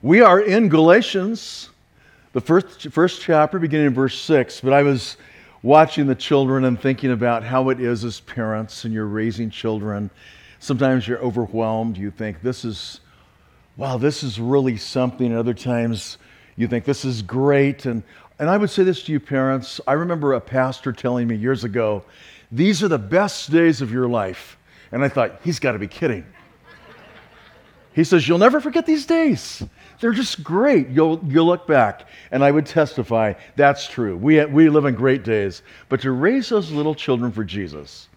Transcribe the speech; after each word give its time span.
We 0.00 0.20
are 0.20 0.38
in 0.38 0.68
Galatians, 0.68 1.70
the 2.32 2.40
first, 2.40 2.88
first 2.92 3.20
chapter, 3.20 3.58
beginning 3.58 3.88
in 3.88 3.94
verse 3.94 4.16
6. 4.20 4.60
But 4.60 4.72
I 4.72 4.84
was 4.84 5.16
watching 5.60 6.06
the 6.06 6.14
children 6.14 6.64
and 6.64 6.80
thinking 6.80 7.10
about 7.10 7.42
how 7.42 7.70
it 7.70 7.80
is 7.80 8.04
as 8.04 8.20
parents 8.20 8.84
and 8.84 8.94
you're 8.94 9.08
raising 9.08 9.50
children. 9.50 10.08
Sometimes 10.60 11.08
you're 11.08 11.18
overwhelmed. 11.18 11.96
You 11.96 12.12
think, 12.12 12.42
this 12.42 12.64
is, 12.64 13.00
wow, 13.76 13.98
this 13.98 14.22
is 14.22 14.38
really 14.38 14.76
something. 14.76 15.26
And 15.26 15.36
other 15.36 15.52
times 15.52 16.18
you 16.54 16.68
think, 16.68 16.84
this 16.84 17.04
is 17.04 17.20
great. 17.20 17.84
And, 17.84 18.04
and 18.38 18.48
I 18.48 18.56
would 18.56 18.70
say 18.70 18.84
this 18.84 19.02
to 19.02 19.12
you, 19.12 19.18
parents. 19.18 19.80
I 19.84 19.94
remember 19.94 20.34
a 20.34 20.40
pastor 20.40 20.92
telling 20.92 21.26
me 21.26 21.34
years 21.34 21.64
ago, 21.64 22.04
these 22.52 22.84
are 22.84 22.88
the 22.88 22.98
best 22.98 23.50
days 23.50 23.80
of 23.80 23.90
your 23.90 24.06
life. 24.06 24.58
And 24.92 25.02
I 25.02 25.08
thought, 25.08 25.40
he's 25.42 25.58
got 25.58 25.72
to 25.72 25.80
be 25.80 25.88
kidding. 25.88 26.24
He 27.94 28.04
says, 28.04 28.28
You'll 28.28 28.38
never 28.38 28.60
forget 28.60 28.86
these 28.86 29.06
days. 29.06 29.60
They're 30.00 30.12
just 30.12 30.44
great. 30.44 30.88
You'll, 30.88 31.20
you'll 31.26 31.46
look 31.46 31.66
back. 31.66 32.08
And 32.30 32.44
I 32.44 32.50
would 32.50 32.66
testify 32.66 33.34
that's 33.56 33.88
true. 33.88 34.16
We, 34.16 34.44
we 34.44 34.68
live 34.68 34.84
in 34.84 34.94
great 34.94 35.24
days. 35.24 35.62
But 35.88 36.00
to 36.02 36.12
raise 36.12 36.48
those 36.48 36.70
little 36.70 36.94
children 36.94 37.32
for 37.32 37.44
Jesus, 37.44 38.08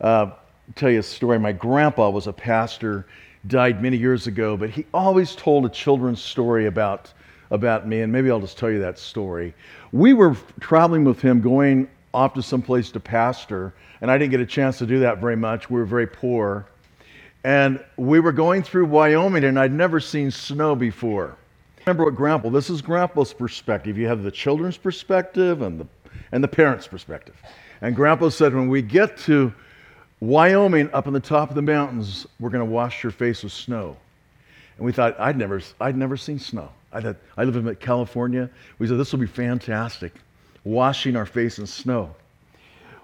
uh, 0.00 0.32
tell 0.74 0.90
you 0.90 1.00
a 1.00 1.02
story. 1.02 1.38
My 1.38 1.52
grandpa 1.52 2.10
was 2.10 2.26
a 2.26 2.32
pastor, 2.32 3.06
died 3.46 3.82
many 3.82 3.96
years 3.96 4.26
ago, 4.26 4.56
but 4.56 4.70
he 4.70 4.86
always 4.92 5.36
told 5.36 5.66
a 5.66 5.68
children's 5.68 6.22
story 6.22 6.66
about, 6.66 7.12
about 7.50 7.86
me. 7.86 8.00
And 8.00 8.12
maybe 8.12 8.30
I'll 8.30 8.40
just 8.40 8.58
tell 8.58 8.70
you 8.70 8.80
that 8.80 8.98
story. 8.98 9.54
We 9.92 10.14
were 10.14 10.36
traveling 10.60 11.04
with 11.04 11.20
him, 11.20 11.40
going 11.40 11.88
off 12.12 12.34
to 12.34 12.42
some 12.42 12.62
place 12.62 12.90
to 12.92 13.00
pastor, 13.00 13.74
and 14.00 14.10
I 14.10 14.18
didn't 14.18 14.30
get 14.30 14.40
a 14.40 14.46
chance 14.46 14.78
to 14.78 14.86
do 14.86 15.00
that 15.00 15.18
very 15.18 15.36
much. 15.36 15.68
We 15.68 15.78
were 15.78 15.84
very 15.84 16.06
poor. 16.06 16.66
And 17.44 17.84
we 17.96 18.20
were 18.20 18.32
going 18.32 18.62
through 18.62 18.86
Wyoming, 18.86 19.44
and 19.44 19.58
I'd 19.58 19.72
never 19.72 20.00
seen 20.00 20.30
snow 20.30 20.74
before. 20.74 21.36
Remember 21.86 22.04
what 22.04 22.14
Grandpa, 22.14 22.48
this 22.48 22.70
is 22.70 22.80
Grandpa's 22.80 23.34
perspective. 23.34 23.98
You 23.98 24.06
have 24.06 24.22
the 24.22 24.30
children's 24.30 24.78
perspective 24.78 25.60
and 25.60 25.78
the, 25.78 25.86
and 26.32 26.42
the 26.42 26.48
parents' 26.48 26.86
perspective. 26.86 27.36
And 27.82 27.94
Grandpa 27.94 28.30
said, 28.30 28.54
when 28.54 28.68
we 28.68 28.80
get 28.80 29.18
to 29.18 29.52
Wyoming 30.20 30.88
up 30.94 31.06
on 31.06 31.12
the 31.12 31.20
top 31.20 31.50
of 31.50 31.54
the 31.54 31.62
mountains, 31.62 32.26
we're 32.40 32.48
going 32.48 32.64
to 32.64 32.70
wash 32.72 33.02
your 33.02 33.12
face 33.12 33.42
with 33.42 33.52
snow. 33.52 33.94
And 34.78 34.86
we 34.86 34.92
thought, 34.92 35.14
I'd 35.20 35.36
never, 35.36 35.60
I'd 35.78 35.98
never 35.98 36.16
seen 36.16 36.38
snow. 36.38 36.70
I, 36.94 37.02
thought, 37.02 37.16
I 37.36 37.44
live 37.44 37.56
in 37.56 37.74
California. 37.76 38.48
We 38.78 38.86
said, 38.86 38.96
this 38.96 39.12
will 39.12 39.18
be 39.18 39.26
fantastic, 39.26 40.14
washing 40.64 41.14
our 41.14 41.26
face 41.26 41.58
in 41.58 41.66
snow. 41.66 42.14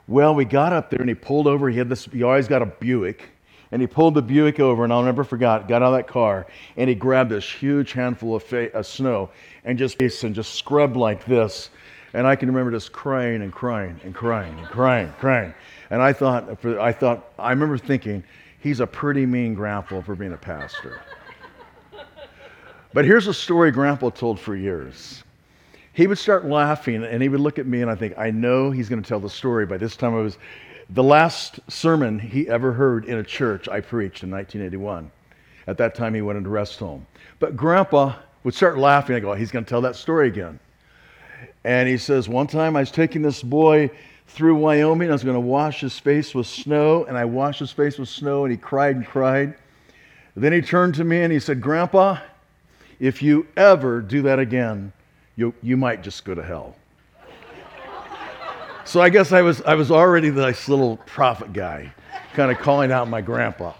Well, 0.08 0.34
we 0.34 0.46
got 0.46 0.72
up 0.72 0.88
there 0.88 1.00
and 1.00 1.11
he 1.11 1.14
pulled 1.14 1.46
over. 1.46 1.68
He 1.68 1.77
had 1.77 1.91
this, 1.91 2.06
he 2.06 2.22
always 2.22 2.48
got 2.48 2.62
a 2.62 2.66
Buick 2.66 3.28
and 3.72 3.80
he 3.80 3.86
pulled 3.86 4.14
the 4.14 4.22
Buick 4.22 4.58
over, 4.58 4.84
and 4.84 4.92
I'll 4.92 5.02
never 5.02 5.22
forget, 5.22 5.68
got 5.68 5.82
out 5.82 5.92
of 5.92 5.94
that 5.94 6.08
car, 6.08 6.46
and 6.76 6.88
he 6.88 6.94
grabbed 6.94 7.30
this 7.30 7.48
huge 7.48 7.92
handful 7.92 8.34
of, 8.34 8.42
fa- 8.42 8.72
of 8.72 8.86
snow 8.86 9.30
and 9.64 9.78
just 9.78 10.00
and 10.00 10.34
just 10.34 10.54
scrubbed 10.54 10.96
like 10.96 11.24
this. 11.24 11.70
And 12.12 12.27
I 12.27 12.34
can 12.34 12.48
remember 12.48 12.72
just 12.72 12.90
crying 12.90 13.42
and 13.42 13.52
crying 13.52 14.00
and 14.02 14.12
crying 14.12 14.58
and 14.58 14.66
crying, 14.66 15.12
crying. 15.20 15.54
And 15.90 16.02
I 16.02 16.12
thought, 16.12 16.64
I 16.64 16.92
thought, 16.92 17.32
I 17.38 17.50
remember 17.50 17.78
thinking, 17.78 18.24
he's 18.58 18.80
a 18.80 18.86
pretty 18.86 19.27
mean 19.27 19.54
grandpa 19.54 20.00
for 20.00 20.16
being 20.16 20.32
a 20.32 20.36
pastor. 20.36 21.00
but 22.92 23.05
here's 23.05 23.28
a 23.28 23.34
story 23.34 23.70
grandpa 23.70 24.10
told 24.10 24.40
for 24.40 24.56
years. 24.56 25.22
He 25.92 26.08
would 26.08 26.18
start 26.18 26.46
laughing 26.46 27.05
and 27.05 27.22
he 27.22 27.28
would 27.28 27.40
look 27.40 27.58
at 27.60 27.66
me 27.66 27.82
and 27.82 27.90
I 27.90 27.94
think, 27.94 28.14
I 28.18 28.30
know 28.30 28.70
he's 28.70 28.88
going 28.88 29.02
to 29.02 29.08
tell 29.08 29.20
the 29.20 29.30
story. 29.30 29.66
By 29.66 29.77
this 29.77 29.96
time 29.96 30.14
I 30.14 30.20
was 30.20 30.38
the 30.92 31.02
last 31.02 31.60
sermon 31.69 32.19
he 32.19 32.48
ever 32.48 32.72
heard 32.72 33.05
in 33.05 33.19
a 33.19 33.22
church 33.22 33.69
I 33.69 33.80
preached 33.80 34.22
in 34.22 34.30
1981. 34.30 35.10
At 35.66 35.78
that 35.78 35.94
time, 35.94 36.14
he 36.14 36.22
went 36.22 36.36
into 36.36 36.50
rest 36.50 36.78
home. 36.78 37.06
But 37.38 37.56
Grandpa 37.56 38.16
would 38.42 38.55
start 38.55 38.77
laughing. 38.77 39.14
I 39.14 39.20
go, 39.20 39.34
he's 39.34 39.52
going 39.52 39.64
to 39.64 39.68
tell 39.68 39.83
that 39.83 39.94
story 39.94 40.27
again. 40.27 40.58
And 41.64 41.88
he 41.88 41.96
says, 41.96 42.28
One 42.28 42.46
time 42.46 42.77
I 42.77 42.80
was 42.80 42.91
taking 42.91 43.22
this 43.22 43.42
boy 43.42 43.91
through 44.27 44.56
Wyoming. 44.56 45.11
I 45.11 45.12
was 45.12 45.22
going 45.22 45.34
to 45.34 45.41
wash 45.41 45.80
his 45.80 45.98
face 45.98 46.34
with 46.34 46.46
snow, 46.46 47.05
and 47.05 47.17
I 47.17 47.24
washed 47.24 47.61
his 47.61 47.70
face 47.70 47.98
with 47.98 48.08
snow, 48.08 48.45
and 48.45 48.51
he 48.51 48.57
cried 48.57 48.96
and 48.96 49.07
cried. 49.07 49.55
Then 50.34 50.52
he 50.52 50.62
turned 50.62 50.95
to 50.96 51.05
me 51.05 51.22
and 51.22 51.33
he 51.33 51.40
said, 51.40 51.61
Grandpa, 51.61 52.18
if 52.98 53.22
you 53.22 53.46
ever 53.57 54.01
do 54.01 54.22
that 54.22 54.39
again, 54.39 54.92
you, 55.36 55.52
you 55.62 55.77
might 55.77 56.02
just 56.02 56.24
go 56.24 56.34
to 56.34 56.42
hell. 56.42 56.77
So 58.90 59.01
I 59.01 59.08
guess 59.08 59.30
I 59.30 59.40
was, 59.40 59.62
I 59.62 59.77
was 59.77 59.92
already 59.92 60.30
this 60.30 60.68
little 60.68 60.96
prophet 60.96 61.52
guy, 61.52 61.95
kind 62.33 62.51
of 62.51 62.58
calling 62.58 62.90
out 62.90 63.06
my 63.06 63.20
grandpa. 63.20 63.73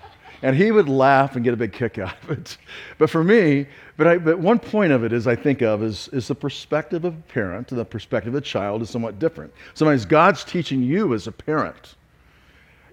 And 0.43 0.54
he 0.54 0.71
would 0.71 0.88
laugh 0.88 1.34
and 1.34 1.43
get 1.43 1.53
a 1.53 1.56
big 1.56 1.72
kick 1.72 1.98
out 1.98 2.15
of 2.22 2.31
it. 2.31 2.56
But 2.97 3.10
for 3.10 3.25
me, 3.25 3.66
but, 3.97 4.06
I, 4.06 4.19
but 4.19 4.38
one 4.38 4.60
point 4.60 4.93
of 4.93 5.03
it 5.03 5.12
is 5.12 5.26
I 5.26 5.34
think 5.34 5.62
of 5.62 5.82
is, 5.82 6.06
is 6.12 6.28
the 6.28 6.37
perspective 6.37 7.04
of 7.04 7.15
a 7.15 7.22
parent 7.22 7.72
and 7.72 7.81
the 7.81 7.84
perspective 7.84 8.37
of 8.37 8.38
a 8.41 8.41
child 8.41 8.82
is 8.82 8.91
somewhat 8.91 9.19
different. 9.19 9.53
Sometimes 9.75 10.04
God's 10.04 10.44
teaching 10.44 10.81
you 10.81 11.12
as 11.12 11.27
a 11.27 11.32
parent, 11.32 11.97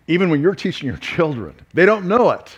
even 0.07 0.31
when 0.31 0.41
you're 0.41 0.55
teaching 0.55 0.88
your 0.88 0.97
children. 0.97 1.53
They 1.75 1.85
don't 1.85 2.07
know 2.07 2.31
it, 2.31 2.57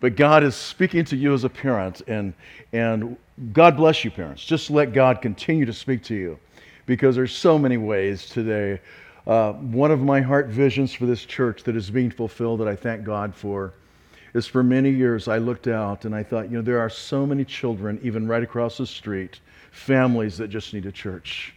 but 0.00 0.16
God 0.16 0.42
is 0.42 0.56
speaking 0.56 1.04
to 1.04 1.16
you 1.16 1.34
as 1.34 1.44
a 1.44 1.48
parent. 1.48 2.02
And, 2.08 2.34
and 2.72 3.16
God 3.52 3.76
bless 3.76 4.04
you, 4.04 4.10
parents. 4.10 4.44
Just 4.44 4.72
let 4.72 4.92
God 4.92 5.22
continue 5.22 5.66
to 5.66 5.72
speak 5.72 6.02
to 6.02 6.16
you 6.16 6.36
because 6.88 7.14
there's 7.14 7.36
so 7.36 7.58
many 7.58 7.76
ways 7.76 8.26
today. 8.30 8.80
Uh, 9.26 9.52
one 9.52 9.90
of 9.90 10.00
my 10.00 10.22
heart 10.22 10.46
visions 10.46 10.90
for 10.90 11.04
this 11.04 11.26
church 11.26 11.62
that 11.64 11.76
is 11.76 11.90
being 11.90 12.10
fulfilled 12.10 12.60
that 12.60 12.66
I 12.66 12.74
thank 12.74 13.04
God 13.04 13.34
for 13.34 13.74
is 14.32 14.46
for 14.46 14.62
many 14.62 14.88
years 14.88 15.28
I 15.28 15.36
looked 15.36 15.68
out 15.68 16.06
and 16.06 16.14
I 16.14 16.22
thought, 16.22 16.50
you 16.50 16.56
know, 16.56 16.62
there 16.62 16.80
are 16.80 16.88
so 16.88 17.26
many 17.26 17.44
children, 17.44 18.00
even 18.02 18.26
right 18.26 18.42
across 18.42 18.78
the 18.78 18.86
street, 18.86 19.40
families 19.70 20.38
that 20.38 20.48
just 20.48 20.72
need 20.72 20.86
a 20.86 20.92
church. 20.92 21.54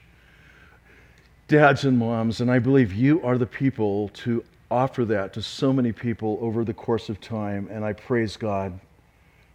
Dads 1.47 1.85
and 1.85 1.97
moms, 1.97 2.41
and 2.41 2.51
I 2.51 2.59
believe 2.59 2.93
you 2.93 3.23
are 3.23 3.37
the 3.37 3.45
people 3.45 4.09
to 4.09 4.43
offer 4.69 5.05
that 5.05 5.31
to 5.33 5.41
so 5.41 5.71
many 5.71 5.93
people 5.93 6.39
over 6.41 6.65
the 6.65 6.73
course 6.73 7.07
of 7.07 7.21
time, 7.21 7.69
and 7.71 7.85
I 7.85 7.93
praise 7.93 8.35
God. 8.35 8.77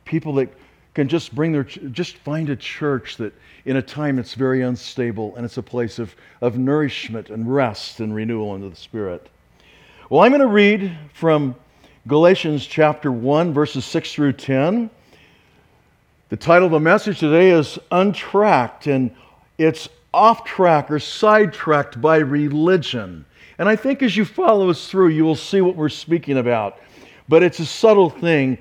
People 0.06 0.32
that 0.34 0.48
can 0.96 1.08
just 1.08 1.34
bring 1.34 1.52
their, 1.52 1.64
just 1.64 2.16
find 2.16 2.48
a 2.48 2.56
church 2.56 3.18
that 3.18 3.34
in 3.66 3.76
a 3.76 3.82
time 3.82 4.18
it's 4.18 4.32
very 4.32 4.62
unstable 4.62 5.36
and 5.36 5.44
it's 5.44 5.58
a 5.58 5.62
place 5.62 5.98
of, 5.98 6.16
of 6.40 6.56
nourishment 6.56 7.28
and 7.28 7.54
rest 7.54 8.00
and 8.00 8.14
renewal 8.14 8.54
into 8.54 8.70
the 8.70 8.76
Spirit. 8.76 9.28
Well, 10.08 10.22
I'm 10.22 10.30
going 10.30 10.40
to 10.40 10.46
read 10.46 10.96
from 11.12 11.54
Galatians 12.08 12.64
chapter 12.64 13.12
1, 13.12 13.52
verses 13.52 13.84
6 13.84 14.14
through 14.14 14.32
10. 14.32 14.88
The 16.30 16.36
title 16.38 16.64
of 16.64 16.72
the 16.72 16.80
message 16.80 17.18
today 17.18 17.50
is 17.50 17.78
Untracked, 17.90 18.86
and 18.86 19.14
it's 19.58 19.90
off 20.14 20.44
track 20.44 20.90
or 20.90 20.98
sidetracked 20.98 22.00
by 22.00 22.16
religion. 22.16 23.26
And 23.58 23.68
I 23.68 23.76
think 23.76 24.02
as 24.02 24.16
you 24.16 24.24
follow 24.24 24.70
us 24.70 24.88
through, 24.88 25.08
you 25.08 25.26
will 25.26 25.36
see 25.36 25.60
what 25.60 25.76
we're 25.76 25.90
speaking 25.90 26.38
about. 26.38 26.78
But 27.28 27.42
it's 27.42 27.58
a 27.58 27.66
subtle 27.66 28.08
thing 28.08 28.56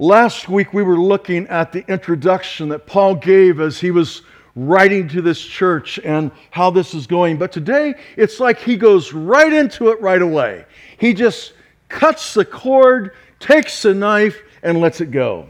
Last 0.00 0.48
week 0.48 0.72
we 0.72 0.82
were 0.82 0.98
looking 0.98 1.46
at 1.48 1.72
the 1.72 1.84
introduction 1.86 2.70
that 2.70 2.86
Paul 2.86 3.16
gave 3.16 3.60
as 3.60 3.78
he 3.78 3.90
was 3.90 4.22
writing 4.56 5.06
to 5.08 5.20
this 5.20 5.38
church 5.38 6.00
and 6.02 6.30
how 6.50 6.70
this 6.70 6.94
is 6.94 7.06
going. 7.06 7.36
But 7.36 7.52
today 7.52 7.92
it's 8.16 8.40
like 8.40 8.58
he 8.58 8.78
goes 8.78 9.12
right 9.12 9.52
into 9.52 9.90
it 9.90 10.00
right 10.00 10.22
away. 10.22 10.64
He 10.96 11.12
just 11.12 11.52
cuts 11.90 12.32
the 12.32 12.46
cord, 12.46 13.14
takes 13.40 13.82
the 13.82 13.92
knife, 13.92 14.40
and 14.62 14.80
lets 14.80 15.02
it 15.02 15.10
go. 15.10 15.46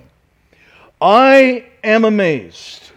I 1.00 1.67
am 1.84 2.05
amazed, 2.05 2.91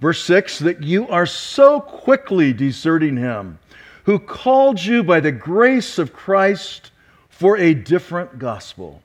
verse 0.00 0.22
6, 0.22 0.60
that 0.60 0.84
you 0.84 1.08
are 1.08 1.26
so 1.26 1.80
quickly 1.80 2.52
deserting 2.52 3.16
him 3.16 3.58
who 4.04 4.20
called 4.20 4.80
you 4.80 5.02
by 5.02 5.18
the 5.18 5.32
grace 5.32 5.98
of 5.98 6.12
Christ 6.12 6.92
for 7.28 7.56
a 7.56 7.74
different 7.74 8.38
gospel 8.38 9.02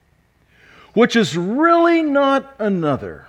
which 0.93 1.15
is 1.15 1.37
really 1.37 2.01
not 2.01 2.55
another. 2.59 3.27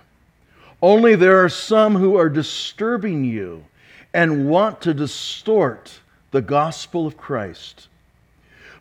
Only 0.83 1.15
there 1.15 1.43
are 1.43 1.49
some 1.49 1.95
who 1.97 2.17
are 2.17 2.29
disturbing 2.29 3.25
you 3.25 3.65
and 4.13 4.49
want 4.49 4.83
to 4.83 4.95
distort 4.95 6.01
the 6.31 6.43
gospel 6.43 7.07
of 7.07 7.17
Christ. 7.17 7.89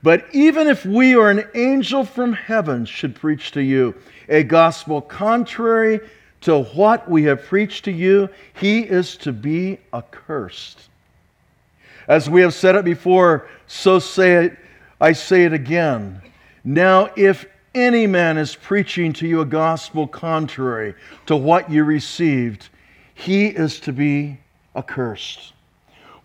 But 0.01 0.25
even 0.33 0.67
if 0.67 0.85
we 0.85 1.15
or 1.15 1.29
an 1.31 1.47
angel 1.55 2.03
from 2.03 2.33
heaven 2.33 2.85
should 2.85 3.15
preach 3.15 3.51
to 3.51 3.61
you 3.61 3.95
a 4.27 4.43
gospel 4.43 5.01
contrary 5.01 6.01
to 6.41 6.63
what 6.63 7.09
we 7.09 7.23
have 7.23 7.45
preached 7.45 7.85
to 7.85 7.91
you, 7.91 8.27
he 8.53 8.81
is 8.81 9.15
to 9.17 9.31
be 9.31 9.79
accursed. 9.93 10.89
As 12.07 12.29
we 12.29 12.41
have 12.41 12.53
said 12.53 12.75
it 12.75 12.83
before, 12.83 13.47
so 13.65 13.97
say 13.99 14.45
it, 14.45 14.57
I 14.99 15.13
say 15.13 15.45
it 15.45 15.53
again. 15.53 16.21
Now, 16.65 17.11
if 17.15 17.45
any 17.75 18.07
man 18.07 18.37
is 18.37 18.55
preaching 18.55 19.13
to 19.13 19.27
you 19.27 19.41
a 19.41 19.45
gospel 19.45 20.07
contrary 20.07 20.95
to 21.25 21.35
what 21.35 21.69
you 21.69 21.83
received, 21.83 22.69
he 23.13 23.47
is 23.47 23.79
to 23.81 23.93
be 23.93 24.39
accursed. 24.75 25.53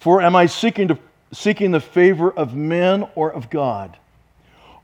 For 0.01 0.23
am 0.23 0.37
I 0.37 0.47
seeking, 0.47 0.89
to, 0.89 0.99
seeking 1.33 1.71
the 1.71 1.81
favor 1.81 2.31
of 2.31 2.55
men 2.55 3.09
or 3.15 3.33
of 3.33 3.51
God? 3.51 3.97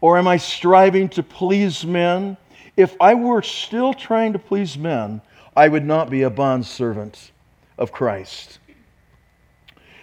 Or 0.00 0.19
am 0.19 0.26
I 0.26 0.37
striving 0.37 1.08
to 1.11 1.22
please 1.22 1.84
men? 1.84 2.37
If 2.76 2.96
I 3.00 3.14
were 3.14 3.43
still 3.43 3.94
trying 3.94 4.32
to 4.32 4.38
please 4.38 4.76
men, 4.76 5.20
I 5.56 5.69
would 5.69 5.84
not 5.84 6.11
be 6.11 6.22
a 6.22 6.31
bondservant 6.31 7.31
of 7.78 7.93
Christ. 7.93 8.58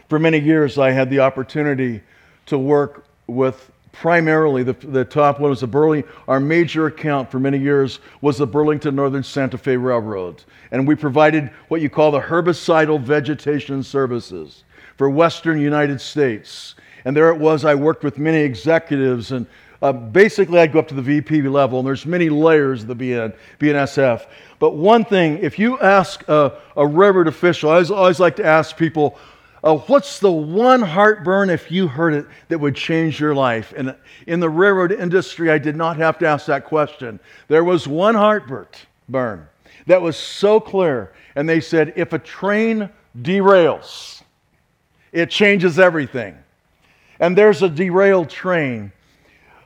For 0.10 0.20
many 0.20 0.40
years, 0.40 0.78
I 0.78 0.92
had 0.92 1.10
the 1.10 1.20
opportunity 1.20 2.02
to 2.48 2.58
work 2.58 3.06
with 3.28 3.72
primarily 3.92 4.64
the, 4.64 4.74
the 4.74 5.06
top 5.06 5.40
one 5.40 5.50
was 5.50 5.62
the 5.62 5.68
Burlington. 5.68 6.12
Our 6.28 6.40
major 6.40 6.88
account 6.88 7.30
for 7.32 7.40
many 7.40 7.58
years 7.58 8.00
was 8.22 8.38
the 8.38 8.48
Burlington 8.48 8.96
Northern 8.96 9.24
Santa 9.24 9.58
Fe 9.58 9.78
Railroad. 9.78 10.44
And 10.72 10.88
we 10.88 10.96
provided 10.96 11.52
what 11.68 11.82
you 11.82 11.90
call 11.90 12.12
the 12.12 12.22
herbicidal 12.22 13.02
vegetation 13.02 13.84
services 13.84 14.64
for 14.98 15.10
Western 15.10 15.60
United 15.60 16.00
States. 16.00 16.76
And 17.06 17.16
there 17.16 17.30
it 17.30 17.40
was, 17.40 17.66
I 17.66 17.76
worked 17.76 18.04
with 18.04 18.18
many 18.18 18.40
executives 18.40 19.32
and 19.32 19.48
uh, 19.82 19.92
basically, 19.92 20.60
I'd 20.60 20.72
go 20.72 20.80
up 20.80 20.88
to 20.90 20.94
the 20.94 21.02
VP 21.02 21.42
level, 21.42 21.80
and 21.80 21.88
there's 21.88 22.06
many 22.06 22.30
layers 22.30 22.84
of 22.84 22.88
the 22.88 22.96
BN, 22.96 23.34
BNSF. 23.60 24.28
But 24.60 24.76
one 24.76 25.04
thing, 25.04 25.40
if 25.40 25.58
you 25.58 25.80
ask 25.80 26.28
a, 26.30 26.54
a 26.78 26.86
railroad 26.86 27.28
official, 27.28 27.72
I 27.72 27.74
always, 27.74 27.90
always 27.90 28.20
like 28.20 28.36
to 28.36 28.46
ask 28.46 28.78
people, 28.78 29.18
uh, 29.64 29.78
what's 29.78 30.20
the 30.20 30.32
one 30.32 30.82
heartburn 30.82 31.50
if 31.50 31.72
you 31.72 31.88
heard 31.88 32.14
it 32.14 32.26
that 32.48 32.60
would 32.60 32.76
change 32.76 33.20
your 33.20 33.36
life? 33.36 33.74
And 33.78 33.96
in 34.26 34.40
the 34.40 34.50
railroad 34.50 34.92
industry, 34.92 35.52
I 35.52 35.58
did 35.58 35.76
not 35.76 35.98
have 35.98 36.18
to 36.20 36.28
ask 36.28 36.48
that 36.48 36.66
question. 36.66 37.20
There 37.48 37.64
was 37.64 37.88
one 37.88 38.16
heartburn 38.16 39.48
that 39.88 40.02
was 40.02 40.18
so 40.18 40.60
clear. 40.60 41.14
And 41.36 41.48
they 41.48 41.62
said, 41.62 41.94
if 41.96 42.14
a 42.14 42.20
train 42.20 42.90
derails, 43.20 44.24
it 45.12 45.30
changes 45.30 45.80
everything. 45.80 46.38
And 47.20 47.38
there's 47.38 47.62
a 47.62 47.70
derailed 47.70 48.30
train 48.30 48.92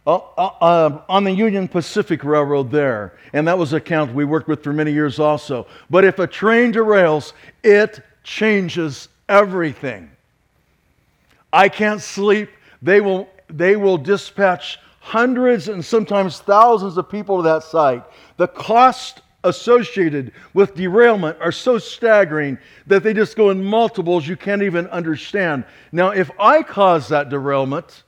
uh, 0.07 0.19
uh, 0.38 0.50
uh, 0.62 1.01
on 1.09 1.24
the 1.24 1.31
Union 1.31 1.68
Pacific 1.68 2.24
Railroad 2.24 2.69
there, 2.69 3.18
and 3.33 3.47
that 3.47 3.57
was 3.57 3.74
a 3.74 3.80
count 3.80 4.13
we 4.13 4.24
worked 4.24 4.47
with 4.47 4.63
for 4.63 4.71
many 4.71 4.92
years 4.92 5.19
also. 5.19 5.65
But 5.89 6.06
if 6.06 6.19
a 6.19 6.27
train 6.27 6.71
derails, 6.71 7.33
it 7.63 8.01
changes 8.24 9.07
everything. 9.30 10.10
I 11.51 11.69
can't 11.69 12.01
sleep. 12.01 12.50
They 12.81 13.01
will, 13.01 13.30
they 13.48 13.75
will 13.75 13.98
dispatch 13.98 14.80
hundreds 15.00 15.68
and 15.68 15.83
sometimes 15.83 16.39
thousands 16.39 16.98
of 16.98 17.10
people 17.10 17.38
to 17.38 17.44
that 17.44 17.63
site. 17.63 18.04
The 18.38 18.48
cost 18.48 19.22
associated 19.44 20.31
with 20.54 20.75
derailment 20.75 21.38
are 21.39 21.51
so 21.51 21.77
staggering 21.77 22.57
that 22.88 23.04
they 23.04 23.13
just 23.13 23.36
go 23.36 23.51
in 23.51 23.63
multiples 23.63 24.27
you 24.27 24.36
can't 24.36 24.63
even 24.63 24.88
understand. 24.88 25.63
Now, 25.92 26.10
if 26.10 26.31
I 26.39 26.63
caused 26.63 27.12
that 27.12 27.30
derailment, 27.30 28.04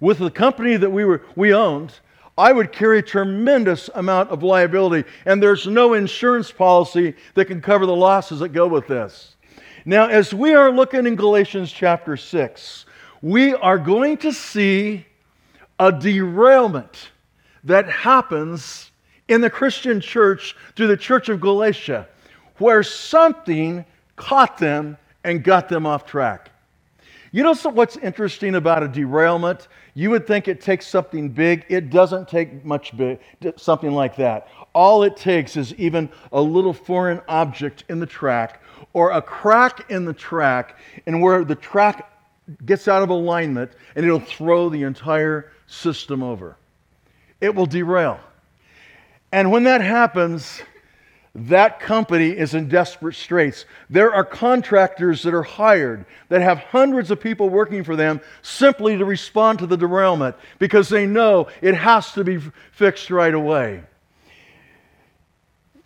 with 0.00 0.18
the 0.18 0.30
company 0.30 0.76
that 0.76 0.90
we, 0.90 1.04
were, 1.04 1.22
we 1.36 1.54
owned, 1.54 1.94
I 2.36 2.52
would 2.52 2.72
carry 2.72 2.98
a 2.98 3.02
tremendous 3.02 3.88
amount 3.94 4.30
of 4.30 4.42
liability, 4.42 5.08
and 5.26 5.42
there's 5.42 5.66
no 5.66 5.94
insurance 5.94 6.50
policy 6.50 7.14
that 7.34 7.44
can 7.44 7.60
cover 7.60 7.86
the 7.86 7.94
losses 7.94 8.40
that 8.40 8.48
go 8.50 8.66
with 8.66 8.86
this. 8.88 9.36
Now, 9.84 10.06
as 10.06 10.32
we 10.32 10.54
are 10.54 10.70
looking 10.70 11.06
in 11.06 11.16
Galatians 11.16 11.72
chapter 11.72 12.16
6, 12.16 12.86
we 13.20 13.52
are 13.54 13.78
going 13.78 14.16
to 14.18 14.32
see 14.32 15.04
a 15.80 15.90
derailment 15.90 17.10
that 17.64 17.88
happens 17.88 18.92
in 19.26 19.40
the 19.40 19.50
Christian 19.50 20.00
church 20.00 20.54
through 20.76 20.86
the 20.86 20.96
church 20.96 21.28
of 21.28 21.40
Galatia, 21.40 22.06
where 22.58 22.84
something 22.84 23.84
caught 24.14 24.58
them 24.58 24.98
and 25.24 25.42
got 25.42 25.68
them 25.68 25.84
off 25.84 26.06
track. 26.06 26.50
You 27.32 27.42
know 27.42 27.54
what's 27.54 27.96
interesting 27.96 28.54
about 28.54 28.84
a 28.84 28.88
derailment? 28.88 29.66
You 29.94 30.10
would 30.10 30.28
think 30.28 30.46
it 30.46 30.60
takes 30.60 30.86
something 30.86 31.30
big. 31.30 31.64
It 31.68 31.90
doesn't 31.90 32.28
take 32.28 32.64
much 32.64 32.96
big, 32.96 33.18
something 33.56 33.90
like 33.90 34.14
that. 34.16 34.46
All 34.74 35.02
it 35.02 35.16
takes 35.16 35.56
is 35.56 35.74
even 35.74 36.08
a 36.30 36.40
little 36.40 36.74
foreign 36.74 37.20
object 37.26 37.84
in 37.88 37.98
the 37.98 38.06
track 38.06 38.61
or 38.92 39.10
a 39.10 39.22
crack 39.22 39.90
in 39.90 40.04
the 40.04 40.12
track, 40.12 40.78
and 41.06 41.20
where 41.22 41.44
the 41.44 41.54
track 41.54 42.10
gets 42.64 42.88
out 42.88 43.02
of 43.02 43.10
alignment, 43.10 43.70
and 43.94 44.04
it'll 44.04 44.20
throw 44.20 44.68
the 44.68 44.82
entire 44.82 45.52
system 45.66 46.22
over. 46.22 46.56
It 47.40 47.54
will 47.54 47.66
derail. 47.66 48.20
And 49.32 49.50
when 49.50 49.64
that 49.64 49.80
happens, 49.80 50.62
that 51.34 51.80
company 51.80 52.28
is 52.28 52.54
in 52.54 52.68
desperate 52.68 53.14
straits. 53.14 53.64
There 53.88 54.12
are 54.12 54.24
contractors 54.24 55.22
that 55.22 55.32
are 55.32 55.42
hired 55.42 56.04
that 56.28 56.42
have 56.42 56.58
hundreds 56.58 57.10
of 57.10 57.20
people 57.20 57.48
working 57.48 57.84
for 57.84 57.96
them 57.96 58.20
simply 58.42 58.98
to 58.98 59.04
respond 59.04 59.58
to 59.60 59.66
the 59.66 59.76
derailment 59.76 60.36
because 60.58 60.90
they 60.90 61.06
know 61.06 61.48
it 61.62 61.74
has 61.74 62.12
to 62.12 62.24
be 62.24 62.38
fixed 62.72 63.10
right 63.10 63.32
away. 63.32 63.82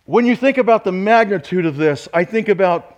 When 0.07 0.25
you 0.25 0.37
think 0.37 0.57
about 0.57 0.85
the 0.85 0.93
magnitude 0.93 1.65
of 1.65 1.75
this, 1.75 2.07
I 2.13 2.23
think 2.23 2.47
about 2.47 2.95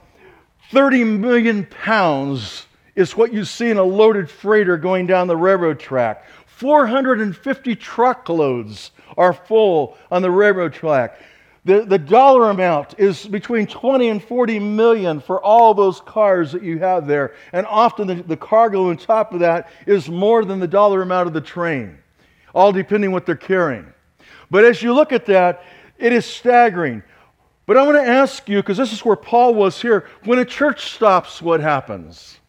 30 0.69 1.06
million 1.06 1.65
pounds 1.65 2.67
is 2.94 3.17
what 3.17 3.33
you 3.33 3.45
see 3.45 3.71
in 3.71 3.77
a 3.77 3.83
loaded 3.83 4.29
freighter 4.29 4.77
going 4.77 5.07
down 5.07 5.25
the 5.25 5.35
railroad 5.35 5.79
track. 5.79 6.23
450 6.45 7.75
truckloads 7.77 8.91
are 9.17 9.33
full 9.33 9.97
on 10.11 10.21
the 10.21 10.29
railroad 10.29 10.73
track. 10.73 11.19
The, 11.65 11.81
the 11.81 11.97
dollar 11.97 12.51
amount 12.51 13.00
is 13.00 13.25
between 13.25 13.65
20 13.65 14.07
and 14.07 14.23
40 14.23 14.59
million 14.59 15.19
for 15.19 15.41
all 15.41 15.73
those 15.73 16.01
cars 16.01 16.51
that 16.51 16.61
you 16.61 16.77
have 16.77 17.07
there. 17.07 17.33
And 17.53 17.65
often 17.65 18.06
the, 18.06 18.15
the 18.21 18.38
cargo 18.38 18.91
on 18.91 18.97
top 18.97 19.33
of 19.33 19.39
that 19.39 19.71
is 19.88 20.09
more 20.09 20.45
than 20.45 20.59
the 20.59 20.67
dollar 20.67 21.01
amount 21.01 21.25
of 21.25 21.33
the 21.33 21.41
train, 21.41 21.97
all 22.53 22.71
depending 22.71 23.11
what 23.11 23.25
they're 23.25 23.35
carrying. 23.35 23.91
But 24.51 24.63
as 24.63 24.83
you 24.83 24.94
look 24.94 25.11
at 25.11 25.25
that, 25.25 25.63
it 25.99 26.13
is 26.13 26.25
staggering. 26.25 27.03
But 27.65 27.77
I 27.77 27.83
want 27.83 27.97
to 27.97 28.07
ask 28.07 28.49
you, 28.49 28.57
because 28.57 28.77
this 28.77 28.91
is 28.91 29.05
where 29.05 29.15
Paul 29.15 29.53
was 29.53 29.79
here, 29.79 30.07
when 30.23 30.39
a 30.39 30.45
church 30.45 30.91
stops, 30.91 31.41
what 31.41 31.59
happens? 31.59 32.39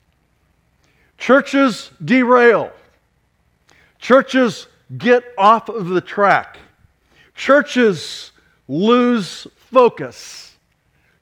Churches 1.19 1.91
derail. 2.03 2.73
Churches 3.99 4.67
get 4.97 5.25
off 5.37 5.69
of 5.69 5.89
the 5.89 6.01
track. 6.01 6.59
Churches 7.35 8.33
lose 8.67 9.47
focus. 9.57 10.57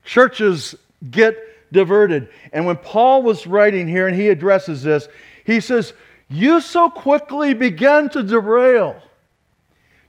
Churches 0.05 0.77
get 1.11 1.37
diverted. 1.73 2.29
And 2.53 2.67
when 2.67 2.77
Paul 2.77 3.23
was 3.23 3.47
writing 3.47 3.89
here 3.89 4.07
and 4.07 4.17
he 4.17 4.29
addresses 4.29 4.83
this, 4.83 5.09
he 5.45 5.61
says, 5.61 5.93
You 6.29 6.61
so 6.61 6.89
quickly 6.89 7.53
began 7.55 8.09
to 8.11 8.23
derail. 8.23 9.03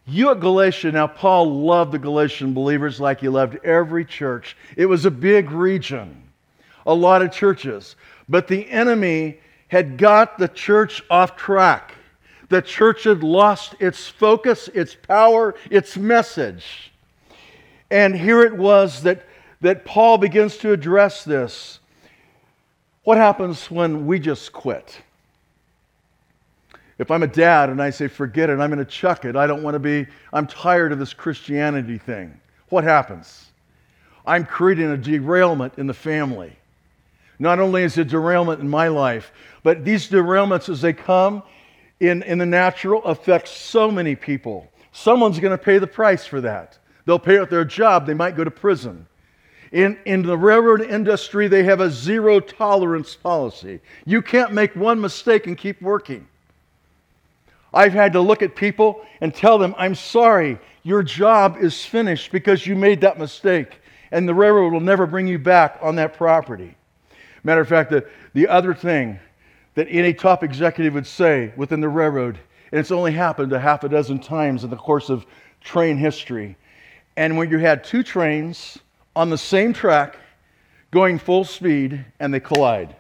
You 0.10 0.32
at 0.32 0.40
Galatia, 0.40 0.92
now 0.92 1.06
Paul 1.06 1.62
loved 1.62 1.92
the 1.92 2.00
Galatian 2.00 2.56
believers 2.56 3.00
like 3.00 3.22
he 3.22 3.30
loved 3.30 3.64
every 3.64 4.04
church. 4.04 4.58
It 4.76 4.88
was 4.88 5.06
a 5.06 5.12
big 5.12 5.52
region, 5.52 6.24
a 6.88 6.94
lot 6.94 7.22
of 7.22 7.32
churches. 7.32 7.96
But 8.28 8.48
the 8.48 8.68
enemy 8.72 9.40
had 9.68 10.00
got 10.00 10.40
the 10.40 10.48
church 10.48 11.04
off 11.12 11.36
track. 11.36 11.94
The 12.50 12.64
church 12.64 13.04
had 13.04 13.24
lost 13.24 13.76
its 13.80 14.08
focus, 14.08 14.68
its 14.74 14.96
power, 14.96 15.54
its 15.70 15.96
message. 15.96 16.92
And 17.92 18.16
here 18.16 18.42
it 18.42 18.58
was 18.58 19.04
that, 19.04 19.28
that 19.62 19.86
Paul 19.86 20.18
begins 20.18 20.58
to 20.58 20.74
address 20.74 21.24
this. 21.24 21.80
What 23.04 23.20
happens 23.20 23.70
when 23.70 24.08
we 24.08 24.18
just 24.18 24.52
quit? 24.54 25.02
If 27.00 27.10
I'm 27.12 27.24
a 27.24 27.28
dad 27.28 27.70
and 27.70 27.82
I 27.82 27.90
say, 27.90 28.10
forget 28.10 28.50
it, 28.50 28.60
I'm 28.60 28.70
going 28.70 28.78
to 28.78 28.86
chuck 28.86 29.24
it, 29.24 29.38
I 29.38 29.48
don't 29.48 29.64
want 29.64 29.76
to 29.76 29.80
be, 29.80 30.06
I'm 30.34 30.46
tired 30.46 30.92
of 30.92 31.00
this 31.00 31.14
Christianity 31.14 31.98
thing, 31.98 32.40
what 32.68 32.84
happens? 32.84 33.46
I'm 34.26 34.46
creating 34.46 34.92
a 34.92 34.98
derailment 34.98 35.74
in 35.78 35.88
the 35.88 35.94
family. 35.94 36.56
Not 37.40 37.60
only 37.60 37.84
is 37.84 37.98
it 37.98 38.02
a 38.02 38.06
derailment 38.06 38.60
in 38.60 38.70
my 38.70 38.90
life, 38.90 39.32
but 39.64 39.86
these 39.86 40.10
derailments 40.10 40.68
as 40.68 40.82
they 40.82 40.92
come 40.92 41.42
in, 42.02 42.22
in 42.24 42.38
the 42.38 42.46
natural 42.46 43.02
affect 43.06 43.48
so 43.48 43.90
many 43.90 44.14
people. 44.14 44.70
Someone's 44.92 45.40
going 45.40 45.58
to 45.58 45.64
pay 45.64 45.78
the 45.78 45.88
price 45.88 46.26
for 46.26 46.42
that. 46.42 46.78
They'll 47.06 47.18
pay 47.18 47.40
out 47.40 47.50
their 47.50 47.64
job, 47.64 48.06
they 48.06 48.14
might 48.14 48.36
go 48.36 48.44
to 48.44 48.52
prison. 48.52 49.08
In, 49.72 49.98
in 50.06 50.24
the 50.24 50.38
railroad 50.38 50.82
industry, 50.82 51.48
they 51.48 51.64
have 51.64 51.80
a 51.80 51.90
zero 51.90 52.42
tolerance 52.42 53.16
policy. 53.16 53.80
You 54.06 54.22
can't 54.22 54.52
make 54.52 54.76
one 54.76 55.00
mistake 55.00 55.48
and 55.48 55.58
keep 55.58 55.82
working. 55.82 56.28
I've 57.74 57.94
had 57.94 58.14
to 58.14 58.22
look 58.22 58.42
at 58.42 58.56
people 58.56 59.06
and 59.22 59.34
tell 59.34 59.58
them, 59.58 59.76
I'm 59.78 59.96
sorry, 59.96 60.58
your 60.84 61.04
job 61.04 61.58
is 61.60 61.86
finished 61.86 62.32
because 62.32 62.66
you 62.66 62.76
made 62.76 63.02
that 63.02 63.20
mistake, 63.20 63.80
and 64.12 64.28
the 64.28 64.34
railroad 64.34 64.74
will 64.74 64.80
never 64.80 65.06
bring 65.06 65.28
you 65.28 65.38
back 65.38 65.78
on 65.82 65.96
that 65.98 66.14
property. 66.14 66.76
Matter 67.44 67.62
of 67.62 67.68
fact, 67.68 67.92
the, 67.92 68.08
the 68.34 68.48
other 68.48 68.74
thing 68.74 69.20
that 69.76 69.88
any 69.90 70.14
top 70.14 70.44
executive 70.44 70.94
would 70.94 71.08
say 71.08 71.54
within 71.56 71.80
the 71.80 71.90
railroad, 71.90 72.40
and 72.72 72.80
it's 72.80 72.92
only 72.92 73.12
happened 73.12 73.54
a 73.54 73.60
half 73.60 73.84
a 73.84 73.90
dozen 73.90 74.20
times 74.20 74.64
in 74.64 74.70
the 74.70 74.76
course 74.76 75.10
of 75.10 75.26
train 75.62 75.98
history, 75.98 76.58
and 77.18 77.38
when 77.38 77.50
you 77.50 77.60
had 77.60 77.84
two 77.84 78.02
trains 78.04 78.80
on 79.16 79.30
the 79.30 79.38
same 79.38 79.74
track 79.74 80.18
going 80.92 81.20
full 81.20 81.44
speed 81.44 82.04
and 82.20 82.34
they 82.34 82.40
collide. 82.40 82.96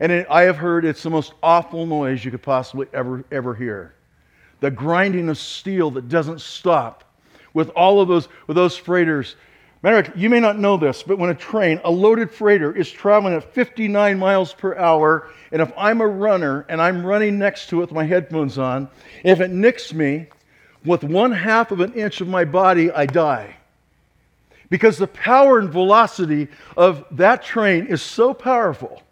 And 0.00 0.10
it, 0.12 0.26
I 0.30 0.42
have 0.42 0.56
heard 0.56 0.84
it's 0.84 1.02
the 1.02 1.10
most 1.10 1.32
awful 1.42 1.86
noise 1.86 2.24
you 2.24 2.30
could 2.30 2.42
possibly 2.42 2.86
ever, 2.92 3.24
ever 3.30 3.54
hear. 3.54 3.94
The 4.60 4.70
grinding 4.70 5.28
of 5.28 5.38
steel 5.38 5.90
that 5.92 6.08
doesn't 6.08 6.40
stop 6.40 7.04
with 7.54 7.68
all 7.70 8.00
of 8.00 8.08
those, 8.08 8.28
with 8.46 8.56
those 8.56 8.76
freighters 8.76 9.36
Matter 9.82 9.98
of 9.98 10.06
fact, 10.06 10.16
you 10.16 10.30
may 10.30 10.38
not 10.38 10.60
know 10.60 10.76
this, 10.76 11.02
but 11.02 11.18
when 11.18 11.30
a 11.30 11.34
train, 11.34 11.80
a 11.84 11.90
loaded 11.90 12.30
freighter, 12.30 12.74
is 12.74 12.88
traveling 12.88 13.34
at 13.34 13.52
59 13.52 14.16
miles 14.16 14.52
per 14.52 14.76
hour, 14.76 15.28
and 15.50 15.60
if 15.60 15.72
I'm 15.76 16.00
a 16.00 16.06
runner 16.06 16.64
and 16.68 16.80
I'm 16.80 17.04
running 17.04 17.36
next 17.36 17.68
to 17.70 17.78
it 17.78 17.80
with 17.80 17.92
my 17.92 18.04
headphones 18.04 18.58
on, 18.58 18.88
if 19.24 19.40
it 19.40 19.50
nicks 19.50 19.92
me 19.92 20.28
with 20.84 21.02
one 21.02 21.32
half 21.32 21.72
of 21.72 21.80
an 21.80 21.94
inch 21.94 22.20
of 22.20 22.28
my 22.28 22.44
body, 22.44 22.92
I 22.92 23.06
die. 23.06 23.56
Because 24.70 24.98
the 24.98 25.08
power 25.08 25.58
and 25.58 25.68
velocity 25.68 26.46
of 26.76 27.04
that 27.10 27.42
train 27.42 27.86
is 27.86 28.02
so 28.02 28.32
powerful 28.32 29.02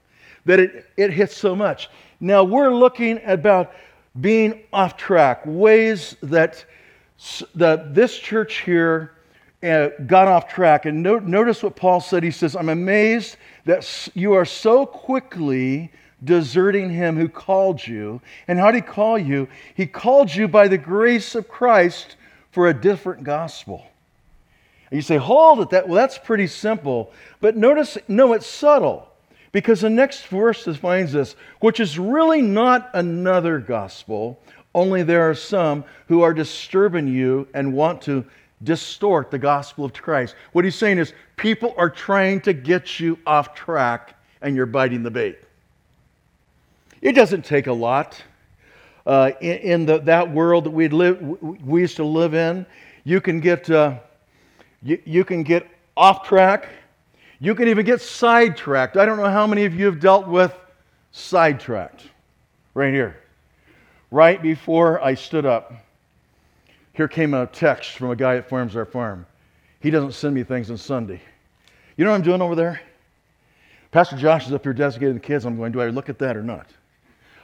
that 0.44 0.60
it, 0.60 0.86
it 0.96 1.12
hits 1.12 1.36
so 1.36 1.54
much. 1.54 1.90
Now 2.20 2.44
we're 2.44 2.72
looking 2.74 3.20
about 3.24 3.72
being 4.20 4.62
off 4.72 4.96
track, 4.96 5.42
ways 5.44 6.16
that, 6.22 6.64
that 7.54 7.94
this 7.94 8.18
church 8.18 8.58
here 8.62 9.12
uh, 9.62 9.88
got 10.06 10.26
off 10.26 10.48
track. 10.48 10.86
And 10.86 11.02
no, 11.02 11.18
notice 11.18 11.62
what 11.62 11.76
Paul 11.76 12.00
said. 12.00 12.22
He 12.22 12.30
says, 12.30 12.56
I'm 12.56 12.68
amazed 12.68 13.36
that 13.66 14.08
you 14.14 14.32
are 14.32 14.44
so 14.44 14.86
quickly 14.86 15.92
deserting 16.24 16.90
him 16.90 17.16
who 17.16 17.28
called 17.28 17.86
you. 17.86 18.20
And 18.48 18.58
how 18.58 18.70
did 18.70 18.84
he 18.84 18.90
call 18.90 19.18
you? 19.18 19.48
He 19.74 19.86
called 19.86 20.34
you 20.34 20.48
by 20.48 20.68
the 20.68 20.78
grace 20.78 21.34
of 21.34 21.48
Christ 21.48 22.16
for 22.50 22.68
a 22.68 22.74
different 22.74 23.24
gospel. 23.24 23.86
And 24.90 24.98
you 24.98 25.02
say, 25.02 25.16
hold 25.16 25.60
it, 25.60 25.70
that, 25.70 25.86
well, 25.86 25.96
that's 25.96 26.18
pretty 26.18 26.48
simple. 26.48 27.12
But 27.40 27.56
notice, 27.56 27.96
no, 28.08 28.32
it's 28.32 28.46
subtle. 28.46 29.09
Because 29.52 29.80
the 29.80 29.90
next 29.90 30.26
verse 30.26 30.64
defines 30.64 31.12
this, 31.12 31.34
which 31.60 31.80
is 31.80 31.98
really 31.98 32.40
not 32.40 32.90
another 32.94 33.58
gospel, 33.58 34.40
only 34.74 35.02
there 35.02 35.28
are 35.28 35.34
some 35.34 35.84
who 36.06 36.22
are 36.22 36.32
disturbing 36.32 37.08
you 37.08 37.48
and 37.54 37.72
want 37.72 38.00
to 38.02 38.24
distort 38.62 39.30
the 39.30 39.38
gospel 39.38 39.84
of 39.84 39.92
Christ. 39.92 40.36
What 40.52 40.64
he's 40.64 40.76
saying 40.76 40.98
is 40.98 41.12
people 41.36 41.74
are 41.76 41.90
trying 41.90 42.40
to 42.42 42.52
get 42.52 43.00
you 43.00 43.18
off 43.26 43.54
track 43.54 44.14
and 44.42 44.54
you're 44.54 44.66
biting 44.66 45.02
the 45.02 45.10
bait. 45.10 45.38
It 47.00 47.12
doesn't 47.12 47.44
take 47.44 47.66
a 47.66 47.72
lot. 47.72 48.22
Uh, 49.06 49.32
in, 49.40 49.56
in 49.58 49.86
the, 49.86 49.98
that 50.00 50.30
world 50.30 50.64
that 50.64 50.70
we 50.70 50.88
live, 50.88 51.20
we 51.40 51.80
used 51.80 51.96
to 51.96 52.04
live 52.04 52.34
in, 52.34 52.66
you 53.04 53.20
can 53.20 53.40
get 53.40 53.68
uh, 53.70 53.98
you, 54.82 55.00
you 55.04 55.24
can 55.24 55.42
get 55.42 55.66
off 55.96 56.26
track. 56.26 56.68
You 57.40 57.54
can 57.54 57.68
even 57.68 57.86
get 57.86 58.02
sidetracked. 58.02 58.98
I 58.98 59.06
don't 59.06 59.16
know 59.16 59.30
how 59.30 59.46
many 59.46 59.64
of 59.64 59.74
you 59.74 59.86
have 59.86 59.98
dealt 59.98 60.28
with 60.28 60.54
sidetracked. 61.10 62.04
Right 62.74 62.92
here. 62.92 63.16
Right 64.10 64.40
before 64.42 65.02
I 65.02 65.14
stood 65.14 65.46
up, 65.46 65.72
here 66.92 67.08
came 67.08 67.32
a 67.32 67.46
text 67.46 67.92
from 67.92 68.10
a 68.10 68.16
guy 68.16 68.34
that 68.34 68.48
farms 68.48 68.76
our 68.76 68.84
farm. 68.84 69.26
He 69.80 69.90
doesn't 69.90 70.12
send 70.12 70.34
me 70.34 70.42
things 70.42 70.70
on 70.70 70.76
Sunday. 70.76 71.20
You 71.96 72.04
know 72.04 72.10
what 72.10 72.18
I'm 72.18 72.22
doing 72.22 72.42
over 72.42 72.54
there? 72.54 72.80
Pastor 73.90 74.16
Josh 74.16 74.46
is 74.46 74.52
up 74.52 74.62
here 74.62 74.72
designating 74.72 75.14
the 75.14 75.20
kids. 75.20 75.44
I'm 75.44 75.56
going, 75.56 75.72
do 75.72 75.80
I 75.80 75.88
look 75.88 76.08
at 76.08 76.18
that 76.18 76.36
or 76.36 76.42
not? 76.42 76.66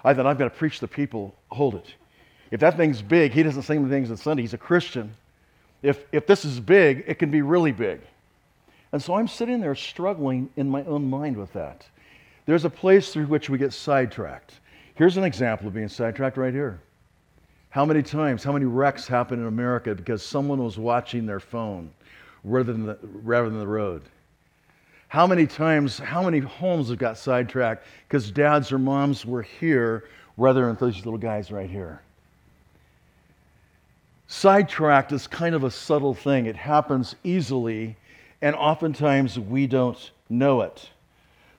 I 0.04 0.14
thought, 0.14 0.26
I've 0.26 0.38
got 0.38 0.44
to 0.44 0.50
preach 0.50 0.78
the 0.78 0.86
people. 0.86 1.34
Hold 1.50 1.74
it. 1.74 1.94
If 2.50 2.60
that 2.60 2.76
thing's 2.76 3.02
big, 3.02 3.32
he 3.32 3.42
doesn't 3.42 3.62
sing 3.62 3.82
the 3.82 3.88
things 3.88 4.10
on 4.10 4.16
Sunday. 4.16 4.42
He's 4.42 4.54
a 4.54 4.58
Christian. 4.58 5.14
If, 5.82 6.04
if 6.12 6.26
this 6.26 6.44
is 6.44 6.60
big, 6.60 7.04
it 7.06 7.18
can 7.18 7.30
be 7.30 7.42
really 7.42 7.72
big. 7.72 8.00
And 8.92 9.02
so 9.02 9.14
I'm 9.14 9.28
sitting 9.28 9.60
there 9.60 9.74
struggling 9.74 10.48
in 10.56 10.68
my 10.68 10.82
own 10.84 11.08
mind 11.08 11.36
with 11.36 11.52
that. 11.52 11.86
There's 12.46 12.64
a 12.64 12.70
place 12.70 13.12
through 13.12 13.26
which 13.26 13.50
we 13.50 13.58
get 13.58 13.72
sidetracked. 13.72 14.60
Here's 14.94 15.16
an 15.16 15.24
example 15.24 15.68
of 15.68 15.74
being 15.74 15.88
sidetracked 15.88 16.36
right 16.36 16.54
here. 16.54 16.80
How 17.70 17.84
many 17.84 18.02
times, 18.02 18.42
how 18.42 18.52
many 18.52 18.64
wrecks 18.64 19.06
happen 19.06 19.40
in 19.40 19.46
America 19.46 19.94
because 19.94 20.22
someone 20.22 20.62
was 20.62 20.78
watching 20.78 21.26
their 21.26 21.40
phone 21.40 21.90
rather 22.44 22.72
than 22.72 22.86
the, 22.86 22.98
rather 23.02 23.50
than 23.50 23.58
the 23.58 23.66
road? 23.66 24.02
How 25.08 25.26
many 25.26 25.46
times, 25.46 25.98
how 25.98 26.22
many 26.22 26.38
homes 26.38 26.88
have 26.88 26.98
got 26.98 27.18
sidetracked 27.18 27.84
because 28.08 28.30
dads 28.30 28.72
or 28.72 28.78
moms 28.78 29.26
were 29.26 29.42
here 29.42 30.04
rather 30.36 30.66
than 30.66 30.76
those 30.76 31.04
little 31.04 31.18
guys 31.18 31.52
right 31.52 31.68
here? 31.68 32.00
Sidetracked 34.28 35.12
is 35.12 35.26
kind 35.26 35.54
of 35.54 35.64
a 35.64 35.70
subtle 35.70 36.14
thing. 36.14 36.46
It 36.46 36.56
happens 36.56 37.14
easily, 37.22 37.96
and 38.42 38.54
oftentimes 38.54 39.38
we 39.38 39.66
don't 39.66 40.10
know 40.28 40.62
it. 40.62 40.90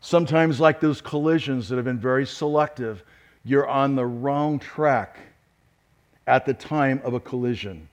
Sometimes, 0.02 0.60
like 0.60 0.80
those 0.80 1.02
collisions 1.02 1.70
that 1.70 1.76
have 1.76 1.86
been 1.86 2.00
very 2.00 2.26
selective, 2.26 3.04
you're 3.44 3.68
on 3.68 3.96
the 3.96 4.06
wrong 4.06 4.60
track 4.60 5.18
at 6.28 6.46
the 6.46 6.54
time 6.54 7.02
of 7.04 7.14
a 7.14 7.20
collision. 7.20 7.90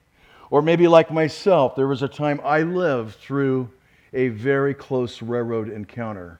Or 0.50 0.62
maybe, 0.62 0.86
like 0.86 1.10
myself, 1.10 1.74
there 1.76 1.88
was 1.88 2.02
a 2.02 2.08
time 2.08 2.40
I 2.44 2.62
lived 2.62 3.14
through 3.16 3.70
a 4.12 4.28
very 4.28 4.74
close 4.74 5.22
railroad 5.22 5.68
encounter. 5.68 6.38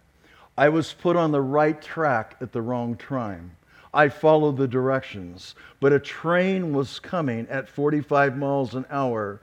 I 0.56 0.68
was 0.68 0.92
put 0.92 1.16
on 1.16 1.32
the 1.32 1.40
right 1.40 1.80
track 1.80 2.36
at 2.40 2.52
the 2.52 2.62
wrong 2.62 2.96
time. 2.96 3.56
I 3.92 4.08
followed 4.08 4.56
the 4.56 4.68
directions, 4.68 5.54
but 5.80 5.92
a 5.92 5.98
train 5.98 6.72
was 6.72 6.98
coming 6.98 7.46
at 7.48 7.68
45 7.68 8.36
miles 8.36 8.74
an 8.74 8.84
hour, 8.90 9.40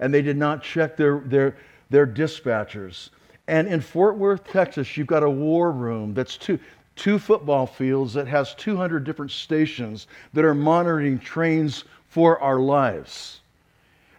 and 0.00 0.14
they 0.14 0.22
did 0.22 0.36
not 0.36 0.62
check 0.62 0.96
their, 0.96 1.20
their, 1.20 1.56
their 1.90 2.06
dispatchers. 2.06 3.10
And 3.46 3.66
in 3.66 3.80
Fort 3.80 4.16
Worth, 4.16 4.44
Texas, 4.44 4.96
you've 4.96 5.06
got 5.06 5.22
a 5.22 5.30
war 5.30 5.72
room 5.72 6.14
that's 6.14 6.36
two, 6.36 6.58
two 6.96 7.18
football 7.18 7.66
fields 7.66 8.12
that 8.14 8.26
has 8.26 8.54
200 8.54 9.04
different 9.04 9.30
stations 9.30 10.06
that 10.34 10.44
are 10.44 10.54
monitoring 10.54 11.18
trains 11.18 11.84
for 12.08 12.40
our 12.40 12.60
lives. 12.60 13.40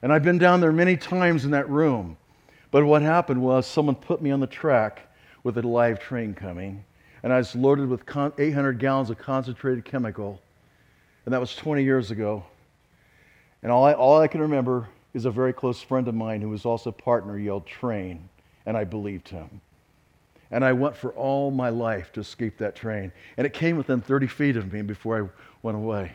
And 0.01 0.11
I've 0.11 0.23
been 0.23 0.37
down 0.37 0.61
there 0.61 0.71
many 0.71 0.97
times 0.97 1.45
in 1.45 1.51
that 1.51 1.69
room. 1.69 2.17
But 2.71 2.85
what 2.85 3.01
happened 3.01 3.41
was 3.41 3.65
someone 3.65 3.95
put 3.95 4.21
me 4.21 4.31
on 4.31 4.39
the 4.39 4.47
track 4.47 5.01
with 5.43 5.57
a 5.57 5.61
live 5.61 5.99
train 5.99 6.33
coming, 6.33 6.83
and 7.23 7.33
I 7.33 7.37
was 7.37 7.55
loaded 7.55 7.89
with 7.89 8.03
800 8.07 8.79
gallons 8.79 9.09
of 9.09 9.17
concentrated 9.17 9.85
chemical. 9.85 10.41
And 11.25 11.33
that 11.33 11.39
was 11.39 11.55
20 11.55 11.83
years 11.83 12.11
ago. 12.11 12.43
And 13.61 13.71
all 13.71 13.83
I, 13.83 13.93
all 13.93 14.19
I 14.19 14.27
can 14.27 14.41
remember 14.41 14.87
is 15.13 15.25
a 15.25 15.31
very 15.31 15.53
close 15.53 15.81
friend 15.81 16.07
of 16.07 16.15
mine 16.15 16.41
who 16.41 16.49
was 16.49 16.65
also 16.65 16.91
partner 16.91 17.37
yelled 17.37 17.65
train, 17.65 18.29
and 18.65 18.77
I 18.77 18.83
believed 18.83 19.29
him. 19.29 19.61
And 20.51 20.65
I 20.65 20.73
went 20.73 20.95
for 20.95 21.11
all 21.11 21.51
my 21.51 21.69
life 21.69 22.11
to 22.13 22.21
escape 22.21 22.57
that 22.57 22.75
train. 22.75 23.11
And 23.37 23.45
it 23.45 23.53
came 23.53 23.77
within 23.77 24.01
30 24.01 24.27
feet 24.27 24.57
of 24.57 24.73
me 24.73 24.81
before 24.81 25.23
I 25.23 25.29
went 25.61 25.77
away. 25.77 26.13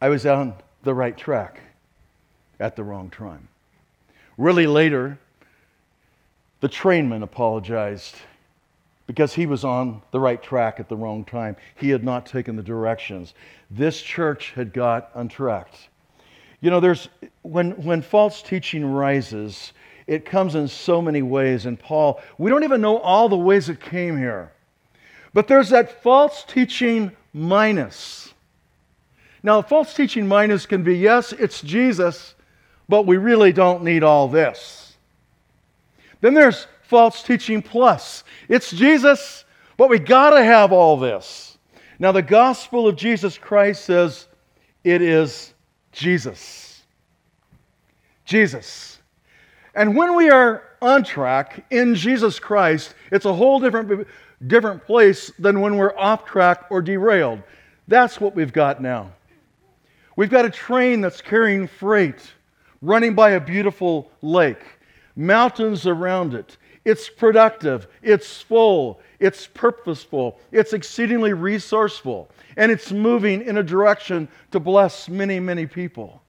I 0.00 0.08
was 0.08 0.26
on 0.26 0.54
the 0.82 0.94
right 0.94 1.16
track 1.16 1.60
at 2.58 2.74
the 2.74 2.82
wrong 2.82 3.10
time. 3.10 3.48
Really 4.36 4.66
later, 4.66 5.18
the 6.60 6.68
trainman 6.68 7.22
apologized 7.22 8.16
because 9.06 9.34
he 9.34 9.46
was 9.46 9.64
on 9.64 10.02
the 10.12 10.20
right 10.20 10.42
track 10.42 10.80
at 10.80 10.88
the 10.88 10.96
wrong 10.96 11.24
time. 11.24 11.56
He 11.76 11.90
had 11.90 12.04
not 12.04 12.26
taken 12.26 12.56
the 12.56 12.62
directions. 12.62 13.34
This 13.70 14.00
church 14.00 14.52
had 14.52 14.72
got 14.72 15.10
untracked. 15.14 15.89
You 16.60 16.70
know, 16.70 16.80
there's 16.80 17.08
when 17.42 17.72
when 17.82 18.02
false 18.02 18.42
teaching 18.42 18.84
rises, 18.84 19.72
it 20.06 20.24
comes 20.24 20.54
in 20.54 20.68
so 20.68 21.00
many 21.00 21.22
ways. 21.22 21.66
And 21.66 21.78
Paul, 21.78 22.20
we 22.36 22.50
don't 22.50 22.64
even 22.64 22.80
know 22.80 22.98
all 22.98 23.28
the 23.28 23.36
ways 23.36 23.68
it 23.68 23.80
came 23.80 24.18
here. 24.18 24.52
But 25.32 25.48
there's 25.48 25.70
that 25.70 26.02
false 26.02 26.44
teaching 26.44 27.12
minus. 27.32 28.34
Now, 29.42 29.62
false 29.62 29.94
teaching 29.94 30.26
minus 30.26 30.66
can 30.66 30.82
be 30.82 30.98
yes, 30.98 31.32
it's 31.32 31.62
Jesus, 31.62 32.34
but 32.88 33.06
we 33.06 33.16
really 33.16 33.52
don't 33.52 33.84
need 33.84 34.02
all 34.02 34.28
this. 34.28 34.96
Then 36.20 36.34
there's 36.34 36.66
false 36.82 37.22
teaching 37.22 37.62
plus. 37.62 38.24
It's 38.48 38.70
Jesus, 38.70 39.44
but 39.76 39.88
we 39.88 39.98
got 39.98 40.30
to 40.30 40.44
have 40.44 40.72
all 40.72 40.98
this. 40.98 41.56
Now, 41.98 42.12
the 42.12 42.22
gospel 42.22 42.86
of 42.86 42.96
Jesus 42.96 43.38
Christ 43.38 43.84
says 43.84 44.26
it 44.84 45.00
is 45.00 45.54
Jesus. 45.92 46.82
Jesus. 48.24 48.98
And 49.74 49.96
when 49.96 50.14
we 50.16 50.30
are 50.30 50.62
on 50.82 51.04
track 51.04 51.64
in 51.70 51.94
Jesus 51.94 52.38
Christ, 52.38 52.94
it's 53.12 53.24
a 53.24 53.32
whole 53.32 53.60
different, 53.60 54.06
different 54.46 54.84
place 54.84 55.30
than 55.38 55.60
when 55.60 55.76
we're 55.76 55.96
off 55.96 56.24
track 56.24 56.66
or 56.70 56.82
derailed. 56.82 57.42
That's 57.88 58.20
what 58.20 58.34
we've 58.34 58.52
got 58.52 58.80
now. 58.80 59.12
We've 60.16 60.30
got 60.30 60.44
a 60.44 60.50
train 60.50 61.00
that's 61.00 61.20
carrying 61.20 61.66
freight 61.66 62.32
running 62.82 63.14
by 63.14 63.30
a 63.30 63.40
beautiful 63.40 64.10
lake, 64.22 64.62
mountains 65.16 65.86
around 65.86 66.34
it. 66.34 66.56
It's 66.90 67.08
productive, 67.08 67.86
it's 68.02 68.42
full, 68.42 69.00
it's 69.20 69.46
purposeful, 69.46 70.40
it's 70.50 70.72
exceedingly 70.72 71.32
resourceful, 71.32 72.28
and 72.56 72.72
it's 72.72 72.90
moving 72.90 73.42
in 73.42 73.58
a 73.58 73.62
direction 73.62 74.26
to 74.50 74.58
bless 74.58 75.08
many, 75.08 75.38
many 75.38 75.66
people. 75.66 76.20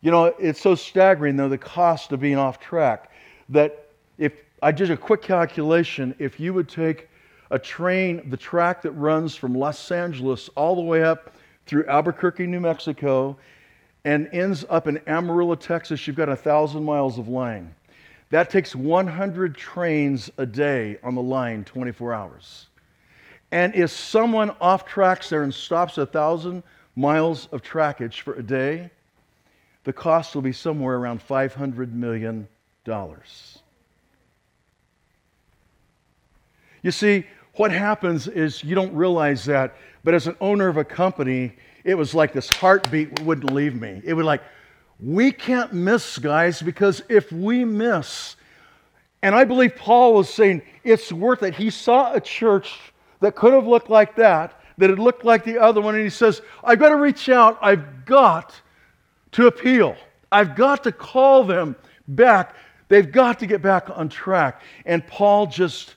You 0.00 0.12
know, 0.12 0.26
it's 0.26 0.60
so 0.60 0.76
staggering, 0.76 1.36
though, 1.36 1.48
the 1.48 1.58
cost 1.58 2.12
of 2.12 2.20
being 2.20 2.36
off 2.36 2.60
track, 2.60 3.10
that 3.48 3.88
if 4.16 4.32
I 4.62 4.70
did 4.70 4.92
a 4.92 4.96
quick 4.96 5.22
calculation, 5.22 6.14
if 6.20 6.38
you 6.38 6.54
would 6.54 6.68
take 6.68 7.08
a 7.50 7.58
train, 7.58 8.30
the 8.30 8.36
track 8.36 8.80
that 8.82 8.92
runs 8.92 9.34
from 9.34 9.56
Los 9.56 9.90
Angeles 9.90 10.48
all 10.54 10.76
the 10.76 10.82
way 10.82 11.02
up 11.02 11.32
through 11.66 11.84
Albuquerque, 11.86 12.46
New 12.46 12.60
Mexico, 12.60 13.36
and 14.04 14.28
ends 14.30 14.64
up 14.70 14.86
in 14.86 14.98
Amarillo, 15.08 15.56
Texas, 15.56 16.06
you've 16.06 16.14
got 16.14 16.28
a 16.28 16.36
thousand 16.36 16.84
miles 16.84 17.18
of 17.18 17.26
line. 17.26 17.74
That 18.30 18.50
takes 18.50 18.74
100 18.74 19.56
trains 19.56 20.30
a 20.36 20.44
day 20.44 20.98
on 21.02 21.14
the 21.14 21.22
line, 21.22 21.64
24 21.64 22.12
hours. 22.12 22.66
And 23.50 23.74
if 23.74 23.90
someone 23.90 24.50
off 24.60 24.84
tracks 24.84 25.30
there 25.30 25.42
and 25.42 25.54
stops 25.54 25.96
a 25.96 26.04
thousand 26.04 26.62
miles 26.94 27.48
of 27.52 27.62
trackage 27.62 28.20
for 28.20 28.34
a 28.34 28.42
day, 28.42 28.90
the 29.84 29.92
cost 29.92 30.34
will 30.34 30.42
be 30.42 30.52
somewhere 30.52 30.96
around 30.96 31.26
$500 31.26 31.92
million. 31.92 32.46
You 36.82 36.90
see, 36.90 37.26
what 37.54 37.70
happens 37.70 38.28
is 38.28 38.62
you 38.62 38.74
don't 38.74 38.94
realize 38.94 39.44
that, 39.46 39.76
but 40.04 40.14
as 40.14 40.26
an 40.26 40.36
owner 40.40 40.68
of 40.68 40.76
a 40.76 40.84
company, 40.84 41.54
it 41.84 41.94
was 41.94 42.14
like 42.14 42.32
this 42.32 42.50
heartbeat 42.50 43.20
wouldn't 43.20 43.52
leave 43.52 43.74
me. 43.74 44.02
It 44.04 44.12
would 44.14 44.24
like, 44.24 44.42
we 45.00 45.30
can't 45.32 45.72
miss, 45.72 46.18
guys, 46.18 46.60
because 46.60 47.02
if 47.08 47.30
we 47.30 47.64
miss, 47.64 48.36
and 49.22 49.34
I 49.34 49.44
believe 49.44 49.76
Paul 49.76 50.14
was 50.14 50.28
saying 50.28 50.62
it's 50.84 51.12
worth 51.12 51.42
it. 51.42 51.54
He 51.54 51.70
saw 51.70 52.12
a 52.12 52.20
church 52.20 52.78
that 53.20 53.34
could 53.34 53.52
have 53.52 53.66
looked 53.66 53.90
like 53.90 54.16
that, 54.16 54.60
that 54.78 54.90
had 54.90 54.98
looked 54.98 55.24
like 55.24 55.44
the 55.44 55.58
other 55.58 55.80
one, 55.80 55.94
and 55.94 56.04
he 56.04 56.10
says, 56.10 56.40
I've 56.62 56.78
got 56.78 56.90
to 56.90 56.96
reach 56.96 57.28
out. 57.28 57.58
I've 57.60 58.04
got 58.04 58.54
to 59.32 59.46
appeal. 59.46 59.96
I've 60.30 60.54
got 60.54 60.84
to 60.84 60.92
call 60.92 61.44
them 61.44 61.76
back. 62.06 62.54
They've 62.88 63.10
got 63.10 63.38
to 63.40 63.46
get 63.46 63.60
back 63.60 63.90
on 63.90 64.08
track. 64.08 64.62
And 64.86 65.06
Paul 65.06 65.46
just, 65.46 65.96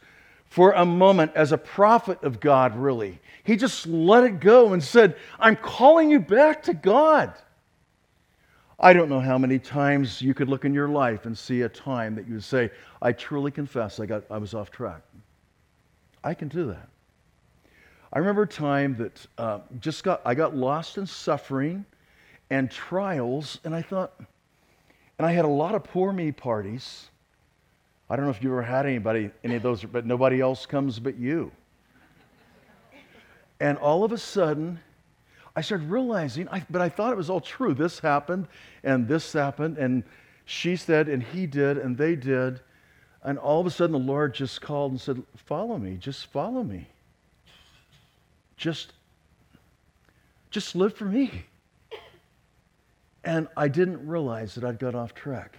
for 0.50 0.74
a 0.74 0.86
moment, 0.86 1.31
as 1.36 1.51
a 1.51 1.58
prophet 1.58 2.24
of 2.24 2.39
God, 2.39 2.75
really, 2.75 3.20
he 3.43 3.55
just 3.55 3.88
let 3.88 4.24
it 4.24 4.39
go 4.39 4.74
and 4.74 4.84
said, 4.84 5.15
I'm 5.39 5.55
calling 5.55 6.10
you 6.10 6.20
back 6.20 6.63
to 6.63 6.74
God. 6.74 7.34
I 8.83 8.93
don't 8.93 9.09
know 9.09 9.19
how 9.19 9.38
many 9.38 9.59
times 9.59 10.23
you 10.23 10.33
could 10.33 10.50
look 10.50 10.65
in 10.65 10.73
your 10.73 10.88
life 10.88 11.27
and 11.27 11.38
see 11.38 11.61
a 11.61 11.69
time 11.69 12.15
that 12.15 12.27
you 12.27 12.33
would 12.33 12.43
say, 12.43 12.71
I 13.00 13.11
truly 13.11 13.51
confess 13.51 14.00
I, 14.00 14.07
got, 14.07 14.23
I 14.31 14.39
was 14.39 14.55
off 14.55 14.71
track. 14.71 15.03
I 16.23 16.33
can 16.33 16.47
do 16.47 16.65
that. 16.65 16.89
I 18.11 18.17
remember 18.17 18.41
a 18.41 18.47
time 18.47 18.95
that 18.97 19.27
uh, 19.38 19.59
just 19.79 20.03
got, 20.03 20.19
I 20.25 20.33
got 20.33 20.55
lost 20.55 20.97
in 20.97 21.05
suffering 21.05 21.85
and 22.50 22.71
trials, 22.71 23.59
and 23.63 23.75
I 23.75 23.83
thought, 23.83 24.13
and 25.19 25.27
I 25.27 25.31
had 25.31 25.45
a 25.45 25.50
lot 25.50 25.75
of 25.75 25.83
poor 25.83 26.11
me 26.11 26.31
parties. 26.31 27.11
I 28.09 28.15
don't 28.15 28.25
know 28.25 28.31
if 28.31 28.43
you 28.43 28.50
ever 28.50 28.63
had 28.63 28.88
anybody, 28.88 29.29
any 29.43 29.55
of 29.55 29.61
those, 29.61 29.83
but 29.83 30.07
nobody 30.07 30.41
else 30.41 30.65
comes 30.65 31.00
but 31.00 31.17
you. 31.17 31.51
And 33.59 33.77
all 33.77 34.03
of 34.03 34.11
a 34.11 34.17
sudden, 34.17 34.79
I 35.55 35.62
started 35.62 35.89
realizing, 35.89 36.48
I, 36.50 36.63
but 36.70 36.81
I 36.81 36.89
thought 36.89 37.12
it 37.12 37.17
was 37.17 37.29
all 37.29 37.41
true. 37.41 37.74
This 37.74 38.00
happened, 38.00 38.48
and 38.84 39.08
this 39.08 39.34
happened, 39.34 39.77
and 39.77 40.03
she 40.46 40.75
said, 40.75 41.10
and 41.10 41.22
he 41.22 41.46
did, 41.46 41.77
and 41.77 41.98
they 41.98 42.15
did. 42.15 42.62
And 43.24 43.38
all 43.38 43.60
of 43.60 43.67
a 43.67 43.72
sudden, 43.72 43.91
the 43.91 44.00
Lord 44.00 44.34
just 44.34 44.62
called 44.62 44.91
and 44.91 45.01
said, 45.01 45.22
Follow 45.36 45.77
me, 45.77 45.98
just 45.98 46.27
follow 46.27 46.63
me. 46.63 46.88
Just, 48.58 48.93
just 50.50 50.75
live 50.75 50.96
for 50.96 51.05
me. 51.05 51.46
And 53.24 53.48
I 53.55 53.67
didn't 53.67 54.08
realize 54.08 54.55
that 54.55 54.63
I'd 54.63 54.79
got 54.79 54.96
off 54.96 55.13
track. 55.13 55.58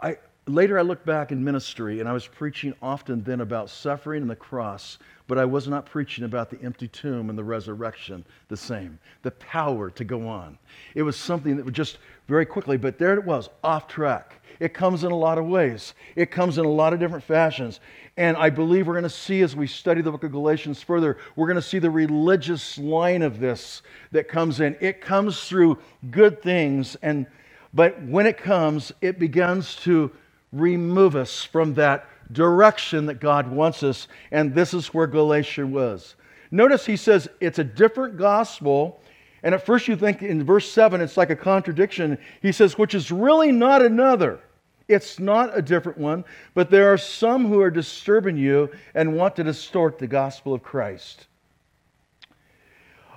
I, 0.00 0.16
later, 0.46 0.78
I 0.78 0.82
looked 0.82 1.06
back 1.06 1.30
in 1.30 1.44
ministry, 1.44 2.00
and 2.00 2.08
I 2.08 2.12
was 2.12 2.26
preaching 2.26 2.74
often 2.82 3.22
then 3.22 3.40
about 3.40 3.70
suffering 3.70 4.22
and 4.22 4.30
the 4.30 4.36
cross, 4.36 4.98
but 5.30 5.38
I 5.38 5.44
was 5.44 5.68
not 5.68 5.86
preaching 5.86 6.24
about 6.24 6.50
the 6.50 6.60
empty 6.60 6.88
tomb 6.88 7.30
and 7.30 7.38
the 7.38 7.44
resurrection 7.44 8.24
the 8.48 8.56
same. 8.56 8.98
The 9.22 9.30
power 9.30 9.88
to 9.88 10.02
go 10.02 10.26
on. 10.26 10.58
It 10.96 11.04
was 11.04 11.14
something 11.16 11.54
that 11.54 11.64
would 11.64 11.72
just 11.72 11.98
very 12.26 12.44
quickly, 12.44 12.76
but 12.76 12.98
there 12.98 13.14
it 13.14 13.24
was, 13.24 13.48
off 13.62 13.86
track. 13.86 14.42
It 14.58 14.74
comes 14.74 15.04
in 15.04 15.12
a 15.12 15.16
lot 15.16 15.38
of 15.38 15.46
ways. 15.46 15.94
It 16.16 16.32
comes 16.32 16.58
in 16.58 16.64
a 16.64 16.68
lot 16.68 16.92
of 16.92 16.98
different 16.98 17.22
fashions. 17.22 17.78
And 18.16 18.36
I 18.36 18.50
believe 18.50 18.88
we're 18.88 18.94
going 18.94 19.04
to 19.04 19.08
see 19.08 19.42
as 19.42 19.54
we 19.54 19.68
study 19.68 20.02
the 20.02 20.10
book 20.10 20.24
of 20.24 20.32
Galatians 20.32 20.82
further, 20.82 21.16
we're 21.36 21.46
going 21.46 21.54
to 21.54 21.62
see 21.62 21.78
the 21.78 21.90
religious 21.90 22.76
line 22.76 23.22
of 23.22 23.38
this 23.38 23.82
that 24.10 24.26
comes 24.26 24.58
in. 24.58 24.76
It 24.80 25.00
comes 25.00 25.44
through 25.44 25.78
good 26.10 26.42
things 26.42 26.96
and 27.02 27.24
but 27.72 28.02
when 28.02 28.26
it 28.26 28.36
comes, 28.36 28.90
it 29.00 29.20
begins 29.20 29.76
to 29.84 30.10
remove 30.52 31.14
us 31.14 31.44
from 31.44 31.74
that 31.74 32.08
direction 32.32 33.06
that 33.06 33.20
God 33.20 33.50
wants 33.50 33.82
us. 33.82 34.08
And 34.30 34.54
this 34.54 34.74
is 34.74 34.94
where 34.94 35.06
Galatia 35.06 35.66
was. 35.66 36.16
Notice 36.50 36.84
he 36.86 36.96
says 36.96 37.28
it's 37.40 37.58
a 37.58 37.64
different 37.64 38.16
gospel. 38.16 39.00
And 39.42 39.54
at 39.54 39.64
first 39.64 39.88
you 39.88 39.96
think 39.96 40.22
in 40.22 40.44
verse 40.44 40.70
7 40.70 41.00
it's 41.00 41.16
like 41.16 41.30
a 41.30 41.36
contradiction. 41.36 42.18
He 42.42 42.52
says, 42.52 42.76
which 42.76 42.94
is 42.94 43.10
really 43.10 43.52
not 43.52 43.82
another. 43.82 44.40
It's 44.88 45.20
not 45.20 45.56
a 45.56 45.62
different 45.62 45.98
one, 45.98 46.24
but 46.52 46.68
there 46.68 46.92
are 46.92 46.98
some 46.98 47.46
who 47.46 47.60
are 47.60 47.70
disturbing 47.70 48.36
you 48.36 48.70
and 48.94 49.16
want 49.16 49.36
to 49.36 49.44
distort 49.44 50.00
the 50.00 50.08
gospel 50.08 50.52
of 50.52 50.64
Christ. 50.64 51.28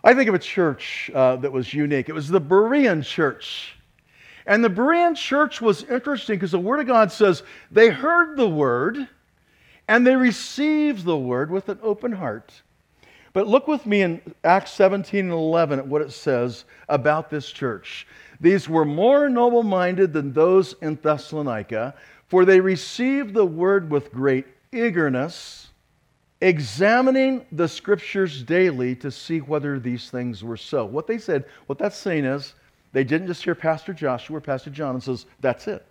I 0.03 0.13
think 0.13 0.29
of 0.29 0.35
a 0.35 0.39
church 0.39 1.09
uh, 1.15 1.37
that 1.37 1.51
was 1.51 1.73
unique. 1.73 2.09
It 2.09 2.13
was 2.13 2.27
the 2.27 2.41
Berean 2.41 3.03
church. 3.03 3.75
And 4.45 4.63
the 4.63 4.69
Berean 4.69 5.15
church 5.15 5.61
was 5.61 5.83
interesting 5.83 6.35
because 6.35 6.51
the 6.51 6.59
Word 6.59 6.79
of 6.79 6.87
God 6.87 7.11
says 7.11 7.43
they 7.71 7.89
heard 7.89 8.35
the 8.35 8.49
Word 8.49 9.07
and 9.87 10.05
they 10.05 10.15
received 10.15 11.05
the 11.05 11.17
Word 11.17 11.49
with 11.49 11.69
an 11.69 11.79
open 11.81 12.11
heart. 12.11 12.61
But 13.33 13.47
look 13.47 13.67
with 13.67 13.85
me 13.85 14.01
in 14.03 14.21
Acts 14.43 14.71
17 14.73 15.19
and 15.19 15.31
11 15.31 15.79
at 15.79 15.87
what 15.87 16.03
it 16.03 16.11
says 16.11 16.65
about 16.87 17.29
this 17.29 17.49
church. 17.51 18.05
These 18.39 18.69
were 18.69 18.85
more 18.85 19.27
noble 19.27 19.63
minded 19.63 20.13
than 20.13 20.33
those 20.33 20.75
in 20.81 20.99
Thessalonica, 21.01 21.95
for 22.27 22.45
they 22.45 22.59
received 22.59 23.33
the 23.33 23.45
word 23.45 23.89
with 23.89 24.11
great 24.11 24.45
eagerness, 24.71 25.69
examining 26.41 27.45
the 27.51 27.67
scriptures 27.67 28.43
daily 28.43 28.95
to 28.97 29.09
see 29.09 29.39
whether 29.39 29.79
these 29.79 30.11
things 30.11 30.43
were 30.43 30.57
so. 30.57 30.85
What 30.85 31.07
they 31.07 31.17
said, 31.17 31.45
what 31.65 31.79
that's 31.79 31.97
saying 31.97 32.25
is, 32.25 32.53
they 32.93 33.03
didn't 33.03 33.27
just 33.27 33.43
hear 33.43 33.55
Pastor 33.55 33.93
Joshua 33.93 34.37
or 34.37 34.41
Pastor 34.41 34.69
John 34.69 34.95
and 34.95 35.03
says, 35.03 35.25
that's 35.41 35.67
it. 35.67 35.85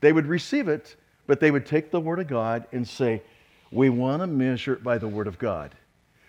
They 0.00 0.12
would 0.12 0.26
receive 0.26 0.68
it, 0.68 0.96
but 1.26 1.40
they 1.40 1.50
would 1.50 1.66
take 1.66 1.90
the 1.90 2.00
word 2.00 2.20
of 2.20 2.28
God 2.28 2.66
and 2.72 2.86
say, 2.86 3.22
we 3.72 3.88
want 3.88 4.22
to 4.22 4.26
measure 4.26 4.74
it 4.74 4.84
by 4.84 4.98
the 4.98 5.08
word 5.08 5.26
of 5.26 5.38
God. 5.38 5.74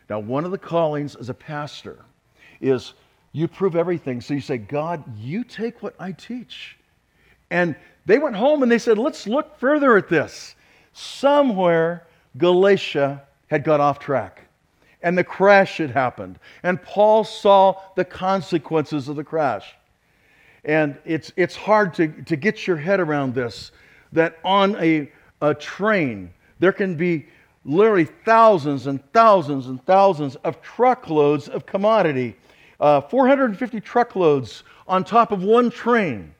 Now, 0.09 0.19
one 0.19 0.45
of 0.45 0.51
the 0.51 0.57
callings 0.57 1.15
as 1.15 1.29
a 1.29 1.33
pastor 1.33 1.99
is 2.61 2.93
you 3.33 3.47
prove 3.47 3.75
everything. 3.75 4.21
So 4.21 4.33
you 4.33 4.41
say, 4.41 4.57
God, 4.57 5.03
you 5.17 5.43
take 5.43 5.83
what 5.83 5.95
I 5.99 6.13
teach. 6.13 6.77
And 7.49 7.75
they 8.05 8.19
went 8.19 8.35
home 8.35 8.63
and 8.63 8.71
they 8.71 8.79
said, 8.79 8.97
let's 8.97 9.27
look 9.27 9.59
further 9.59 9.97
at 9.97 10.07
this. 10.07 10.55
Somewhere, 10.93 12.07
Galatia 12.37 13.23
had 13.47 13.63
got 13.63 13.79
off 13.79 13.99
track 13.99 14.43
and 15.01 15.17
the 15.17 15.23
crash 15.23 15.77
had 15.77 15.91
happened. 15.91 16.39
And 16.63 16.81
Paul 16.81 17.23
saw 17.23 17.75
the 17.95 18.05
consequences 18.05 19.09
of 19.09 19.17
the 19.17 19.23
crash. 19.23 19.75
And 20.65 20.97
it's, 21.05 21.31
it's 21.35 21.55
hard 21.55 21.93
to, 21.95 22.07
to 22.23 22.35
get 22.35 22.67
your 22.67 22.77
head 22.77 22.99
around 22.99 23.35
this 23.35 23.71
that 24.13 24.37
on 24.43 24.75
a, 24.77 25.11
a 25.41 25.53
train, 25.53 26.31
there 26.59 26.71
can 26.71 26.95
be 26.95 27.25
literally 27.65 28.05
thousands 28.05 28.87
and 28.87 29.03
thousands 29.11 29.67
and 29.67 29.83
thousands 29.85 30.35
of 30.37 30.61
truckloads 30.61 31.47
of 31.49 31.65
commodity 31.65 32.35
uh, 32.83 32.99
450 32.99 33.79
truckloads 33.79 34.63
on 34.87 35.05
top 35.05 35.31
of 35.31 35.41
one 35.41 35.71
train. 35.71 36.35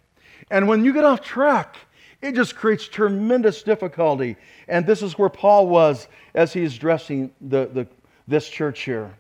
And 0.52 0.68
when 0.68 0.84
you 0.84 0.92
get 0.92 1.06
off 1.06 1.22
track, 1.22 1.78
it 2.22 2.36
just 2.36 2.56
creates 2.56 2.86
tremendous 2.88 3.64
difficulty. 3.64 4.36
And 4.68 4.86
this 4.86 5.02
is 5.02 5.18
where 5.18 5.30
Paul 5.30 5.68
was 5.68 6.10
as 6.36 6.52
he's 6.52 6.76
addressing 6.76 7.32
the, 7.40 7.70
the, 7.74 7.88
this 8.28 8.50
church 8.50 8.82
here. 8.82 9.16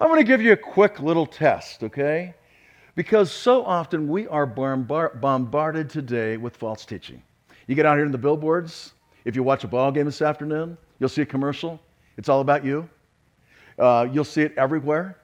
I'm 0.00 0.08
going 0.08 0.18
to 0.18 0.26
give 0.26 0.42
you 0.42 0.52
a 0.52 0.56
quick 0.56 0.98
little 0.98 1.26
test, 1.26 1.84
okay? 1.84 2.34
Because 2.94 3.32
so 3.32 3.64
often 3.64 4.08
we 4.08 4.28
are 4.28 4.46
bombarded 4.46 5.90
today 5.90 6.36
with 6.36 6.56
false 6.56 6.84
teaching. 6.84 7.22
You 7.66 7.74
get 7.74 7.86
out 7.86 7.96
here 7.96 8.06
in 8.06 8.12
the 8.12 8.18
billboards, 8.18 8.92
if 9.24 9.34
you 9.34 9.42
watch 9.42 9.64
a 9.64 9.68
ball 9.68 9.90
game 9.90 10.04
this 10.04 10.22
afternoon, 10.22 10.76
you'll 10.98 11.08
see 11.08 11.22
a 11.22 11.26
commercial. 11.26 11.80
It's 12.16 12.28
all 12.28 12.40
about 12.40 12.64
you. 12.64 12.88
Uh, 13.78 14.06
you'll 14.12 14.24
see 14.24 14.42
it 14.42 14.54
everywhere. 14.56 15.18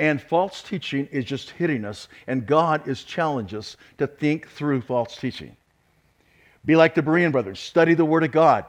And 0.00 0.20
false 0.20 0.62
teaching 0.62 1.06
is 1.12 1.24
just 1.24 1.50
hitting 1.50 1.84
us, 1.84 2.08
and 2.26 2.46
God 2.46 2.88
is 2.88 3.04
challenging 3.04 3.58
us 3.60 3.76
to 3.98 4.08
think 4.08 4.48
through 4.48 4.80
false 4.80 5.16
teaching. 5.16 5.56
Be 6.64 6.74
like 6.74 6.94
the 6.94 7.02
Berean 7.02 7.30
brothers, 7.30 7.60
study 7.60 7.94
the 7.94 8.04
Word 8.04 8.24
of 8.24 8.32
God. 8.32 8.64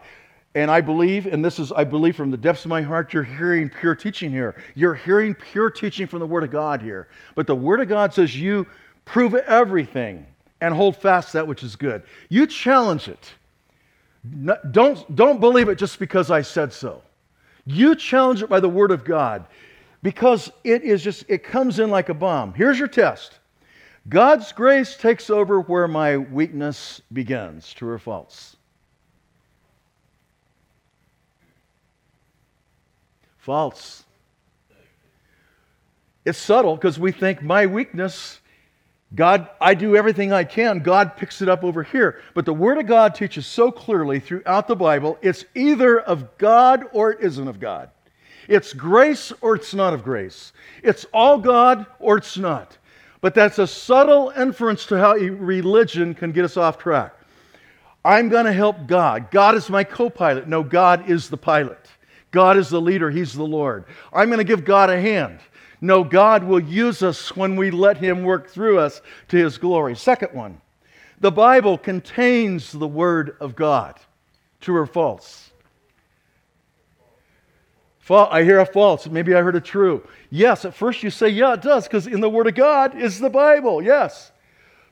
And 0.56 0.72
I 0.72 0.80
believe, 0.80 1.26
and 1.26 1.44
this 1.44 1.60
is, 1.60 1.74
I 1.74 1.84
believe 1.84 2.15
from 2.15 2.32
the 2.32 2.38
depths 2.38 2.63
of 2.63 2.70
my 2.70 2.82
heart, 2.82 3.13
you're 3.13 3.24
hearing 3.24 3.70
pure 3.70 3.94
teaching 3.94 4.32
here. 4.32 4.56
You're 4.74 4.96
hearing 4.96 5.36
pure 5.36 5.70
teaching 5.70 6.08
from 6.08 6.20
the 6.20 6.26
Word 6.26 6.44
of 6.44 6.50
God 6.50 6.82
here. 6.82 7.10
But 7.36 7.46
the 7.46 7.56
Word 7.56 7.82
of 7.82 7.89
God 7.89 8.13
says 8.13 8.39
you 8.39 8.65
prove 9.04 9.36
everything 9.36 10.26
and 10.62 10.74
hold 10.74 10.96
fast 10.96 11.34
that 11.34 11.46
which 11.46 11.62
is 11.62 11.76
good. 11.76 12.04
You 12.30 12.48
challenge 12.48 13.10
it. 13.10 13.34
Don't, 14.72 15.13
don't 15.13 15.41
believe 15.41 15.68
it 15.68 15.78
just 15.78 16.00
because 16.00 16.32
I 16.32 16.41
said 16.41 16.72
so. 16.72 17.02
You 17.65 17.94
challenge 17.94 18.41
it 18.41 18.50
by 18.50 18.62
the 18.62 18.70
Word 18.70 18.91
of 18.91 19.04
God 19.04 19.46
because 20.04 20.50
it 20.63 20.84
is 20.84 21.04
just, 21.04 21.26
it 21.28 21.44
comes 21.44 21.80
in 21.80 21.89
like 21.89 22.08
a 22.08 22.13
bomb. 22.13 22.54
Here's 22.54 22.80
your 22.80 22.88
test 22.88 23.39
God's 24.08 24.54
grace 24.54 24.96
takes 24.96 25.30
over 25.30 25.60
where 25.60 25.88
my 25.89 26.15
weakness 26.15 27.02
begins, 27.12 27.74
true 27.74 27.89
or 27.89 28.00
false? 28.00 28.56
False. 33.46 34.04
It's 36.26 36.40
subtle 36.40 36.76
because 36.76 36.98
we 36.98 37.12
think 37.12 37.44
my 37.44 37.68
weakness, 37.68 38.40
God, 39.14 39.48
I 39.62 39.76
do 39.76 39.96
everything 39.96 40.34
I 40.34 40.44
can. 40.44 40.80
God 40.80 41.16
picks 41.16 41.44
it 41.44 41.48
up 41.48 41.64
over 41.64 41.84
here. 41.84 42.20
But 42.34 42.46
the 42.46 42.56
Word 42.56 42.80
of 42.80 42.88
God 42.88 43.14
teaches 43.14 43.46
so 43.46 43.72
clearly 43.72 44.20
throughout 44.20 44.68
the 44.68 44.76
Bible 44.76 45.20
it's 45.22 45.46
either 45.54 46.00
of 46.00 46.40
God 46.40 46.86
or 46.92 47.12
it 47.12 47.20
isn't 47.22 47.48
of 47.48 47.60
God. 47.60 47.92
It's 48.48 48.74
grace 48.74 49.32
or 49.42 49.54
it's 49.54 49.76
not 49.76 49.94
of 49.94 50.04
grace. 50.04 50.52
It's 50.82 51.06
all 51.14 51.38
God 51.38 51.86
or 52.00 52.18
it's 52.18 52.40
not. 52.40 52.80
But 53.22 53.36
that's 53.36 53.60
a 53.60 53.68
subtle 53.68 54.34
inference 54.36 54.88
to 54.88 54.98
how 54.98 55.14
religion 55.14 56.16
can 56.16 56.32
get 56.32 56.46
us 56.46 56.58
off 56.58 56.80
track. 56.80 57.14
I'm 58.04 58.30
going 58.30 58.46
to 58.46 58.54
help 58.54 58.88
God. 58.88 59.30
God 59.30 59.54
is 59.54 59.70
my 59.70 59.84
co 59.84 60.10
pilot. 60.10 60.48
No, 60.48 60.64
God 60.64 61.08
is 61.08 61.30
the 61.30 61.38
pilot. 61.38 61.92
God 62.36 62.58
is 62.58 62.67
the 62.67 62.82
leader. 62.82 63.10
He's 63.10 63.34
the 63.34 63.45
Lord. 63.45 63.86
I'm 64.12 64.28
going 64.28 64.39
to 64.39 64.43
give 64.43 64.65
God 64.65 64.89
a 64.89 65.00
hand. 65.00 65.39
No, 65.80 66.04
God 66.04 66.43
will 66.43 66.60
use 66.60 67.02
us 67.02 67.34
when 67.34 67.56
we 67.56 67.71
let 67.71 67.95
Him 67.95 68.24
work 68.24 68.50
through 68.50 68.78
us 68.78 69.02
to 69.30 69.38
His 69.38 69.58
glory. 69.58 69.95
Second 69.95 70.34
one, 70.34 70.60
the 71.21 71.32
Bible 71.32 71.78
contains 71.78 72.74
the 72.74 72.88
Word 72.88 73.38
of 73.39 73.56
God. 73.56 73.95
True 74.60 74.76
or 74.76 74.86
false? 74.86 75.50
I 78.10 78.43
hear 78.43 78.60
a 78.60 78.65
false. 78.65 79.08
Maybe 79.08 79.34
I 79.34 79.41
heard 79.41 79.56
a 79.56 79.62
true. 79.62 80.06
Yes, 80.30 80.65
at 80.65 80.74
first 80.74 81.04
you 81.04 81.10
say, 81.10 81.30
yeah, 81.30 81.54
it 81.54 81.62
does, 81.62 81.86
because 81.86 82.06
in 82.06 82.19
the 82.19 82.30
Word 82.30 82.48
of 82.48 82.56
God 82.56 83.00
is 83.00 83.17
the 83.17 83.30
Bible. 83.30 83.82
Yes. 83.82 84.34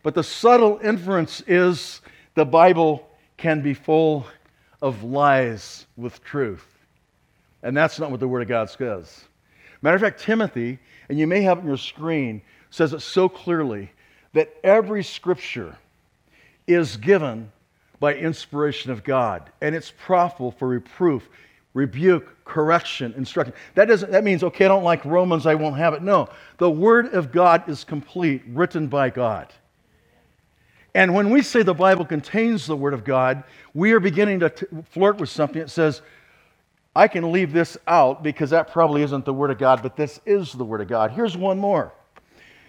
But 0.02 0.16
the 0.16 0.24
subtle 0.24 0.80
inference 0.82 1.44
is 1.46 2.00
the 2.36 2.46
Bible 2.46 3.06
can 3.36 3.62
be 3.62 3.74
full 3.74 4.28
of 4.82 5.04
lies 5.04 5.86
with 5.98 6.24
truth. 6.24 6.73
And 7.64 7.76
that's 7.76 8.00
not 8.00 8.12
what 8.12 8.20
the 8.20 8.28
Word 8.28 8.42
of 8.42 8.48
God 8.48 8.70
says. 8.70 9.24
Matter 9.82 9.96
of 9.96 10.02
fact, 10.02 10.22
Timothy, 10.22 10.80
and 11.10 11.18
you 11.18 11.26
may 11.26 11.42
have 11.42 11.58
it 11.58 11.62
on 11.62 11.68
your 11.68 11.78
screen, 11.78 12.42
says 12.70 12.94
it 12.94 13.02
so 13.02 13.28
clearly 13.28 13.90
that 14.34 14.54
every 14.64 15.04
scripture 15.04 15.78
is 16.68 16.98
given 16.98 17.52
by 18.00 18.16
inspiration 18.16 18.92
of 18.92 19.04
God, 19.04 19.50
and 19.62 19.74
it's 19.74 19.92
profitable 19.92 20.52
for 20.52 20.68
reproof, 20.68 21.28
rebuke, 21.74 22.44
correction, 22.46 23.14
instruction. 23.16 23.54
That 23.76 23.86
doesn't 23.86 24.12
that 24.12 24.24
means 24.24 24.44
okay, 24.44 24.66
I 24.66 24.68
don't 24.68 24.84
like 24.84 25.06
Romans, 25.06 25.46
I 25.46 25.56
won't 25.56 25.78
have 25.78 25.94
it. 25.94 26.02
No. 26.02 26.30
The 26.58 26.70
word 26.70 27.14
of 27.14 27.32
God 27.32 27.68
is 27.70 27.84
complete, 27.84 28.44
written 28.48 28.88
by 28.88 29.10
God. 29.10 29.54
And 30.96 31.14
when 31.16 31.30
we 31.30 31.42
say 31.42 31.64
the 31.64 31.74
Bible 31.74 32.06
contains 32.06 32.68
the 32.68 32.76
word 32.76 32.94
of 32.94 33.04
God, 33.04 33.44
we 33.74 33.94
are 33.94 34.00
beginning 34.00 34.42
to 34.42 34.50
t- 34.50 34.66
flirt 34.92 35.18
with 35.18 35.30
something 35.30 35.62
that 35.62 35.70
says 35.70 36.02
I 36.96 37.08
can 37.08 37.32
leave 37.32 37.52
this 37.52 37.78
out 37.88 38.22
because 38.22 38.52
that 38.52 38.72
probably 38.72 39.02
isn't 39.02 39.26
the 39.26 39.34
word 39.34 39.52
of 39.52 39.58
God, 39.58 39.82
but 39.82 39.96
this 39.96 40.20
is 40.26 40.54
the 40.54 40.66
word 40.66 40.82
of 40.82 40.88
God. 40.88 41.12
Here's 41.12 41.36
one 41.36 41.58
more. 41.58 41.92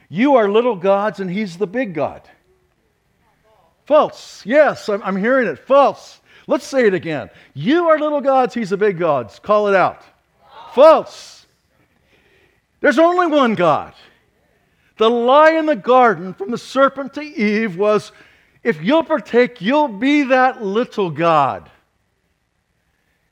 You 0.08 0.36
are 0.36 0.50
little 0.50 0.76
gods 0.76 1.20
and 1.20 1.30
he's 1.30 1.58
the 1.58 1.66
big 1.66 1.94
God. 1.94 2.22
False. 3.84 4.44
Yes, 4.46 4.88
I'm, 4.88 5.02
I'm 5.02 5.16
hearing 5.16 5.46
it. 5.46 5.58
False. 5.58 6.20
Let's 6.46 6.66
say 6.66 6.86
it 6.86 6.94
again. 6.94 7.30
You 7.52 7.88
are 7.88 7.98
little 7.98 8.20
gods, 8.20 8.54
he's 8.54 8.70
the 8.70 8.76
big 8.76 8.98
God. 8.98 9.32
Call 9.42 9.68
it 9.68 9.74
out. 9.74 10.02
False. 10.74 11.46
There's 12.80 12.98
only 12.98 13.26
one 13.26 13.54
God. 13.54 13.94
The 14.96 15.10
lie 15.10 15.52
in 15.52 15.66
the 15.66 15.76
garden 15.76 16.34
from 16.34 16.50
the 16.50 16.58
serpent 16.58 17.14
to 17.14 17.22
Eve 17.22 17.76
was 17.76 18.12
if 18.62 18.82
you'll 18.82 19.04
partake, 19.04 19.60
you'll 19.60 19.88
be 19.88 20.24
that 20.24 20.62
little 20.62 21.10
God. 21.10 21.70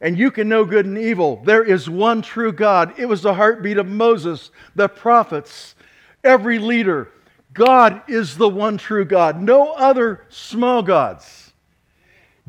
And 0.03 0.19
you 0.19 0.33
can 0.33 0.49
know 0.49 0.65
good 0.65 0.85
and 0.85 0.99
evil. 0.99 1.41
There 1.45 1.63
is 1.63 1.89
one 1.89 2.23
true 2.23 2.53
God. 2.53 2.99
It 2.99 3.07
was 3.07 3.23
the 3.23 3.35
heartbeat 3.35 3.79
of 3.79 3.87
Moses, 3.87 4.51
the 4.75 4.89
prophets, 4.89 5.77
every 6.25 6.59
leader. 6.59 7.09
God 7.55 8.03
is 8.09 8.37
the 8.37 8.49
one 8.49 8.79
true 8.79 9.05
God, 9.05 9.41
no 9.41 9.73
other 9.73 10.27
small 10.29 10.83
gods. 10.83 11.53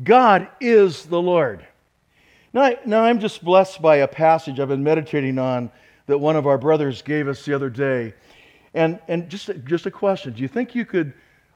God 0.02 0.48
is 0.60 1.06
the 1.06 1.22
Lord. 1.22 1.64
Now, 2.52 2.62
I, 2.62 2.78
now, 2.84 3.04
I'm 3.04 3.20
just 3.20 3.44
blessed 3.44 3.80
by 3.80 3.96
a 3.96 4.08
passage 4.08 4.58
I've 4.58 4.68
been 4.68 4.82
meditating 4.82 5.38
on 5.38 5.70
that 6.06 6.18
one 6.18 6.34
of 6.34 6.48
our 6.48 6.58
brothers 6.58 7.02
gave 7.02 7.28
us 7.28 7.44
the 7.44 7.54
other 7.54 7.70
day. 7.70 8.14
And, 8.74 8.98
and 9.06 9.28
just, 9.28 9.50
just 9.64 9.86
a 9.86 9.90
question 9.90 10.32
Do 10.32 10.42
you 10.42 10.48
think 10.48 10.74
you 10.74 10.84
could 10.84 11.12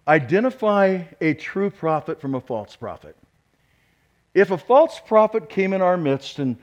identify 0.07 1.03
a 1.21 1.35
true 1.35 1.71
prophet 1.71 2.21
from 2.21 2.37
a 2.37 2.41
false 2.41 2.77
prophet? 2.77 3.17
If 4.35 4.51
a 4.51 4.59
false 4.59 5.01
prophet 5.05 5.49
came 5.49 5.73
in 5.73 5.81
our 5.81 5.97
midst, 5.97 6.38
and 6.38 6.57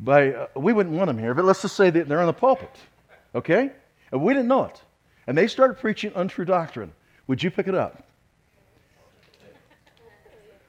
by, 0.00 0.32
uh, 0.32 0.46
we 0.56 0.72
wouldn't 0.72 0.94
want 0.94 1.08
them 1.08 1.18
here, 1.18 1.34
but 1.34 1.44
let's 1.44 1.62
just 1.62 1.76
say 1.76 1.90
that 1.90 2.08
they're 2.08 2.20
in 2.20 2.26
the 2.26 2.32
pulpit, 2.32 2.74
okay? 3.34 3.72
And 4.12 4.22
we 4.22 4.32
didn't 4.32 4.48
know 4.48 4.64
it. 4.64 4.80
And 5.26 5.36
they 5.36 5.46
started 5.46 5.74
preaching 5.74 6.12
untrue 6.14 6.44
doctrine. 6.44 6.92
Would 7.26 7.42
you 7.42 7.50
pick 7.50 7.68
it 7.68 7.74
up? 7.74 8.04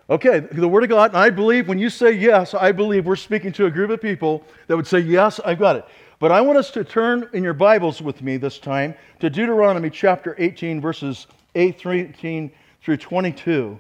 Okay, 0.08 0.40
the 0.40 0.68
Word 0.68 0.84
of 0.84 0.90
God, 0.90 1.12
and 1.12 1.18
I 1.18 1.32
believe 1.32 1.68
when 1.68 1.80
you 1.80 1.90
say 1.90 2.12
yes, 2.12 2.54
I 2.54 2.72
believe 2.72 3.08
we're 3.08 3.16
speaking 3.16 3.52
to 3.54 3.66
a 3.66 3.72
group 3.72 3.90
of 3.90 4.00
people 4.00 4.44
that 4.68 4.76
would 4.76 4.86
say, 4.86 5.00
Yes, 5.00 5.40
I've 5.44 5.58
got 5.58 5.78
it. 5.78 5.86
But 6.20 6.32
I 6.32 6.42
want 6.42 6.60
us 6.60 6.70
to 6.72 6.84
turn 6.84 7.28
in 7.34 7.44
your 7.44 7.56
Bibles 7.56 8.04
with 8.04 8.22
me 8.22 8.38
this 8.38 8.60
time 8.60 8.94
to 9.20 9.32
Deuteronomy 9.32 9.90
chapter 9.90 10.36
18, 10.38 10.80
verses 10.80 11.26
18 11.56 12.52
through 12.84 12.98
22. 12.98 13.80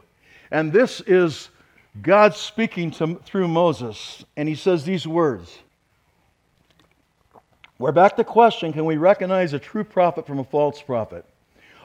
And 0.49 0.73
this 0.73 1.01
is 1.01 1.49
God 2.01 2.35
speaking 2.35 2.91
to, 2.91 3.15
through 3.25 3.47
Moses, 3.47 4.23
and 4.35 4.49
he 4.49 4.55
says 4.55 4.83
these 4.83 5.07
words. 5.07 5.59
We're 7.77 7.91
back 7.91 8.11
to 8.11 8.17
the 8.17 8.23
question 8.23 8.73
can 8.73 8.85
we 8.85 8.97
recognize 8.97 9.53
a 9.53 9.59
true 9.59 9.83
prophet 9.83 10.25
from 10.27 10.39
a 10.39 10.43
false 10.43 10.81
prophet? 10.81 11.25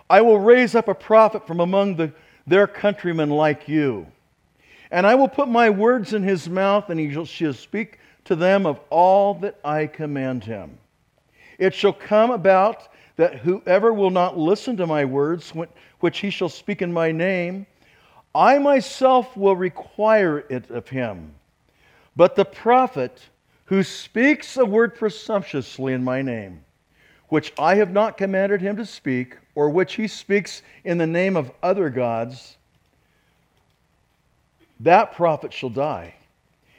I 0.09 0.23
will 0.23 0.39
raise 0.39 0.75
up 0.75 0.89
a 0.89 0.95
prophet 0.95 1.47
from 1.47 1.61
among 1.61 1.97
the, 1.97 2.13
their 2.47 2.67
countrymen 2.67 3.31
like 3.31 3.69
you 3.69 4.07
and 4.91 5.07
I 5.07 5.15
will 5.15 5.29
put 5.29 5.49
my 5.49 5.71
words 5.71 6.15
in 6.15 6.23
his 6.23 6.49
mouth, 6.49 6.91
and 6.91 6.99
he 6.99 7.13
shall 7.13 7.55
speak 7.55 7.99
to 8.25 8.35
them 8.35 8.67
of 8.67 8.81
all 8.91 9.35
that 9.35 9.59
I 9.65 9.87
command 9.87 10.45
him. 10.45 10.79
It 11.59 11.75
shall 11.75 11.93
come 11.93 12.31
about 12.31 12.89
that 13.17 13.37
whoever 13.37 13.93
will 13.93 14.11
not 14.11 14.39
listen 14.39 14.77
to 14.79 14.87
my 14.87 15.05
words, 15.05 15.53
which 16.01 16.19
he 16.19 16.31
shall 16.31 16.49
speak 16.49 16.83
in 16.83 16.93
my 16.93 17.13
name, 17.13 17.67
I 18.35 18.59
myself 18.59 19.37
will 19.37 19.57
require 19.57 20.39
it 20.49 20.71
of 20.71 20.89
him. 20.89 21.35
But 22.17 22.37
the 22.37 22.45
prophet 22.45 23.29
who 23.67 23.83
speaks 23.83 24.57
a 24.57 24.65
word 24.65 24.95
presumptuously 24.95 25.93
in 25.93 26.05
my 26.05 26.23
name, 26.23 26.65
which 27.29 27.53
I 27.59 27.77
have 27.77 27.93
not 27.93 28.17
commanded 28.17 28.61
him 28.61 28.77
to 28.77 28.87
speak, 28.87 29.37
or 29.55 29.71
which 29.71 29.95
he 29.95 30.09
speaks 30.09 30.63
in 30.85 30.99
the 30.99 31.07
name 31.07 31.37
of 31.37 31.53
other 31.63 31.91
gods, 31.91 32.57
that 34.81 35.13
prophet 35.13 35.53
shall 35.53 35.71
die. 35.71 36.15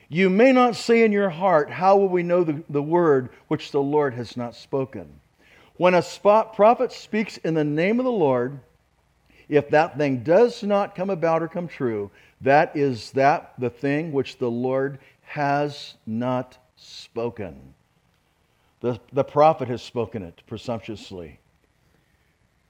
You 0.10 0.30
may 0.30 0.52
not 0.52 0.76
say 0.76 1.04
in 1.04 1.12
your 1.12 1.30
heart, 1.30 1.70
How 1.70 1.96
will 1.96 2.10
we 2.10 2.24
know 2.24 2.44
the, 2.44 2.62
the 2.70 2.84
word 2.84 3.30
which 3.48 3.72
the 3.72 3.82
Lord 3.82 4.14
has 4.16 4.36
not 4.36 4.56
spoken? 4.56 5.08
When 5.78 5.94
a 5.94 6.02
spot 6.02 6.54
prophet 6.54 6.92
speaks 6.92 7.38
in 7.38 7.54
the 7.54 7.64
name 7.64 8.00
of 8.00 8.06
the 8.06 8.12
Lord, 8.12 8.60
if 9.52 9.70
that 9.70 9.98
thing 9.98 10.24
does 10.24 10.64
not 10.64 10.96
come 10.96 11.10
about 11.10 11.44
or 11.44 11.48
come 11.50 11.68
true, 11.68 12.10
that 12.40 12.76
is 12.76 13.12
that 13.12 13.54
the 13.60 13.70
thing 13.70 14.14
which 14.14 14.38
the 14.38 14.50
Lord 14.50 14.98
has 15.24 15.96
not 16.08 16.58
spoken. 16.78 17.74
The, 18.80 18.98
the 19.12 19.26
prophet 19.26 19.68
has 19.68 19.82
spoken 19.82 20.24
it 20.24 20.42
presumptuously, 20.48 21.38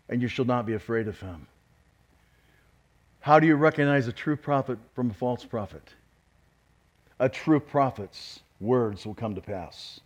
and 0.09 0.23
you 0.23 0.27
shall 0.27 0.43
not 0.43 0.65
be 0.65 0.73
afraid 0.73 1.07
of 1.07 1.19
him. 1.19 1.45
How 3.19 3.39
do 3.39 3.45
you 3.45 3.55
recognize 3.55 4.07
a 4.07 4.11
true 4.11 4.35
prophet 4.35 4.79
from 4.95 5.11
a 5.11 5.13
false 5.13 5.45
prophet? 5.45 5.87
A 7.19 7.29
true 7.29 7.59
prophet's 7.59 8.39
words 8.59 9.05
will 9.05 9.13
come 9.13 9.35
to 9.35 9.41
pass. 9.41 9.99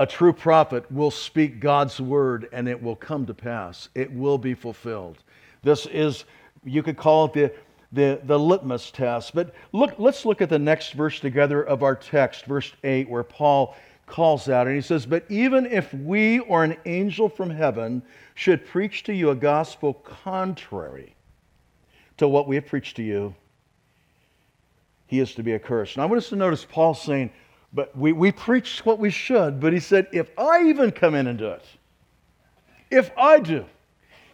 A 0.00 0.06
true 0.06 0.32
prophet 0.32 0.90
will 0.90 1.10
speak 1.10 1.60
God's 1.60 2.00
word 2.00 2.48
and 2.54 2.66
it 2.66 2.82
will 2.82 2.96
come 2.96 3.26
to 3.26 3.34
pass. 3.34 3.90
It 3.94 4.10
will 4.10 4.38
be 4.38 4.54
fulfilled. 4.54 5.18
This 5.62 5.84
is, 5.84 6.24
you 6.64 6.82
could 6.82 6.96
call 6.96 7.26
it 7.26 7.34
the, 7.34 7.52
the, 7.92 8.18
the 8.24 8.38
litmus 8.38 8.90
test. 8.90 9.34
But 9.34 9.54
look, 9.72 9.96
let's 9.98 10.24
look 10.24 10.40
at 10.40 10.48
the 10.48 10.58
next 10.58 10.94
verse 10.94 11.20
together 11.20 11.62
of 11.62 11.82
our 11.82 11.94
text, 11.94 12.46
verse 12.46 12.72
8, 12.82 13.10
where 13.10 13.22
Paul 13.22 13.76
calls 14.06 14.48
out 14.48 14.66
and 14.66 14.74
he 14.74 14.80
says, 14.80 15.04
But 15.04 15.26
even 15.28 15.66
if 15.66 15.92
we 15.92 16.38
or 16.38 16.64
an 16.64 16.78
angel 16.86 17.28
from 17.28 17.50
heaven 17.50 18.02
should 18.34 18.64
preach 18.64 19.02
to 19.02 19.12
you 19.12 19.28
a 19.28 19.34
gospel 19.34 19.92
contrary 19.92 21.14
to 22.16 22.26
what 22.26 22.48
we 22.48 22.54
have 22.54 22.64
preached 22.64 22.96
to 22.96 23.02
you, 23.02 23.34
he 25.08 25.20
is 25.20 25.34
to 25.34 25.42
be 25.42 25.52
accursed. 25.52 25.98
Now 25.98 26.04
I 26.04 26.06
want 26.06 26.22
us 26.22 26.30
to 26.30 26.36
notice 26.36 26.64
Paul 26.64 26.94
saying, 26.94 27.32
but 27.72 27.96
we, 27.96 28.12
we 28.12 28.32
preach 28.32 28.84
what 28.84 28.98
we 28.98 29.10
should, 29.10 29.60
but 29.60 29.72
he 29.72 29.80
said, 29.80 30.08
if 30.12 30.30
I 30.38 30.64
even 30.64 30.90
come 30.90 31.14
in 31.14 31.26
and 31.26 31.38
do 31.38 31.48
it, 31.48 31.64
if 32.90 33.10
I 33.16 33.38
do, 33.38 33.64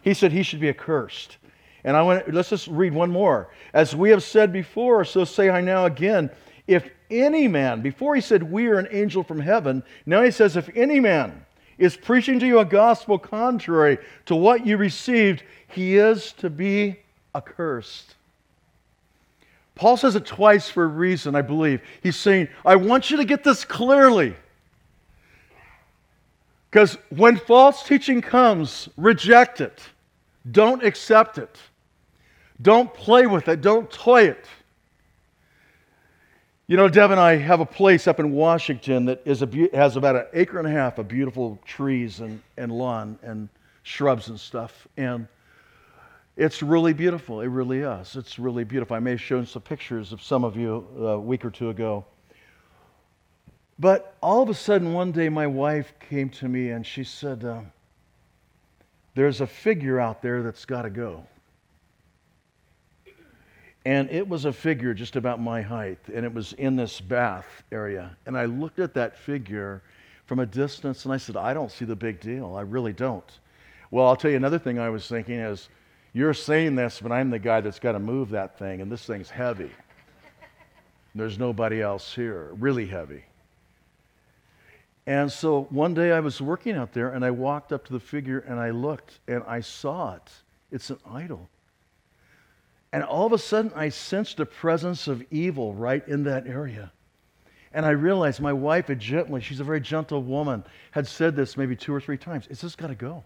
he 0.01 0.13
said 0.13 0.31
he 0.31 0.43
should 0.43 0.59
be 0.59 0.69
accursed. 0.69 1.37
And 1.83 1.95
I 1.95 2.01
want 2.01 2.33
let's 2.33 2.49
just 2.49 2.67
read 2.67 2.93
one 2.93 3.11
more. 3.11 3.49
As 3.73 3.95
we 3.95 4.09
have 4.09 4.23
said 4.23 4.51
before, 4.51 5.05
so 5.05 5.23
say 5.23 5.49
I 5.49 5.61
now 5.61 5.85
again, 5.85 6.29
if 6.65 6.89
any 7.09 7.47
man, 7.47 7.81
before 7.81 8.15
he 8.15 8.21
said 8.21 8.43
we 8.43 8.67
are 8.67 8.79
an 8.79 8.87
angel 8.91 9.23
from 9.23 9.39
heaven, 9.39 9.83
now 10.05 10.21
he 10.23 10.31
says, 10.31 10.57
if 10.57 10.69
any 10.75 10.99
man 10.99 11.45
is 11.77 11.95
preaching 11.95 12.39
to 12.39 12.47
you 12.47 12.59
a 12.59 12.65
gospel 12.65 13.17
contrary 13.17 13.99
to 14.25 14.35
what 14.35 14.65
you 14.65 14.77
received, 14.77 15.43
he 15.67 15.97
is 15.97 16.33
to 16.33 16.49
be 16.49 16.99
accursed. 17.35 18.15
Paul 19.77 19.95
says 19.95 20.15
it 20.15 20.25
twice 20.25 20.69
for 20.69 20.83
a 20.83 20.87
reason, 20.87 21.35
I 21.35 21.41
believe. 21.41 21.81
He's 22.01 22.15
saying, 22.15 22.49
I 22.65 22.75
want 22.75 23.11
you 23.11 23.17
to 23.17 23.25
get 23.25 23.43
this 23.43 23.63
clearly. 23.63 24.35
Because 26.69 26.97
when 27.09 27.37
false 27.37 27.83
teaching 27.83 28.21
comes, 28.21 28.89
reject 28.97 29.61
it. 29.61 29.81
Don't 30.51 30.83
accept 30.83 31.37
it. 31.37 31.57
Don't 32.61 32.93
play 32.93 33.27
with 33.27 33.47
it. 33.47 33.61
Don't 33.61 33.89
toy 33.89 34.23
it. 34.23 34.45
You 36.67 36.75
know, 36.75 36.89
Deb 36.89 37.11
and 37.11 37.19
I 37.19 37.37
have 37.37 37.61
a 37.61 37.65
place 37.65 38.07
up 38.07 38.19
in 38.19 38.33
Washington 38.33 39.05
that 39.05 39.21
is 39.23 39.41
a, 39.41 39.69
has 39.73 39.95
about 39.95 40.17
an 40.17 40.25
acre 40.33 40.59
and 40.59 40.67
a 40.67 40.71
half 40.71 40.97
of 40.97 41.07
beautiful 41.07 41.57
trees 41.65 42.19
and, 42.19 42.41
and 42.57 42.71
lawn 42.71 43.17
and 43.23 43.47
shrubs 43.83 44.27
and 44.27 44.37
stuff. 44.37 44.85
And 44.97 45.27
it's 46.37 46.61
really 46.61 46.93
beautiful. 46.93 47.41
It 47.41 47.47
really 47.47 47.79
is. 47.79 48.15
It's 48.15 48.37
really 48.37 48.63
beautiful. 48.63 48.95
I 48.95 48.99
may 48.99 49.11
have 49.11 49.21
shown 49.21 49.45
some 49.47 49.63
pictures 49.63 50.13
of 50.13 50.21
some 50.21 50.43
of 50.43 50.55
you 50.55 50.87
a 50.99 51.19
week 51.19 51.43
or 51.43 51.49
two 51.49 51.69
ago. 51.69 52.05
But 53.79 54.15
all 54.21 54.43
of 54.43 54.49
a 54.49 54.53
sudden, 54.53 54.93
one 54.93 55.11
day, 55.11 55.29
my 55.29 55.47
wife 55.47 55.93
came 55.99 56.29
to 56.29 56.47
me 56.47 56.69
and 56.69 56.85
she 56.85 57.03
said, 57.03 57.43
uh, 57.43 57.61
There's 59.15 59.41
a 59.41 59.47
figure 59.47 59.99
out 59.99 60.21
there 60.21 60.43
that's 60.43 60.63
got 60.63 60.83
to 60.83 60.91
go. 60.91 61.25
And 63.85 64.09
it 64.11 64.27
was 64.27 64.45
a 64.45 64.53
figure 64.53 64.93
just 64.93 65.15
about 65.15 65.39
my 65.39 65.61
height, 65.61 65.99
and 66.13 66.25
it 66.25 66.33
was 66.33 66.51
in 66.53 66.75
this 66.75 66.99
bath 66.99 67.63
area. 67.71 68.17
And 68.25 68.37
I 68.37 68.45
looked 68.45 68.79
at 68.79 68.93
that 68.95 69.17
figure 69.17 69.81
from 70.25 70.39
a 70.39 70.45
distance 70.45 71.05
and 71.05 71.13
I 71.13 71.17
said, 71.17 71.37
I 71.37 71.53
don't 71.53 71.71
see 71.71 71.85
the 71.85 71.95
big 71.95 72.19
deal. 72.19 72.55
I 72.55 72.61
really 72.61 72.91
don't. 72.93 73.39
Well, 73.89 74.05
I'll 74.05 74.17
tell 74.17 74.29
you 74.29 74.37
another 74.37 74.59
thing 74.59 74.77
I 74.77 74.89
was 74.89 75.07
thinking 75.07 75.35
is, 75.35 75.69
you're 76.17 76.33
saying 76.33 76.75
this, 76.75 76.99
but 77.01 77.11
I'm 77.11 77.29
the 77.29 77.37
guy 77.37 77.61
that's 77.61 77.79
got 77.79 77.91
to 77.91 77.99
move 77.99 78.31
that 78.31 78.57
thing, 78.57 78.81
and 78.81 78.91
this 78.91 79.05
thing's 79.05 79.29
heavy. 79.29 79.69
There's 81.13 81.37
nobody 81.37 81.81
else 81.81 82.13
here, 82.13 82.49
really 82.53 82.87
heavy. 82.87 83.23
And 85.05 85.31
so 85.31 85.67
one 85.69 85.93
day 85.93 86.11
I 86.11 86.19
was 86.19 86.41
working 86.41 86.75
out 86.75 86.91
there 86.91 87.09
and 87.09 87.23
I 87.23 87.31
walked 87.31 87.71
up 87.71 87.85
to 87.85 87.93
the 87.93 87.99
figure 87.99 88.39
and 88.39 88.59
I 88.59 88.71
looked 88.71 89.19
and 89.27 89.41
I 89.47 89.61
saw 89.61 90.15
it. 90.15 90.31
It's 90.69 90.89
an 90.89 90.99
idol. 91.09 91.47
And 92.91 93.03
all 93.03 93.25
of 93.25 93.31
a 93.31 93.37
sudden, 93.37 93.71
I 93.73 93.89
sensed 93.89 94.39
a 94.41 94.45
presence 94.45 95.07
of 95.07 95.23
evil 95.31 95.73
right 95.73 96.05
in 96.07 96.23
that 96.23 96.45
area. 96.45 96.91
And 97.73 97.85
I 97.85 97.91
realized 97.91 98.41
my 98.41 98.53
wife 98.53 98.87
had 98.87 98.99
gently, 98.99 99.39
she's 99.39 99.59
a 99.59 99.63
very 99.63 99.81
gentle 99.81 100.21
woman, 100.23 100.63
had 100.91 101.07
said 101.07 101.35
this 101.35 101.55
maybe 101.55 101.75
two 101.75 101.93
or 101.93 102.01
three 102.01 102.17
times. 102.17 102.47
It's 102.49 102.61
just 102.61 102.77
got 102.77 102.87
to 102.87 102.95
go. 102.95 103.23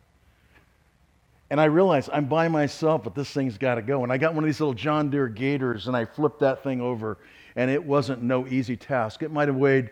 And 1.51 1.59
I 1.59 1.65
realized 1.65 2.09
I'm 2.13 2.25
by 2.25 2.47
myself, 2.47 3.03
but 3.03 3.13
this 3.13 3.29
thing's 3.29 3.57
got 3.57 3.75
to 3.75 3.81
go. 3.81 4.03
And 4.03 4.11
I 4.11 4.17
got 4.17 4.33
one 4.33 4.43
of 4.43 4.47
these 4.47 4.61
little 4.61 4.73
John 4.73 5.09
Deere 5.09 5.27
gators 5.27 5.87
and 5.87 5.97
I 5.97 6.05
flipped 6.05 6.39
that 6.39 6.63
thing 6.63 6.79
over. 6.79 7.17
And 7.57 7.69
it 7.69 7.83
wasn't 7.83 8.23
no 8.23 8.47
easy 8.47 8.77
task. 8.77 9.21
It 9.21 9.31
might 9.31 9.49
have 9.49 9.57
weighed 9.57 9.89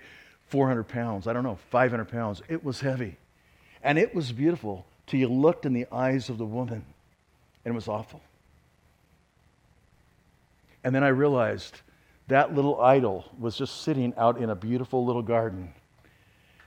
400 0.48 0.86
pounds, 0.86 1.28
I 1.28 1.34
don't 1.34 1.44
know, 1.44 1.60
500 1.70 2.06
pounds. 2.06 2.42
It 2.48 2.64
was 2.64 2.80
heavy. 2.80 3.18
And 3.84 4.00
it 4.00 4.16
was 4.16 4.32
beautiful 4.32 4.86
till 5.06 5.20
you 5.20 5.28
looked 5.28 5.66
in 5.66 5.74
the 5.74 5.86
eyes 5.92 6.30
of 6.30 6.38
the 6.38 6.46
woman, 6.46 6.86
and 7.66 7.74
it 7.74 7.76
was 7.76 7.90
awful. 7.90 8.22
And 10.84 10.96
then 10.96 11.04
I 11.04 11.10
realized 11.10 11.82
that 12.30 12.56
little 12.56 12.80
idol 12.82 13.26
was 13.38 13.58
just 13.58 13.82
sitting 13.82 14.14
out 14.18 14.38
in 14.38 14.50
a 14.50 14.56
beautiful 14.56 15.06
little 15.06 15.22
garden, 15.22 15.74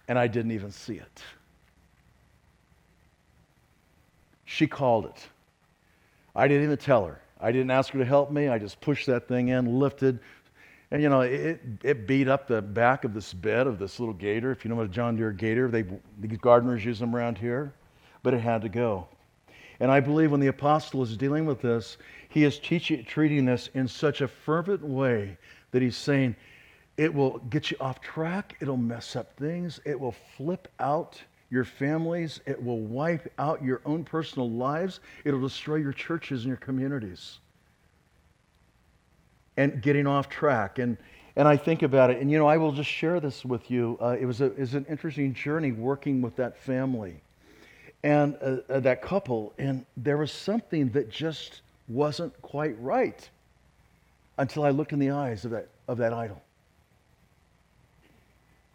and 0.06 0.18
I 0.18 0.26
didn't 0.26 0.52
even 0.52 0.70
see 0.70 0.96
it. 0.96 1.22
She 4.62 4.68
called 4.68 5.06
it. 5.06 5.26
I 6.36 6.46
didn't 6.46 6.62
even 6.62 6.76
tell 6.76 7.04
her. 7.04 7.20
I 7.40 7.50
didn't 7.50 7.72
ask 7.72 7.92
her 7.94 7.98
to 7.98 8.04
help 8.04 8.30
me. 8.30 8.46
I 8.46 8.60
just 8.60 8.80
pushed 8.80 9.08
that 9.08 9.26
thing 9.26 9.48
in, 9.48 9.80
lifted, 9.80 10.20
and 10.92 11.02
you 11.02 11.08
know, 11.08 11.22
it, 11.22 11.60
it 11.82 12.06
beat 12.06 12.28
up 12.28 12.46
the 12.46 12.62
back 12.62 13.02
of 13.02 13.12
this 13.12 13.34
bed 13.34 13.66
of 13.66 13.80
this 13.80 13.98
little 13.98 14.14
gator. 14.14 14.52
If 14.52 14.64
you 14.64 14.68
know 14.68 14.76
what 14.76 14.86
a 14.86 14.88
John 14.88 15.16
Deere 15.16 15.32
gator, 15.32 15.68
they, 15.68 15.82
the 15.82 16.28
gardeners 16.36 16.84
use 16.84 17.00
them 17.00 17.16
around 17.16 17.38
here, 17.38 17.74
but 18.22 18.34
it 18.34 18.38
had 18.38 18.62
to 18.62 18.68
go. 18.68 19.08
And 19.80 19.90
I 19.90 19.98
believe 19.98 20.30
when 20.30 20.38
the 20.38 20.46
apostle 20.46 21.02
is 21.02 21.16
dealing 21.16 21.44
with 21.44 21.60
this, 21.60 21.98
he 22.28 22.44
is 22.44 22.60
teaching, 22.60 23.04
treating 23.04 23.44
this 23.44 23.68
in 23.74 23.88
such 23.88 24.20
a 24.20 24.28
fervent 24.28 24.84
way 24.84 25.38
that 25.72 25.82
he's 25.82 25.96
saying 25.96 26.36
it 26.96 27.12
will 27.12 27.38
get 27.50 27.72
you 27.72 27.76
off 27.80 28.00
track, 28.00 28.54
it'll 28.60 28.76
mess 28.76 29.16
up 29.16 29.36
things, 29.36 29.80
it 29.84 29.98
will 29.98 30.14
flip 30.36 30.68
out 30.78 31.20
your 31.52 31.64
families, 31.64 32.40
it 32.46 32.60
will 32.64 32.80
wipe 32.80 33.30
out 33.38 33.62
your 33.62 33.82
own 33.84 34.04
personal 34.04 34.50
lives, 34.50 35.00
it'll 35.26 35.42
destroy 35.42 35.76
your 35.76 35.92
churches 35.92 36.40
and 36.40 36.48
your 36.48 36.56
communities. 36.56 37.40
And 39.58 39.82
getting 39.82 40.06
off 40.06 40.30
track. 40.30 40.78
And, 40.78 40.96
and 41.36 41.46
I 41.46 41.58
think 41.58 41.82
about 41.82 42.10
it, 42.10 42.22
and 42.22 42.30
you 42.30 42.38
know, 42.38 42.46
I 42.46 42.56
will 42.56 42.72
just 42.72 42.88
share 42.88 43.20
this 43.20 43.44
with 43.44 43.70
you. 43.70 43.98
Uh, 44.00 44.16
it, 44.18 44.24
was 44.24 44.40
a, 44.40 44.46
it 44.46 44.60
was 44.60 44.72
an 44.72 44.86
interesting 44.88 45.34
journey 45.34 45.72
working 45.72 46.22
with 46.22 46.34
that 46.36 46.56
family 46.56 47.20
and 48.02 48.34
uh, 48.40 48.56
uh, 48.70 48.80
that 48.80 49.02
couple, 49.02 49.52
and 49.58 49.84
there 49.98 50.16
was 50.16 50.32
something 50.32 50.88
that 50.92 51.10
just 51.10 51.60
wasn't 51.86 52.32
quite 52.40 52.80
right 52.80 53.28
until 54.38 54.64
I 54.64 54.70
looked 54.70 54.94
in 54.94 54.98
the 54.98 55.10
eyes 55.10 55.44
of 55.44 55.50
that, 55.50 55.68
of 55.86 55.98
that 55.98 56.14
idol. 56.14 56.42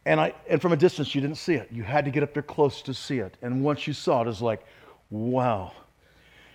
And, 0.07 0.21
I, 0.21 0.33
and 0.49 0.61
from 0.61 0.71
a 0.71 0.77
distance, 0.77 1.13
you 1.13 1.19
didn't 1.19 1.35
see 1.35 1.55
it. 1.55 1.67
You 1.69 1.83
had 1.83 2.05
to 2.05 2.11
get 2.11 2.23
up 2.23 2.33
there 2.33 2.41
close 2.41 2.81
to 2.83 2.93
see 2.93 3.17
it. 3.17 3.35
And 3.41 3.61
once 3.61 3.87
you 3.87 3.93
saw 3.93 4.21
it, 4.21 4.23
it 4.23 4.27
was 4.27 4.41
like, 4.41 4.65
wow. 5.09 5.73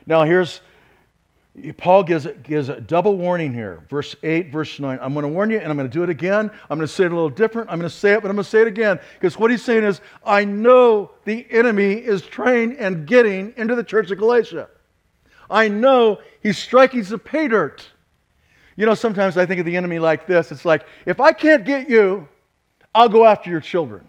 Now, 0.07 0.25
here's 0.25 0.63
Paul 1.77 2.03
gives, 2.03 2.27
gives 2.43 2.71
a 2.71 2.81
double 2.81 3.19
warning 3.19 3.53
here. 3.53 3.85
Verse 3.91 4.17
8, 4.23 4.51
verse 4.51 4.81
9. 4.81 4.99
I'm 5.03 5.13
going 5.13 5.25
to 5.25 5.29
warn 5.29 5.51
you, 5.51 5.59
and 5.59 5.69
I'm 5.69 5.77
going 5.77 5.89
to 5.89 5.93
do 5.93 6.03
it 6.03 6.09
again. 6.09 6.51
I'm 6.71 6.79
going 6.79 6.89
to 6.89 6.93
say 6.93 7.05
it 7.05 7.13
a 7.13 7.15
little 7.15 7.29
different. 7.29 7.69
I'm 7.71 7.79
going 7.79 7.91
to 7.91 7.95
say 7.95 8.15
it, 8.15 8.23
but 8.23 8.31
I'm 8.31 8.37
going 8.37 8.45
to 8.45 8.51
say 8.51 8.63
it 8.63 8.69
again. 8.69 8.99
Because 9.21 9.39
what 9.39 9.51
he's 9.51 9.63
saying 9.63 9.85
is, 9.85 10.01
I 10.25 10.47
know 10.47 11.11
the 11.27 11.47
enemy 11.51 11.93
is 11.93 12.23
trained 12.23 12.79
and 12.79 13.07
getting 13.07 13.53
into 13.59 13.75
the 13.75 13.85
church 13.85 14.11
of 14.11 14.17
Galatia. 14.17 14.71
I 15.51 15.69
know 15.69 16.21
he's 16.43 16.57
striking 16.57 17.05
some 17.05 17.21
pay 17.21 17.49
dirt. 17.49 17.87
You 18.77 18.87
know, 18.87 18.95
sometimes 18.95 19.37
I 19.37 19.45
think 19.45 19.61
of 19.61 19.67
the 19.67 19.77
enemy 19.77 19.99
like 19.99 20.27
this 20.27 20.51
it's 20.53 20.65
like, 20.65 20.87
if 21.05 21.21
I 21.21 21.33
can't 21.33 21.67
get 21.67 21.91
you, 21.91 22.27
I'll 22.95 23.09
go 23.09 23.25
after 23.25 23.51
your 23.51 23.61
children. 23.61 24.07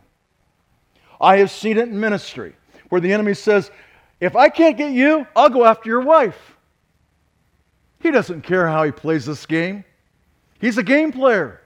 I 1.21 1.37
have 1.37 1.51
seen 1.51 1.77
it 1.77 1.87
in 1.87 1.99
ministry 1.99 2.55
where 2.89 3.01
the 3.01 3.13
enemy 3.13 3.33
says, 3.33 3.71
if 4.19 4.35
I 4.35 4.49
can't 4.49 4.77
get 4.77 4.91
you, 4.91 5.25
I'll 5.35 5.49
go 5.49 5.65
after 5.65 5.89
your 5.89 6.01
wife. 6.01 6.55
He 7.99 8.11
doesn't 8.11 8.41
care 8.41 8.67
how 8.67 8.83
he 8.83 8.91
plays 8.91 9.25
this 9.25 9.45
game. 9.45 9.85
He's 10.59 10.77
a 10.77 10.83
game 10.83 11.11
player. 11.11 11.61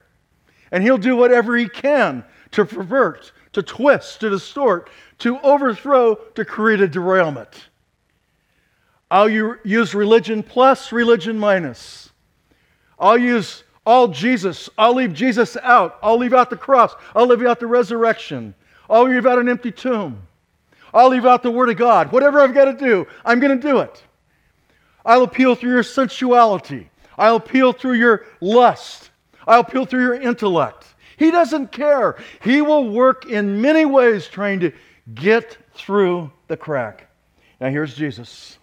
And 0.72 0.84
he'll 0.84 0.98
do 0.98 1.16
whatever 1.16 1.56
he 1.56 1.68
can 1.68 2.24
to 2.52 2.66
pervert, 2.66 3.32
to 3.54 3.64
twist, 3.64 4.20
to 4.20 4.30
distort, 4.30 4.90
to 5.20 5.40
overthrow, 5.40 6.16
to 6.16 6.46
create 6.46 6.82
a 6.82 6.88
derailment. 6.88 7.70
I'll 9.10 9.30
use 9.30 9.96
religion 9.96 10.44
plus, 10.44 10.92
religion 10.92 11.40
minus. 11.40 12.12
I'll 13.00 13.18
use 13.18 13.64
all 13.88 14.10
Jesus. 14.10 14.70
I'll 14.78 14.94
leave 14.94 15.14
Jesus 15.14 15.56
out. 15.64 15.98
I'll 16.04 16.18
leave 16.18 16.34
out 16.34 16.50
the 16.50 16.58
cross. 16.58 16.94
I'll 17.16 17.26
leave 17.26 17.42
out 17.46 17.62
the 17.62 17.68
resurrection. 17.68 18.54
I'll 18.90 19.06
leave 19.06 19.26
out 19.26 19.40
an 19.40 19.48
empty 19.48 19.72
tomb. 19.72 20.22
I'll 20.94 21.08
leave 21.08 21.26
out 21.26 21.42
the 21.42 21.52
Word 21.52 21.70
of 21.70 21.78
God. 21.78 22.12
Whatever 22.12 22.42
I've 22.42 22.54
got 22.54 22.66
to 22.66 22.74
do, 22.74 23.08
I'm 23.24 23.40
going 23.40 23.58
to 23.58 23.68
do 23.68 23.80
it. 23.80 24.04
I'll 25.06 25.24
appeal 25.24 25.56
through 25.56 25.72
your 25.72 25.84
sensuality. 25.84 26.90
I'll 27.18 27.38
appeal 27.38 27.72
through 27.72 27.94
your 27.94 28.26
lust. 28.42 29.10
I'll 29.48 29.62
appeal 29.62 29.86
through 29.86 30.04
your 30.04 30.16
intellect. 30.16 30.86
He 31.16 31.32
doesn't 31.32 31.72
care. 31.72 32.18
He 32.44 32.62
will 32.62 32.90
work 32.90 33.26
in 33.26 33.62
many 33.62 33.86
ways 33.86 34.28
trying 34.28 34.60
to 34.60 34.74
get 35.16 35.58
through 35.74 36.30
the 36.50 36.58
crack. 36.58 37.10
Now, 37.62 37.70
here's 37.70 37.96
Jesus. 37.96 38.58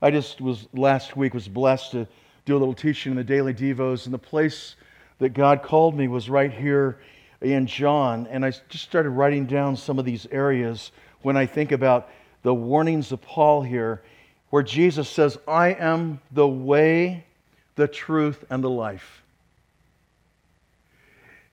I 0.00 0.12
just 0.12 0.40
was 0.40 0.68
last 0.72 1.16
week 1.16 1.34
was 1.34 1.48
blessed 1.48 1.90
to 1.92 2.06
do 2.46 2.56
a 2.56 2.58
little 2.58 2.74
teaching 2.74 3.10
in 3.10 3.16
the 3.16 3.24
daily 3.24 3.52
devos, 3.52 4.06
and 4.06 4.14
the 4.14 4.18
place 4.18 4.76
that 5.18 5.30
God 5.34 5.62
called 5.62 5.96
me 5.96 6.08
was 6.08 6.30
right 6.30 6.52
here 6.52 6.98
in 7.40 7.66
John, 7.66 8.26
and 8.30 8.44
I 8.44 8.52
just 8.68 8.84
started 8.84 9.10
writing 9.10 9.46
down 9.46 9.76
some 9.76 9.98
of 9.98 10.04
these 10.04 10.26
areas 10.30 10.92
when 11.22 11.36
I 11.36 11.44
think 11.44 11.72
about 11.72 12.08
the 12.42 12.54
warnings 12.54 13.10
of 13.12 13.20
Paul 13.20 13.62
here, 13.62 14.00
where 14.50 14.62
Jesus 14.62 15.08
says, 15.08 15.36
"I 15.48 15.74
am 15.74 16.20
the 16.30 16.46
way, 16.46 17.24
the 17.74 17.88
truth, 17.88 18.44
and 18.48 18.62
the 18.62 18.70
life." 18.70 19.24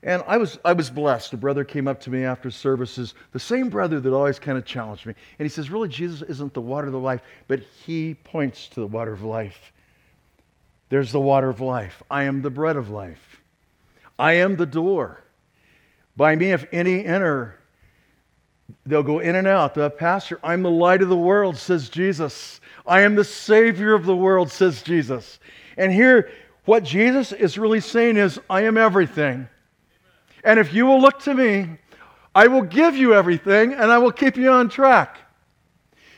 And 0.03 0.21
I 0.27 0.37
was, 0.37 0.59
I 0.63 0.73
was 0.73 0.89
blessed. 0.89 1.33
A 1.33 1.37
brother 1.37 1.63
came 1.63 1.87
up 1.87 2.01
to 2.01 2.11
me 2.11 2.23
after 2.23 2.51
services, 2.51 3.15
the 3.31 3.39
same 3.39 3.69
brother 3.69 3.99
that 3.99 4.13
always 4.13 4.37
kind 4.37 4.57
of 4.57 4.65
challenged 4.65 5.05
me. 5.05 5.15
And 5.39 5.45
he 5.45 5.49
says, 5.49 5.71
Really, 5.71 5.87
Jesus 5.87 6.21
isn't 6.29 6.53
the 6.53 6.61
water 6.61 6.87
of 6.87 6.93
the 6.93 6.99
life, 6.99 7.21
but 7.47 7.61
he 7.85 8.13
points 8.13 8.67
to 8.69 8.81
the 8.81 8.87
water 8.87 9.13
of 9.13 9.23
life. 9.23 9.72
There's 10.89 11.11
the 11.11 11.19
water 11.19 11.49
of 11.49 11.61
life. 11.61 12.03
I 12.09 12.23
am 12.23 12.41
the 12.41 12.49
bread 12.49 12.75
of 12.75 12.89
life. 12.89 13.41
I 14.19 14.33
am 14.33 14.55
the 14.55 14.65
door. 14.65 15.23
By 16.15 16.35
me, 16.35 16.51
if 16.51 16.65
any 16.71 17.03
enter, 17.03 17.59
they'll 18.85 19.03
go 19.03 19.19
in 19.19 19.35
and 19.35 19.47
out. 19.47 19.73
The 19.73 19.89
pastor, 19.89 20.39
I'm 20.43 20.61
the 20.61 20.69
light 20.69 21.01
of 21.01 21.09
the 21.09 21.17
world, 21.17 21.57
says 21.57 21.89
Jesus. 21.89 22.61
I 22.85 23.01
am 23.01 23.15
the 23.15 23.23
Savior 23.23 23.93
of 23.93 24.05
the 24.05 24.15
world, 24.15 24.51
says 24.51 24.83
Jesus. 24.83 25.39
And 25.77 25.91
here, 25.91 26.29
what 26.65 26.83
Jesus 26.83 27.31
is 27.31 27.57
really 27.57 27.79
saying 27.79 28.17
is, 28.17 28.39
I 28.49 28.61
am 28.61 28.77
everything. 28.77 29.47
And 30.43 30.59
if 30.59 30.73
you 30.73 30.85
will 30.85 31.01
look 31.01 31.19
to 31.21 31.33
me, 31.33 31.77
I 32.35 32.47
will 32.47 32.63
give 32.63 32.95
you 32.95 33.13
everything 33.13 33.73
and 33.73 33.91
I 33.91 33.97
will 33.97 34.11
keep 34.11 34.37
you 34.37 34.49
on 34.49 34.69
track. 34.69 35.17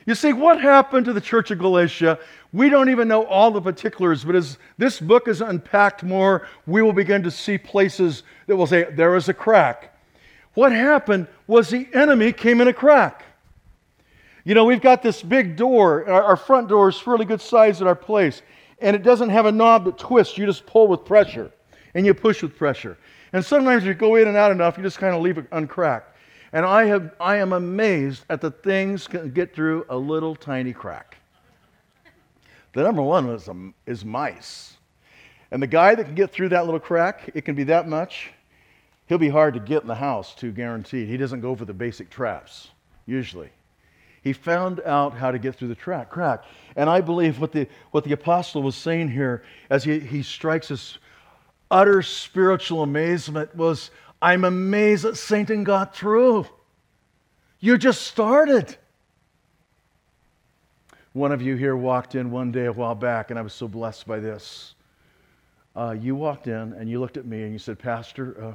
You 0.06 0.15
see, 0.15 0.34
what 0.34 0.62
happened 0.62 1.06
to 1.06 1.13
the 1.13 1.21
church 1.21 1.51
of 1.51 1.60
Galatia? 1.60 2.19
We 2.56 2.70
don't 2.70 2.88
even 2.88 3.10
know 3.10 3.26
all 3.26 3.52
the 3.52 3.60
particulars, 3.60 4.24
but 4.24 4.34
as 4.34 4.58
this 4.78 5.02
book 5.02 5.28
is 5.28 5.41
unpacked 5.41 6.04
more, 6.04 6.48
we 6.65 6.82
will 6.82 6.94
begin 6.94 7.22
to 7.24 7.30
see 7.30 7.58
places 7.58 8.24
that 8.48 8.56
will 8.56 8.65
say, 8.65 8.86
there 8.91 9.18
is 9.18 9.28
a 9.28 9.34
crack. 9.34 9.94
What 10.54 10.72
happened 10.72 11.28
was 11.48 11.68
the 11.68 11.86
enemy 11.94 12.32
came 12.32 12.62
in 12.62 12.70
a 12.70 12.74
crack. 12.74 13.26
You 14.46 14.56
know, 14.56 14.63
we've 14.63 14.80
got 14.80 15.04
this 15.04 15.22
big 15.22 15.58
door. 15.58 16.10
Our, 16.10 16.38
front 16.38 16.70
door 16.70 16.88
is 16.88 16.98
fairly 16.98 17.26
good 17.26 17.41
size 17.41 17.82
at 17.82 17.88
our 17.88 17.96
place, 17.96 18.41
and 18.80 18.96
it 18.96 19.04
doesn't 19.04 19.32
have 19.32 19.46
a 19.46 19.52
knob 19.52 19.84
that 19.84 19.98
twists. 19.98 20.38
You 20.38 20.46
just 20.46 20.65
pull 20.65 20.88
with 20.88 21.04
pressure, 21.04 21.52
and 21.94 22.06
you 22.06 22.13
push 22.13 22.41
with 22.41 22.56
pressure. 22.56 22.98
And 23.34 23.44
sometimes 23.44 23.84
you 23.84 23.94
go 23.94 24.15
in 24.15 24.30
and 24.30 24.38
out 24.38 24.54
enough, 24.54 24.78
you 24.78 24.84
just 24.84 24.98
kind 24.98 25.13
of 25.13 25.22
leave 25.22 25.38
it 25.38 25.46
uncracked. 25.52 26.15
And 26.54 26.65
I, 26.65 26.86
have, 26.86 27.15
I 27.20 27.36
am 27.36 27.52
amazed 27.52 28.24
at 28.30 28.39
the 28.39 28.52
things 28.52 29.08
can 29.08 29.32
get 29.32 29.54
through 29.54 29.86
a 29.89 29.98
little 29.98 30.38
tiny 30.38 30.72
crack. 30.72 31.18
The 32.75 32.83
number 32.83 33.01
one 33.01 33.29
is, 33.29 33.47
um, 33.47 33.73
is 33.85 34.03
mice. 34.03 34.75
And 35.49 35.63
the 35.63 35.67
guy 35.67 35.95
that 35.95 36.03
can 36.03 36.13
get 36.13 36.31
through 36.31 36.49
that 36.49 36.65
little 36.65 36.79
crack, 36.79 37.31
it 37.33 37.45
can 37.45 37.55
be 37.55 37.63
that 37.63 37.88
much, 37.88 38.31
he'll 39.07 39.17
be 39.17 39.29
hard 39.29 39.53
to 39.53 39.61
get 39.61 39.81
in 39.81 39.88
the 39.88 39.95
house, 39.95 40.35
too, 40.35 40.51
guaranteed. 40.51 41.07
He 41.07 41.15
doesn't 41.15 41.39
go 41.39 41.55
for 41.55 41.63
the 41.63 41.73
basic 41.73 42.09
traps, 42.09 42.67
usually. 43.05 43.49
He 44.23 44.33
found 44.33 44.81
out 44.81 45.13
how 45.13 45.31
to 45.31 45.39
get 45.39 45.55
through 45.55 45.69
the 45.69 45.75
track, 45.75 46.09
crack. 46.09 46.43
And 46.75 46.89
I 46.89 46.99
believe 46.99 47.39
what 47.39 47.53
the, 47.53 47.69
what 47.91 48.03
the 48.03 48.11
apostle 48.11 48.61
was 48.61 48.75
saying 48.75 49.09
here 49.09 49.43
as 49.69 49.85
he, 49.85 49.99
he 49.99 50.21
strikes 50.21 50.69
us 50.69 50.97
utter 51.71 52.01
spiritual 52.01 52.83
amazement 52.83 53.55
was 53.55 53.89
I'm 54.21 54.43
amazed 54.43 55.05
that 55.05 55.15
Satan 55.15 55.63
got 55.63 55.95
through. 55.95 56.45
You 57.61 57.77
just 57.77 58.01
started. 58.01 58.75
One 61.15 61.32
of 61.32 61.41
you 61.41 61.56
here 61.56 61.78
walked 61.78 62.15
in 62.15 62.30
one 62.30 62.51
day 62.51 62.65
a 62.65 62.73
while 62.73 62.93
back, 62.93 63.30
and 63.30 63.39
I 63.39 63.41
was 63.41 63.54
so 63.54 63.69
blessed 63.69 64.06
by 64.06 64.19
this. 64.19 64.75
Uh, 65.73 65.95
you 65.97 66.13
walked 66.13 66.47
in 66.47 66.73
and 66.73 66.89
you 66.89 66.99
looked 66.99 67.15
at 67.15 67.25
me 67.25 67.43
and 67.43 67.54
you 67.54 67.58
said, 67.58 67.80
Pastor, 67.80 68.36
uh, 68.43 68.54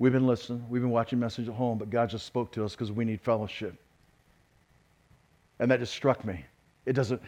we've 0.00 0.10
been 0.10 0.26
listening, 0.26 0.66
we've 0.68 0.82
been 0.82 0.90
watching 0.90 1.20
message 1.20 1.46
at 1.46 1.54
home, 1.54 1.78
but 1.78 1.88
God 1.88 2.10
just 2.10 2.26
spoke 2.26 2.50
to 2.54 2.64
us 2.64 2.72
because 2.72 2.90
we 2.90 3.04
need 3.04 3.20
fellowship. 3.20 3.76
And 5.60 5.70
that 5.70 5.78
just 5.78 5.94
struck 5.94 6.24
me. 6.24 6.44
It 6.86 6.94
doesn't, 6.94 7.22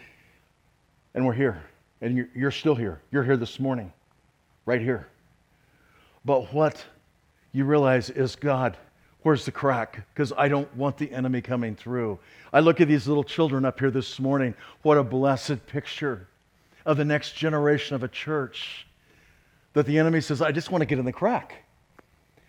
and 1.15 1.25
we're 1.25 1.31
here, 1.31 1.63
and 2.01 2.17
you're, 2.17 2.27
you're 2.35 2.51
still 2.51 2.75
here. 2.75 2.99
You're 3.11 3.23
here 3.23 3.37
this 3.37 3.61
morning 3.61 3.93
right 4.65 4.81
here. 4.81 5.07
But 6.25 6.53
what 6.53 6.83
you 7.53 7.63
realize 7.63 8.09
is 8.09 8.35
God, 8.35 8.75
where's 9.23 9.45
the 9.45 9.51
crack? 9.51 10.05
Because 10.13 10.31
I 10.37 10.47
don't 10.47 10.73
want 10.75 10.97
the 10.97 11.11
enemy 11.11 11.41
coming 11.41 11.75
through. 11.75 12.19
I 12.51 12.59
look 12.59 12.79
at 12.79 12.87
these 12.87 13.07
little 13.07 13.23
children 13.23 13.65
up 13.65 13.79
here 13.79 13.91
this 13.91 14.19
morning. 14.19 14.53
What 14.83 14.97
a 14.97 15.03
blessed 15.03 15.65
picture 15.65 16.27
of 16.85 16.97
the 16.97 17.05
next 17.05 17.33
generation 17.33 17.95
of 17.95 18.03
a 18.03 18.07
church. 18.07 18.85
That 19.73 19.87
the 19.87 19.97
enemy 19.97 20.21
says, 20.21 20.41
I 20.41 20.51
just 20.51 20.69
want 20.69 20.83
to 20.83 20.85
get 20.85 20.99
in 20.99 21.05
the 21.05 21.13
crack. 21.13 21.63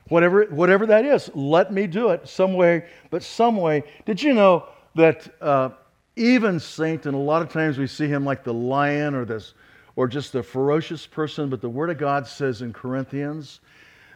Whatever, 0.09 0.45
whatever 0.45 0.85
that 0.87 1.07
is, 1.07 1.31
let 1.35 1.73
me 1.73 1.87
do 1.87 2.11
it 2.11 2.29
some 2.29 2.53
way, 2.53 2.85
but 3.09 3.23
some 3.23 3.57
way. 3.57 3.85
Did 4.05 4.23
you 4.23 4.35
know 4.35 4.67
that 4.97 5.27
uh, 5.41 5.71
even 6.17 6.61
Satan, 6.61 7.15
a 7.15 7.19
lot 7.19 7.41
of 7.41 7.51
times 7.51 7.79
we 7.79 7.87
see 7.87 8.07
him 8.07 8.25
like 8.25 8.45
the 8.45 8.53
lion 8.53 9.15
or 9.15 9.25
this 9.25 9.55
or 9.97 10.07
just 10.09 10.35
a 10.35 10.43
ferocious 10.43 11.07
person, 11.07 11.49
but 11.49 11.61
the 11.61 11.69
Word 11.69 11.89
of 11.89 11.99
God 11.99 12.27
says 12.27 12.63
in 12.63 12.73
Corinthians 12.73 13.61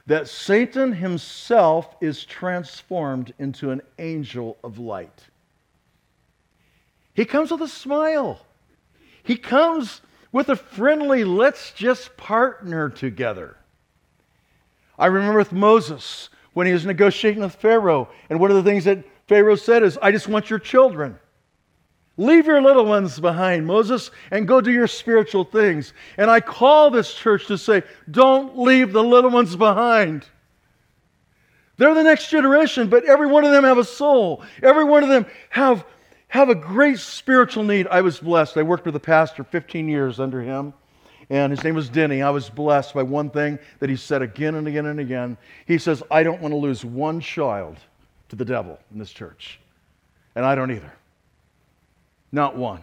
that 0.09 0.27
Satan 0.27 0.91
himself 0.91 1.95
is 2.01 2.25
transformed 2.25 3.35
into 3.39 3.71
an 3.71 3.83
angel 3.99 4.57
of 4.65 4.79
light. 4.79 5.27
He 7.13 7.27
comes 7.27 7.51
with 7.51 7.61
a 7.61 7.69
smile. 7.69 8.41
He 9.23 9.37
comes 9.37 10.01
with 10.33 10.49
a 10.49 10.57
friendly, 10.57 11.25
let's 11.25 11.73
just 11.73 12.17
partner 12.17 12.89
together. 12.89 13.59
I 14.99 15.07
remember 15.07 15.39
with 15.39 15.53
Moses 15.53 16.31
when 16.55 16.67
he 16.67 16.73
was 16.73 16.87
negotiating 16.87 17.43
with 17.43 17.57
Pharaoh, 17.57 18.09
and 18.31 18.41
one 18.41 18.51
of 18.51 18.57
the 18.57 18.63
things 18.63 18.85
that 18.85 19.05
Pharaoh 19.27 19.57
said 19.57 19.83
is, 19.83 19.99
I 20.01 20.11
just 20.11 20.27
want 20.27 20.49
your 20.49 20.59
children. 20.59 21.19
Leave 22.19 22.47
your 22.47 22.61
little 22.61 22.85
ones 22.85 23.19
behind, 23.21 23.65
Moses, 23.65 24.11
and 24.33 24.47
go 24.47 24.61
do 24.61 24.73
your 24.73 24.89
spiritual 24.89 25.45
things. 25.45 25.93
And 26.17 26.29
I 26.29 26.41
call 26.41 26.91
this 26.91 27.15
church 27.15 27.47
to 27.47 27.57
say, 27.57 27.85
don't 28.11 28.59
leave 28.59 28.93
the 28.93 29.05
little 29.05 29.31
ones 29.31 29.55
behind. 29.55 30.27
They're 31.77 31.95
the 31.95 32.03
next 32.03 32.29
generation, 32.29 32.89
but 32.89 33.05
every 33.05 33.29
one 33.29 33.45
of 33.45 33.53
them 33.53 33.63
have 33.63 33.79
a 33.79 33.85
soul. 33.85 34.43
Every 34.65 34.83
one 34.83 35.05
of 35.05 35.09
them 35.09 35.27
have, 35.51 35.87
have 36.27 36.49
a 36.49 36.57
great 36.57 36.99
spiritual 36.99 37.63
need. 37.63 37.87
I 37.87 38.01
was 38.01 38.19
blessed. 38.19 38.57
I 38.57 38.65
worked 38.65 38.85
with 38.85 38.97
a 38.97 39.01
pastor 39.01 39.45
15 39.45 39.89
years 39.89 40.19
under 40.19 40.43
him, 40.43 40.75
and 41.31 41.53
his 41.53 41.63
name 41.63 41.77
was 41.77 41.89
Denny. 41.89 42.21
I 42.21 42.31
was 42.31 42.51
blessed 42.51 42.95
by 42.95 43.05
one 43.05 43.31
thing 43.31 43.61
that 43.79 43.89
he 43.89 43.95
said 43.95 44.23
again 44.23 44.57
and 44.57 44.67
again 44.67 44.87
and 44.87 44.99
again. 44.99 45.37
He 45.67 45.79
says, 45.79 46.03
I 46.11 46.25
don't 46.25 46.43
want 46.43 46.51
to 46.51 46.59
lose 46.59 46.85
one 46.85 47.21
child 47.21 47.77
to 48.31 48.35
the 48.35 48.45
devil 48.45 48.77
in 48.91 48.99
this 48.99 49.13
church. 49.13 49.61
And 50.35 50.45
I 50.45 50.57
don't 50.57 50.73
either. 50.73 50.93
Not 52.33 52.57
one. 52.57 52.83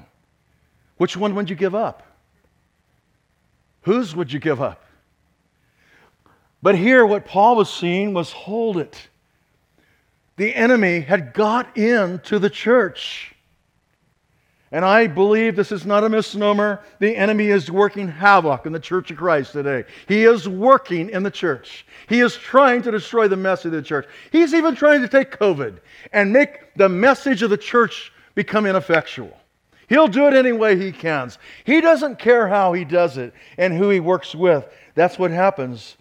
Which 0.98 1.18
one 1.18 1.36
would 1.36 1.50
you 1.50 1.56
give 1.56 1.76
up? 1.76 2.04
Whose 3.82 4.16
would 4.16 4.32
you 4.32 4.40
give 4.40 4.62
up? 4.62 4.84
But 6.62 6.76
here, 6.76 7.06
what 7.06 7.26
Paul 7.26 7.56
was 7.56 7.72
seeing 7.72 8.14
was 8.14 8.32
hold 8.32 8.78
it. 8.78 9.08
The 10.38 10.56
enemy 10.56 11.02
had 11.02 11.34
got 11.34 11.78
into 11.78 12.40
the 12.40 12.50
church. 12.50 13.36
And 14.72 14.84
I 14.84 15.08
believe 15.08 15.56
this 15.56 15.72
is 15.72 15.86
not 15.86 16.04
a 16.04 16.10
misnomer. 16.10 16.82
The 17.00 17.16
enemy 17.16 17.48
is 17.48 17.70
working 17.70 18.08
havoc 18.08 18.66
in 18.66 18.74
the 18.74 18.80
church 18.80 19.12
of 19.12 19.18
Christ 19.18 19.54
today. 19.54 19.86
He 20.08 20.26
is 20.26 20.50
working 20.50 21.12
in 21.12 21.24
the 21.24 21.32
church. 21.32 21.86
He 22.10 22.20
is 22.20 22.36
trying 22.36 22.82
to 22.82 22.92
destroy 22.92 23.28
the 23.28 23.38
message 23.38 23.68
of 23.68 23.72
the 23.74 23.82
church. 23.84 24.08
He's 24.32 24.54
even 24.54 24.76
trying 24.76 25.02
to 25.02 25.08
take 25.08 25.38
COVID 25.38 25.78
and 26.12 26.34
make 26.34 26.74
the 26.76 26.90
message 26.90 27.44
of 27.44 27.52
the 27.52 27.58
church 27.58 28.12
become 28.36 28.66
ineffectual. 28.66 29.36
He'll 29.88 30.08
do 30.08 30.28
it 30.28 30.34
any 30.34 30.52
way 30.52 30.78
he 30.78 30.92
can. 30.92 31.32
He 31.64 31.82
doesn't 31.82 32.20
care 32.20 32.48
how 32.48 32.74
he 32.74 32.86
does 32.86 33.18
it 33.18 33.34
and 33.58 33.74
who 33.74 33.90
he 33.90 34.00
works 34.00 34.36
with. 34.36 34.68
That's 34.96 35.18
what 35.18 35.32
happens. 35.32 35.98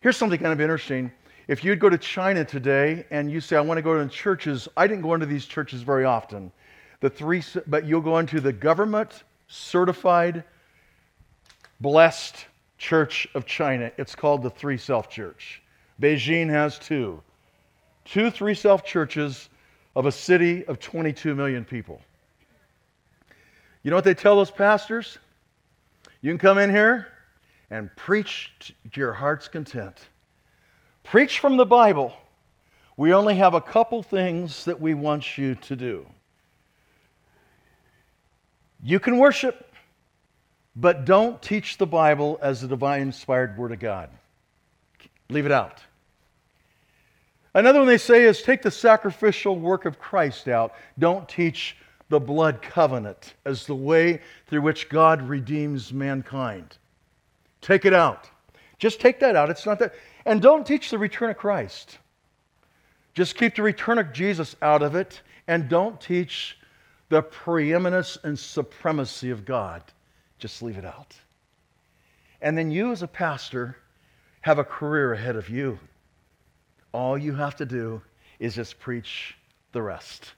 Here's 0.00 0.16
something 0.16 0.38
kind 0.38 0.52
of 0.52 0.60
interesting. 0.60 1.10
If 1.46 1.64
you'd 1.64 1.80
go 1.80 1.88
to 1.88 1.98
China 1.98 2.44
today 2.44 3.06
and 3.10 3.30
you 3.30 3.40
say, 3.40 3.56
I 3.56 3.60
want 3.60 3.78
to 3.78 3.82
go 3.82 4.02
to 4.02 4.08
churches, 4.08 4.68
I 4.76 4.86
didn't 4.86 5.02
go 5.02 5.14
into 5.14 5.26
these 5.26 5.46
churches 5.46 5.82
very 5.82 6.04
often. 6.04 6.52
The 7.00 7.08
three, 7.08 7.42
but 7.66 7.86
you'll 7.86 8.00
go 8.00 8.18
into 8.18 8.40
the 8.40 8.52
government 8.52 9.22
certified, 9.46 10.44
blessed 11.80 12.46
church 12.76 13.26
of 13.34 13.46
China. 13.46 13.90
It's 13.96 14.14
called 14.14 14.42
the 14.42 14.50
Three 14.50 14.76
Self 14.76 15.08
Church. 15.08 15.62
Beijing 16.00 16.48
has 16.50 16.78
two. 16.78 17.22
Two 18.04 18.30
three 18.30 18.54
self 18.54 18.84
churches 18.84 19.48
of 19.98 20.06
a 20.06 20.12
city 20.12 20.64
of 20.66 20.78
22 20.78 21.34
million 21.34 21.64
people. 21.64 22.00
You 23.82 23.90
know 23.90 23.96
what 23.96 24.04
they 24.04 24.14
tell 24.14 24.36
those 24.36 24.48
pastors? 24.48 25.18
You 26.20 26.30
can 26.30 26.38
come 26.38 26.56
in 26.56 26.70
here 26.70 27.08
and 27.68 27.90
preach 27.96 28.52
to 28.92 29.00
your 29.00 29.12
heart's 29.12 29.48
content. 29.48 29.96
Preach 31.02 31.40
from 31.40 31.56
the 31.56 31.66
Bible. 31.66 32.14
We 32.96 33.12
only 33.12 33.34
have 33.38 33.54
a 33.54 33.60
couple 33.60 34.04
things 34.04 34.66
that 34.66 34.80
we 34.80 34.94
want 34.94 35.36
you 35.36 35.56
to 35.56 35.74
do. 35.74 36.06
You 38.80 39.00
can 39.00 39.18
worship, 39.18 39.74
but 40.76 41.06
don't 41.06 41.42
teach 41.42 41.76
the 41.76 41.88
Bible 41.88 42.38
as 42.40 42.60
the 42.60 42.68
divine 42.68 43.02
inspired 43.02 43.58
Word 43.58 43.72
of 43.72 43.80
God. 43.80 44.10
Leave 45.28 45.44
it 45.44 45.52
out. 45.52 45.82
Another 47.54 47.78
one 47.78 47.88
they 47.88 47.98
say 47.98 48.24
is 48.24 48.42
take 48.42 48.62
the 48.62 48.70
sacrificial 48.70 49.58
work 49.58 49.84
of 49.84 49.98
Christ 49.98 50.48
out. 50.48 50.74
Don't 50.98 51.28
teach 51.28 51.76
the 52.08 52.20
blood 52.20 52.62
covenant 52.62 53.34
as 53.44 53.66
the 53.66 53.74
way 53.74 54.20
through 54.46 54.62
which 54.62 54.88
God 54.88 55.22
redeems 55.22 55.92
mankind. 55.92 56.76
Take 57.60 57.84
it 57.84 57.94
out. 57.94 58.30
Just 58.78 59.00
take 59.00 59.20
that 59.20 59.36
out. 59.36 59.50
It's 59.50 59.66
not 59.66 59.78
that. 59.80 59.94
And 60.24 60.40
don't 60.40 60.66
teach 60.66 60.90
the 60.90 60.98
return 60.98 61.30
of 61.30 61.36
Christ. 61.36 61.98
Just 63.14 63.34
keep 63.34 63.56
the 63.56 63.62
return 63.62 63.98
of 63.98 64.12
Jesus 64.12 64.54
out 64.62 64.82
of 64.82 64.94
it 64.94 65.20
and 65.48 65.68
don't 65.68 66.00
teach 66.00 66.58
the 67.08 67.22
preeminence 67.22 68.18
and 68.22 68.38
supremacy 68.38 69.30
of 69.30 69.44
God. 69.44 69.82
Just 70.38 70.62
leave 70.62 70.78
it 70.78 70.84
out. 70.84 71.16
And 72.40 72.56
then 72.56 72.70
you, 72.70 72.92
as 72.92 73.02
a 73.02 73.08
pastor, 73.08 73.76
have 74.42 74.58
a 74.58 74.64
career 74.64 75.14
ahead 75.14 75.34
of 75.34 75.48
you. 75.48 75.78
All 76.92 77.18
you 77.18 77.34
have 77.34 77.56
to 77.56 77.66
do 77.66 78.00
is 78.38 78.54
just 78.54 78.78
preach 78.78 79.36
the 79.72 79.82
rest. 79.82 80.32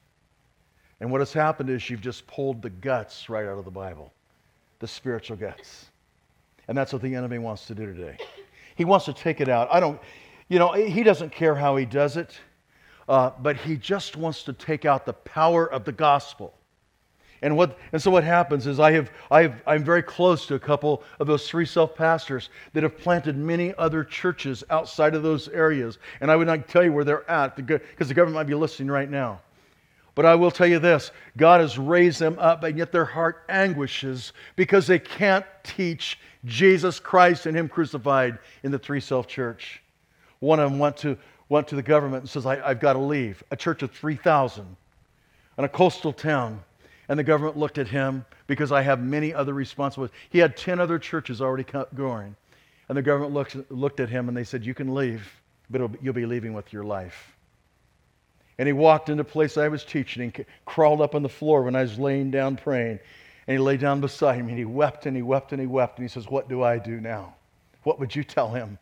And 1.01 1.11
what 1.11 1.20
has 1.20 1.32
happened 1.32 1.70
is 1.70 1.88
you've 1.88 2.01
just 2.01 2.26
pulled 2.26 2.61
the 2.62 2.70
guts 2.70 3.28
right 3.28 3.46
out 3.46 3.59
of 3.59 3.64
the 3.64 3.70
Bible, 3.70 4.12
the 4.80 4.86
spiritual 4.86 5.36
guts. 5.36 5.86
And 6.68 6.76
that's 6.76 6.92
what 6.92 7.03
the 7.03 7.14
enemy 7.14 7.38
wants 7.38 7.66
to 7.66 7.74
do 7.74 7.86
today. 7.86 8.16
He 8.76 8.84
wants 8.84 9.07
to 9.07 9.12
take 9.12 9.40
it 9.40 9.48
out. 9.48 9.68
I 9.70 9.80
don't, 9.80 10.01
you 10.48 10.59
know, 10.59 10.72
he 10.72 11.03
doesn't 11.03 11.30
care 11.30 11.55
how 11.55 11.76
he 11.76 11.84
does 11.84 12.16
it, 12.16 12.38
uh, 13.09 13.30
but 13.40 13.57
he 13.57 13.76
just 13.76 14.16
wants 14.16 14.42
to 14.44 14.53
take 14.53 14.84
out 14.84 15.05
the 15.05 15.12
power 15.12 15.70
of 15.70 15.84
the 15.84 15.92
gospel. 15.92 16.55
And, 17.43 17.57
what, 17.57 17.78
and 17.93 18.03
so 18.03 18.11
what 18.11 18.22
happens 18.22 18.66
is 18.66 18.78
I 18.78 18.93
have, 18.93 19.11
I 19.30 19.43
have, 19.43 19.62
I'm 19.66 19.82
very 19.82 20.03
close 20.03 20.47
to 20.47 20.55
a 20.55 20.59
couple 20.59 21.03
of 21.18 21.26
those 21.26 21.49
three 21.49 21.64
self 21.64 21.95
pastors 21.95 22.51
that 22.74 22.82
have 22.82 22.99
planted 22.99 23.36
many 23.36 23.74
other 23.78 24.05
churches 24.05 24.62
outside 24.68 25.14
of 25.14 25.22
those 25.22 25.49
areas. 25.49 25.99
And 26.20 26.30
I 26.30 26.36
would 26.36 26.47
not 26.47 26.68
tell 26.68 26.84
you 26.84 26.93
where 26.93 27.05
they're 27.05 27.28
at 27.30 27.57
because 27.57 28.09
the 28.09 28.14
government 28.14 28.34
might 28.34 28.47
be 28.47 28.55
listening 28.55 28.91
right 28.91 29.11
now. 29.11 29.41
But 30.14 30.26
I 30.26 30.34
will 30.34 30.51
tell 30.51 30.66
you 30.66 30.78
this 30.78 31.12
God 31.36 31.61
has 31.61 31.78
raised 31.78 32.18
them 32.18 32.38
up, 32.38 32.62
and 32.62 32.76
yet 32.76 32.93
their 32.93 33.07
heart 33.07 33.45
anguishes 33.49 34.32
because 34.57 34.86
they 34.86 34.99
can't 34.99 35.47
teach 35.62 36.18
Jesus 36.45 37.01
Christ 37.01 37.47
and 37.47 37.57
Him 37.57 37.68
crucified 37.68 38.38
in 38.62 38.70
the 38.70 38.78
three 38.78 39.01
self 39.01 39.26
church. 39.26 39.82
One 40.41 40.59
of 40.61 40.70
them 40.70 40.78
went 40.78 40.97
to, 40.99 41.16
went 41.49 41.68
to 41.68 41.76
the 41.76 41.82
government 41.82 42.22
and 42.22 42.30
says, 42.30 42.45
I, 42.45 42.57
have 42.57 42.80
got 42.80 42.95
to 42.95 42.99
leave. 42.99 43.43
A 43.51 43.57
church 43.57 43.82
of 43.82 43.93
3,000 43.93 44.76
in 45.59 45.64
a 45.64 45.68
coastal 45.68 46.12
town. 46.12 46.61
And 47.11 47.18
the 47.18 47.24
government 47.24 47.56
looked 47.56 47.78
at 47.78 47.88
him 47.88 48.24
because 48.46 48.70
I 48.70 48.82
have 48.82 49.02
many 49.02 49.34
other 49.34 49.52
responsibilities. 49.52 50.16
He 50.30 50.38
had 50.38 50.56
10 50.56 50.78
other 50.78 50.96
churches 50.96 51.40
already 51.40 51.66
going. 51.92 52.36
And 52.88 52.96
the 52.96 53.02
government 53.02 53.34
looked, 53.34 53.56
looked 53.68 53.98
at 53.98 54.08
him 54.08 54.28
and 54.28 54.36
they 54.36 54.44
said, 54.44 54.64
You 54.64 54.74
can 54.74 54.94
leave, 54.94 55.28
but 55.68 55.90
you'll 56.00 56.14
be 56.14 56.24
leaving 56.24 56.54
with 56.54 56.72
your 56.72 56.84
life. 56.84 57.36
And 58.58 58.68
he 58.68 58.72
walked 58.72 59.08
into 59.08 59.24
the 59.24 59.28
place 59.28 59.56
I 59.56 59.66
was 59.66 59.84
teaching 59.84 60.22
and 60.22 60.46
crawled 60.66 61.00
up 61.00 61.16
on 61.16 61.24
the 61.24 61.28
floor 61.28 61.64
when 61.64 61.74
I 61.74 61.82
was 61.82 61.98
laying 61.98 62.30
down 62.30 62.56
praying. 62.56 63.00
And 63.48 63.54
he 63.54 63.58
lay 63.58 63.76
down 63.76 64.00
beside 64.00 64.44
me 64.44 64.50
and 64.50 64.58
he 64.58 64.64
wept 64.64 65.06
and 65.06 65.16
he 65.16 65.22
wept 65.22 65.50
and 65.50 65.61
he 65.61 65.66
wept. 65.66 65.98
And 65.98 66.08
he 66.08 66.12
says, 66.12 66.28
What 66.28 66.48
do 66.48 66.62
I 66.62 66.78
do 66.78 67.00
now? 67.00 67.34
What 67.82 67.98
would 67.98 68.14
you 68.14 68.22
tell 68.22 68.50
him? 68.50 68.78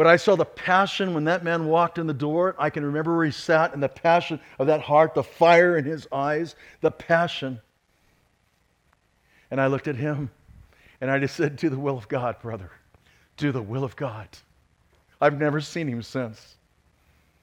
But 0.00 0.06
I 0.06 0.16
saw 0.16 0.34
the 0.34 0.46
passion 0.46 1.12
when 1.12 1.24
that 1.24 1.44
man 1.44 1.66
walked 1.66 1.98
in 1.98 2.06
the 2.06 2.14
door. 2.14 2.56
I 2.58 2.70
can 2.70 2.86
remember 2.86 3.14
where 3.14 3.26
he 3.26 3.30
sat 3.30 3.74
and 3.74 3.82
the 3.82 3.88
passion 3.90 4.40
of 4.58 4.66
that 4.68 4.80
heart, 4.80 5.12
the 5.12 5.22
fire 5.22 5.76
in 5.76 5.84
his 5.84 6.08
eyes, 6.10 6.56
the 6.80 6.90
passion. 6.90 7.60
And 9.50 9.60
I 9.60 9.66
looked 9.66 9.88
at 9.88 9.96
him 9.96 10.30
and 11.02 11.10
I 11.10 11.18
just 11.18 11.36
said, 11.36 11.56
Do 11.56 11.68
the 11.68 11.78
will 11.78 11.98
of 11.98 12.08
God, 12.08 12.40
brother. 12.40 12.70
Do 13.36 13.52
the 13.52 13.60
will 13.60 13.84
of 13.84 13.94
God. 13.94 14.26
I've 15.20 15.38
never 15.38 15.60
seen 15.60 15.86
him 15.86 16.00
since. 16.00 16.54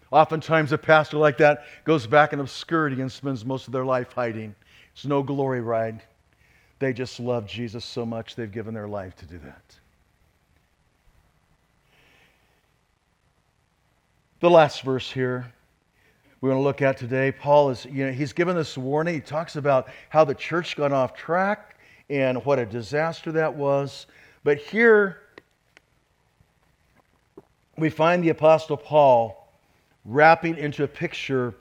Oftentimes, 0.09 0.71
a 0.71 0.79
pastor 0.79 1.17
like 1.17 1.37
that 1.37 1.63
goes 1.83 2.07
back 2.07 2.33
in 2.33 2.39
obscurity 2.39 2.99
and 2.99 3.11
spends 3.11 3.45
most 3.45 3.67
of 3.67 3.71
their 3.71 3.85
life 3.85 4.13
hiding. 4.13 4.55
It's 4.95 5.05
no 5.05 5.21
glory 5.21 5.61
ride. 5.61 6.01
They 6.79 6.91
just 6.91 7.19
love 7.19 7.45
Jesus 7.45 7.85
so 7.85 8.03
much 8.03 8.33
they've 8.33 8.51
given 8.51 8.73
their 8.73 8.87
life 8.87 9.15
to 9.17 9.27
do 9.27 9.37
that. 9.45 9.75
The 14.39 14.49
last 14.51 14.83
verse 14.83 15.11
here 15.11 15.51
we 16.41 16.49
want 16.49 16.59
to 16.59 16.63
look 16.63 16.83
at 16.83 16.97
today, 16.97 17.31
Paul 17.31 17.71
is, 17.71 17.85
you 17.85 18.05
know, 18.05 18.11
he's 18.11 18.33
given 18.33 18.55
this 18.55 18.77
warning. 18.77 19.15
He 19.15 19.19
talks 19.19 19.55
about 19.55 19.87
how 20.09 20.23
the 20.23 20.35
church 20.35 20.75
got 20.75 20.91
off 20.91 21.15
track 21.15 21.79
and 22.11 22.45
what 22.45 22.59
a 22.59 22.65
disaster 22.67 23.31
that 23.31 23.55
was. 23.55 24.05
But 24.43 24.59
here 24.59 25.21
we 27.77 27.89
find 27.89 28.23
the 28.23 28.29
Apostle 28.29 28.77
Paul 28.77 29.49
wrapping 30.05 30.55
into 30.57 30.83
a 30.83 30.87
picture 30.87 31.55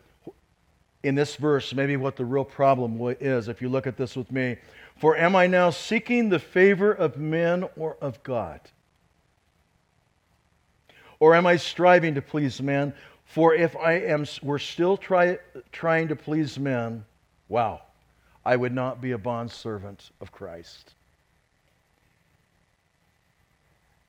in 1.03 1.15
this 1.15 1.37
verse, 1.37 1.73
maybe 1.73 1.97
what 1.97 2.17
the 2.17 2.27
real 2.27 2.45
problem 2.45 2.99
is, 3.21 3.49
if 3.49 3.63
you 3.63 3.71
look 3.71 3.87
at 3.87 3.97
this 3.97 4.17
with 4.17 4.31
me. 4.31 4.59
For 4.99 5.17
am 5.17 5.35
I 5.35 5.47
now 5.47 5.71
seeking 5.71 6.29
the 6.29 6.39
favor 6.39 6.93
of 6.93 7.17
men 7.17 7.65
or 7.77 7.97
of 8.03 8.23
God? 8.23 8.61
Or 11.19 11.35
am 11.35 11.47
I 11.47 11.57
striving 11.57 12.15
to 12.15 12.23
please 12.23 12.61
men? 12.61 12.93
For 13.25 13.55
if 13.55 13.77
I 13.77 13.95
am 13.95 14.27
were 14.43 14.59
still 14.59 14.97
try, 14.97 15.39
trying 15.73 16.09
to 16.09 16.17
please 16.17 16.59
men, 16.59 17.05
wow, 17.49 17.83
I 18.45 18.57
would 18.57 18.73
not 18.73 19.01
be 19.01 19.13
a 19.13 19.19
bondservant 19.19 20.11
of 20.21 20.31
Christ. 20.31 20.95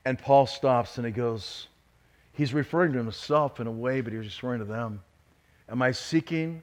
And 0.05 0.18
Paul 0.20 0.45
stops 0.45 0.97
and 0.97 1.05
he 1.05 1.12
goes, 1.12 1.68
he's 2.34 2.53
referring 2.53 2.93
to 2.93 2.99
himself 2.99 3.60
in 3.60 3.68
a 3.68 3.72
way, 3.72 4.01
but 4.01 4.14
he's 4.14 4.24
referring 4.24 4.60
to 4.60 4.66
them. 4.66 5.01
Am 5.68 5.82
I 5.82 5.91
seeking 5.91 6.62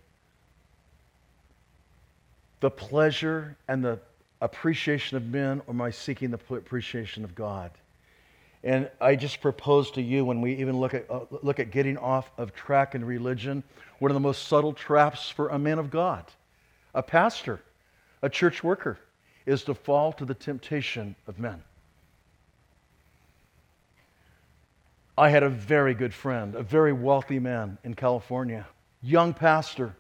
the 2.61 2.71
pleasure 2.71 3.57
and 3.69 3.85
the 3.85 3.99
appreciation 4.41 5.17
of 5.17 5.27
men, 5.27 5.61
or 5.67 5.75
am 5.75 5.83
I 5.83 5.91
seeking 5.91 6.31
the 6.31 6.39
appreciation 6.55 7.25
of 7.25 7.35
God? 7.35 7.71
And 8.65 8.91
I 8.99 9.15
just 9.15 9.43
propose 9.43 9.91
to 9.93 10.03
you 10.03 10.25
when 10.25 10.41
we 10.41 10.55
even 10.55 10.81
look 10.81 10.95
at, 10.95 11.09
uh, 11.11 11.21
look 11.43 11.61
at 11.61 11.71
getting 11.71 11.99
off 11.99 12.31
of 12.39 12.55
track 12.55 12.95
in 12.95 13.05
religion, 13.05 13.63
one 13.99 14.11
of 14.11 14.15
the 14.15 14.21
most 14.21 14.49
subtle 14.49 14.73
traps 14.73 15.29
for 15.29 15.51
a 15.51 15.59
man 15.59 15.79
of 15.79 15.91
God, 15.91 16.25
a 16.95 17.03
pastor, 17.03 17.61
a 18.23 18.31
church 18.31 18.65
worker, 18.65 18.99
is 19.45 19.65
to 19.65 19.75
fall 19.75 20.15
to 20.15 20.25
the 20.25 20.33
temptation 20.33 21.15
of 21.27 21.39
men. 21.39 21.63
I 25.17 25.29
had 25.29 25.43
a 25.43 25.51
very 25.51 25.93
good 25.93 26.15
friend, 26.15 26.55
a 26.55 26.63
very 26.63 26.93
wealthy 26.93 27.39
man 27.39 27.77
in 27.85 27.95
California, 27.95 28.67
young 29.03 29.35
pastor. 29.35 29.95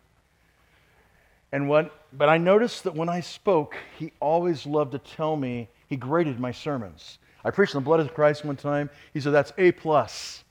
And 1.52 1.68
what, 1.68 1.92
but 2.14 2.30
I 2.30 2.38
noticed 2.38 2.84
that 2.84 2.94
when 2.94 3.10
I 3.10 3.20
spoke, 3.20 3.76
he 3.98 4.12
always 4.20 4.64
loved 4.64 4.92
to 4.92 4.98
tell 4.98 5.36
me, 5.36 5.68
he 5.86 5.96
graded 5.96 6.40
my 6.40 6.50
sermons. 6.50 7.18
I 7.44 7.50
preached 7.50 7.74
on 7.74 7.82
the 7.82 7.84
blood 7.84 8.00
of 8.00 8.14
Christ 8.14 8.44
one 8.44 8.56
time. 8.56 8.88
He 9.12 9.20
said, 9.20 9.32
that's 9.32 9.52
A 9.58 9.72
plus. 9.72 10.44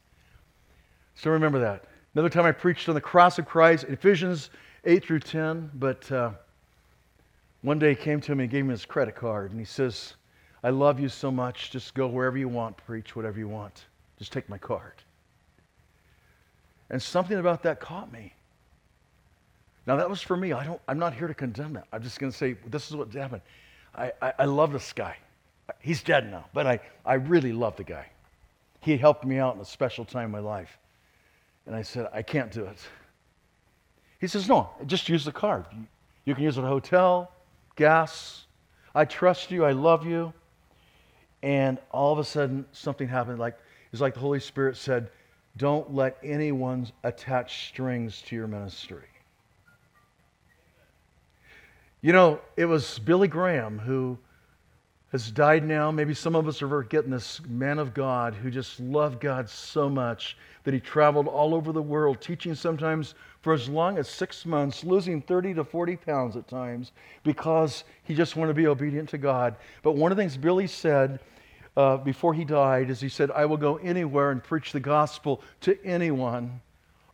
So 1.16 1.32
remember 1.32 1.60
that. 1.60 1.86
Another 2.14 2.30
time 2.30 2.46
I 2.46 2.52
preached 2.52 2.88
on 2.90 2.96
the 2.96 3.02
cross 3.02 3.40
of 3.40 3.46
Christ, 3.46 3.86
Ephesians 3.86 4.52
8 4.86 5.04
through 5.04 5.22
10. 5.22 5.72
But 5.76 6.12
uh, 6.12 6.32
one 7.62 7.80
day 7.80 7.90
he 7.90 7.96
came 7.96 8.22
to 8.22 8.36
me 8.36 8.44
and 8.44 8.52
gave 8.52 8.66
me 8.66 8.72
his 8.72 8.86
credit 8.86 9.16
card. 9.16 9.52
And 9.52 9.60
he 9.60 9.66
says, 9.66 10.14
I 10.64 10.70
love 10.70 11.00
you 11.00 11.10
so 11.10 11.32
much. 11.32 11.72
Just 11.72 11.94
go 11.94 12.08
wherever 12.08 12.38
you 12.38 12.48
want, 12.48 12.78
preach 12.78 13.16
whatever 13.16 13.40
you 13.40 13.48
want. 13.48 13.86
Just 14.20 14.32
take 14.32 14.48
my 14.48 14.58
card. 14.58 14.94
And 16.90 17.02
something 17.02 17.40
about 17.40 17.64
that 17.64 17.80
caught 17.80 18.14
me. 18.14 18.34
Now, 19.86 19.98
that 19.98 20.10
was 20.10 20.22
for 20.22 20.38
me. 20.38 20.54
I 20.54 20.64
don't, 20.64 20.80
I'm 20.88 21.00
not 21.00 21.14
here 21.14 21.28
to 21.28 21.34
condemn 21.34 21.74
that. 21.74 21.88
I'm 21.92 22.04
just 22.04 22.20
going 22.20 22.32
to 22.32 22.38
say, 22.38 22.56
this 22.68 22.90
is 22.90 22.96
what 22.96 23.12
happened. 23.12 23.42
I, 23.96 24.12
I, 24.22 24.34
I 24.40 24.46
love 24.46 24.72
this 24.72 24.94
guy. 24.94 25.18
He's 25.80 26.04
dead 26.04 26.30
now, 26.30 26.46
but 26.54 26.68
I, 26.68 26.80
I 27.06 27.16
really 27.16 27.54
love 27.54 27.76
the 27.78 27.84
guy. 27.84 28.08
He 28.80 28.98
helped 28.98 29.26
me 29.26 29.38
out 29.38 29.56
in 29.56 29.62
a 29.62 29.66
special 29.66 30.04
time 30.04 30.26
in 30.26 30.32
my 30.32 30.40
life. 30.40 30.78
And 31.66 31.76
I 31.76 31.82
said, 31.82 32.10
I 32.14 32.22
can't 32.22 32.52
do 32.52 32.66
it. 32.66 32.78
He 34.20 34.28
says, 34.28 34.48
No, 34.48 34.70
just 34.86 35.08
use 35.08 35.24
the 35.24 35.32
card. 35.32 35.66
You 36.26 36.36
can 36.36 36.44
use 36.44 36.58
it 36.58 36.62
at 36.62 36.66
a 36.66 36.70
hotel, 36.70 37.32
gas. 37.76 38.46
I 38.96 39.06
trust 39.06 39.52
you. 39.52 39.66
I 39.66 39.72
love 39.72 40.06
you. 40.06 40.34
And 41.42 41.78
all 41.92 42.14
of 42.14 42.20
a 42.20 42.24
sudden, 42.24 42.66
something 42.72 43.08
happened. 43.08 43.40
Like 43.40 43.58
it's 43.92 44.02
like 44.02 44.14
the 44.14 44.20
Holy 44.20 44.40
Spirit 44.40 44.76
said, 44.76 45.10
Don't 45.56 45.94
let 45.94 46.18
anyone 46.24 46.88
attach 47.04 47.70
strings 47.70 48.22
to 48.24 48.36
your 48.36 48.48
ministry. 48.48 49.08
You 52.02 52.12
know, 52.12 52.42
it 52.58 52.66
was 52.66 53.00
Billy 53.00 53.30
Graham 53.30 53.80
who 53.80 54.18
has 55.14 55.30
died 55.30 55.64
now. 55.64 55.92
Maybe 55.92 56.16
some 56.16 56.36
of 56.36 56.48
us 56.48 56.64
are 56.64 56.68
forgetting 56.68 57.12
this 57.12 57.40
man 57.48 57.78
of 57.78 57.94
God 57.94 58.34
who 58.34 58.50
just 58.50 58.80
loved 58.80 59.22
God 59.22 59.48
so 59.48 59.88
much 59.88 60.36
that 60.64 60.74
he 60.74 60.80
traveled 60.80 61.28
all 61.28 61.54
over 61.54 61.72
the 61.72 61.84
world, 61.84 62.20
teaching 62.20 62.56
sometimes 62.56 63.14
for 63.42 63.54
as 63.54 63.70
long 63.70 64.00
as 64.00 64.10
six 64.10 64.44
months, 64.44 64.84
losing 64.84 65.22
30 65.22 65.54
to 65.54 65.64
40 65.64 65.98
pounds 65.98 66.36
at 66.36 66.48
times 66.48 66.94
because 67.24 67.84
he 68.04 68.16
just 68.16 68.36
wanted 68.36 68.50
to 68.50 68.54
be 68.56 68.66
obedient 68.66 69.08
to 69.10 69.20
God. 69.20 69.56
But 69.84 69.92
one 69.92 70.12
of 70.12 70.18
the 70.18 70.24
things 70.24 70.36
Billy 70.36 70.66
said 70.66 71.20
uh, 71.78 71.98
before 71.98 72.34
he 72.34 72.44
died 72.44 72.90
is 72.90 73.00
he 73.00 73.10
said, 73.10 73.30
I 73.30 73.46
will 73.46 73.58
go 73.58 73.76
anywhere 73.78 74.32
and 74.32 74.44
preach 74.44 74.72
the 74.72 74.80
gospel 74.80 75.44
to 75.62 75.78
anyone 75.86 76.60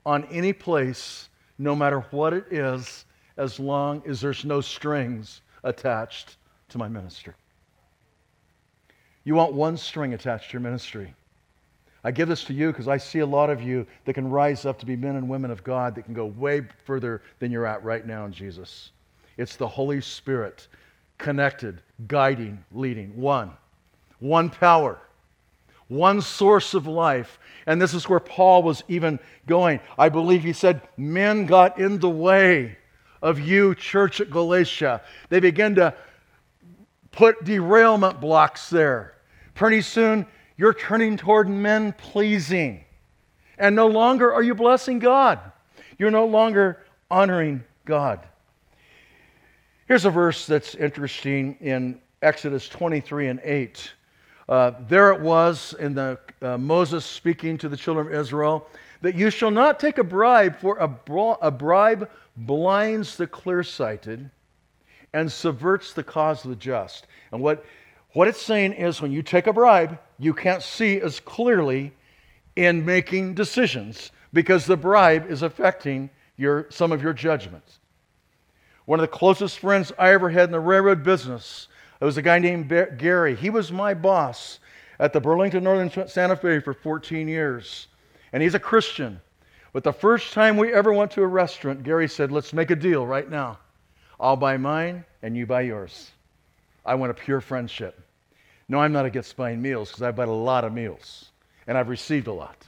on 0.05 0.23
any 0.31 0.53
place, 0.53 1.27
no 1.57 1.75
matter 1.75 1.99
what 2.11 2.31
it 2.31 2.45
is, 2.49 3.03
as 3.35 3.59
long 3.59 4.01
as 4.07 4.21
there's 4.21 4.45
no 4.45 4.61
strings 4.61 5.41
attached 5.65 6.37
to 6.69 6.77
my 6.77 6.87
ministry. 6.87 7.33
You 9.29 9.35
want 9.35 9.53
one 9.53 9.77
string 9.77 10.15
attached 10.15 10.49
to 10.49 10.53
your 10.53 10.61
ministry. 10.61 11.13
I 12.03 12.09
give 12.09 12.29
this 12.29 12.43
to 12.45 12.53
you 12.55 12.71
because 12.71 12.87
I 12.87 12.97
see 12.97 13.19
a 13.19 13.27
lot 13.27 13.51
of 13.51 13.61
you 13.61 13.85
that 14.05 14.15
can 14.15 14.27
rise 14.27 14.65
up 14.65 14.79
to 14.79 14.87
be 14.87 14.95
men 14.95 15.17
and 15.17 15.29
women 15.29 15.51
of 15.51 15.63
God 15.63 15.93
that 15.93 16.05
can 16.05 16.15
go 16.15 16.25
way 16.25 16.63
further 16.83 17.21
than 17.37 17.51
you're 17.51 17.67
at 17.67 17.83
right 17.83 18.07
now 18.07 18.25
in 18.25 18.33
Jesus. 18.33 18.89
It's 19.37 19.55
the 19.55 19.67
Holy 19.67 20.01
Spirit 20.01 20.67
connected, 21.19 21.79
guiding, 22.07 22.65
leading. 22.71 23.15
One. 23.15 23.51
one 24.17 24.49
power, 24.49 24.99
one 25.89 26.21
source 26.21 26.73
of 26.73 26.87
life. 26.87 27.37
And 27.67 27.79
this 27.79 27.93
is 27.93 28.09
where 28.09 28.19
Paul 28.19 28.63
was 28.63 28.83
even 28.87 29.19
going. 29.45 29.79
I 29.95 30.09
believe 30.09 30.41
he 30.41 30.53
said, 30.53 30.81
Men 30.97 31.45
got 31.45 31.77
in 31.77 31.99
the 31.99 32.09
way 32.09 32.79
of 33.21 33.39
you, 33.39 33.75
church 33.75 34.21
at 34.21 34.31
Galatia. 34.31 35.03
They 35.29 35.39
began 35.39 35.75
to 35.75 35.93
put 37.11 37.43
derailment 37.43 38.19
blocks 38.19 38.71
there. 38.71 39.13
Pretty 39.59 39.81
soon, 39.81 40.25
you're 40.55 40.73
turning 40.73 41.17
toward 41.17 41.49
men 41.49 41.91
pleasing. 41.91 42.85
And 43.57 43.75
no 43.75 43.87
longer 43.87 44.33
are 44.33 44.41
you 44.41 44.55
blessing 44.55 44.99
God. 44.99 45.37
You're 45.97 46.11
no 46.11 46.25
longer 46.27 46.85
honoring 47.11 47.65
God. 47.83 48.25
Here's 49.85 50.05
a 50.05 50.09
verse 50.11 50.45
that's 50.45 50.75
interesting 50.75 51.57
in 51.59 51.99
Exodus 52.21 52.69
23 52.69 53.27
and 53.27 53.41
8. 53.43 53.91
Uh, 54.47 54.71
there 54.87 55.11
it 55.11 55.19
was 55.19 55.75
in 55.77 55.93
the 55.93 56.17
uh, 56.41 56.57
Moses 56.57 57.05
speaking 57.05 57.57
to 57.57 57.67
the 57.67 57.75
children 57.75 58.07
of 58.07 58.13
Israel 58.13 58.65
that 59.01 59.15
you 59.15 59.29
shall 59.29 59.51
not 59.51 59.77
take 59.77 59.97
a 59.97 60.05
bribe, 60.05 60.57
for 60.57 60.77
a, 60.77 60.87
bro- 60.87 61.37
a 61.41 61.51
bribe 61.51 62.09
blinds 62.37 63.17
the 63.17 63.27
clear 63.27 63.63
sighted 63.63 64.31
and 65.11 65.29
subverts 65.29 65.91
the 65.91 66.03
cause 66.03 66.45
of 66.45 66.49
the 66.49 66.55
just. 66.55 67.07
And 67.33 67.41
what, 67.41 67.65
what 68.13 68.27
it's 68.27 68.41
saying 68.41 68.73
is 68.73 69.01
when 69.01 69.11
you 69.11 69.21
take 69.21 69.47
a 69.47 69.53
bribe, 69.53 69.99
you 70.17 70.33
can't 70.33 70.63
see 70.63 70.99
as 70.99 71.19
clearly 71.19 71.93
in 72.55 72.85
making 72.85 73.35
decisions 73.35 74.11
because 74.33 74.65
the 74.65 74.77
bribe 74.77 75.29
is 75.29 75.41
affecting 75.41 76.09
your, 76.37 76.67
some 76.69 76.91
of 76.91 77.01
your 77.01 77.13
judgments. 77.13 77.79
One 78.85 78.99
of 78.99 79.03
the 79.03 79.15
closest 79.15 79.59
friends 79.59 79.91
I 79.99 80.13
ever 80.13 80.29
had 80.29 80.45
in 80.45 80.51
the 80.51 80.59
railroad 80.59 81.03
business 81.03 81.67
there 81.99 82.05
was 82.05 82.17
a 82.17 82.21
guy 82.21 82.39
named 82.39 82.69
Gary. 82.97 83.35
He 83.35 83.49
was 83.49 83.71
my 83.71 83.93
boss 83.93 84.59
at 84.99 85.11
the 85.11 85.19
Burlington 85.19 85.63
Northern 85.65 86.07
Santa 86.07 86.35
Fe 86.35 86.61
for 86.61 86.73
14 86.73 87.27
years. 87.27 87.87
And 88.31 88.41
he's 88.41 88.55
a 88.55 88.59
Christian. 88.59 89.19
But 89.73 89.83
the 89.83 89.93
first 89.93 90.33
time 90.33 90.55
we 90.55 90.73
ever 90.73 90.93
went 90.93 91.11
to 91.11 91.23
a 91.23 91.27
restaurant, 91.27 91.83
Gary 91.83 92.07
said, 92.07 92.31
Let's 92.31 92.53
make 92.53 92.71
a 92.71 92.75
deal 92.75 93.05
right 93.05 93.29
now. 93.29 93.59
I'll 94.19 94.37
buy 94.37 94.57
mine 94.57 95.03
and 95.21 95.35
you 95.35 95.45
buy 95.45 95.61
yours. 95.61 96.11
I 96.85 96.95
want 96.95 97.11
a 97.11 97.13
pure 97.13 97.41
friendship. 97.41 97.99
No, 98.67 98.79
I'm 98.79 98.91
not 98.91 99.05
against 99.05 99.35
buying 99.35 99.61
meals 99.61 99.89
because 99.89 100.03
I've 100.03 100.15
bought 100.15 100.27
a 100.27 100.31
lot 100.31 100.63
of 100.63 100.73
meals 100.73 101.31
and 101.67 101.77
I've 101.77 101.89
received 101.89 102.27
a 102.27 102.33
lot. 102.33 102.65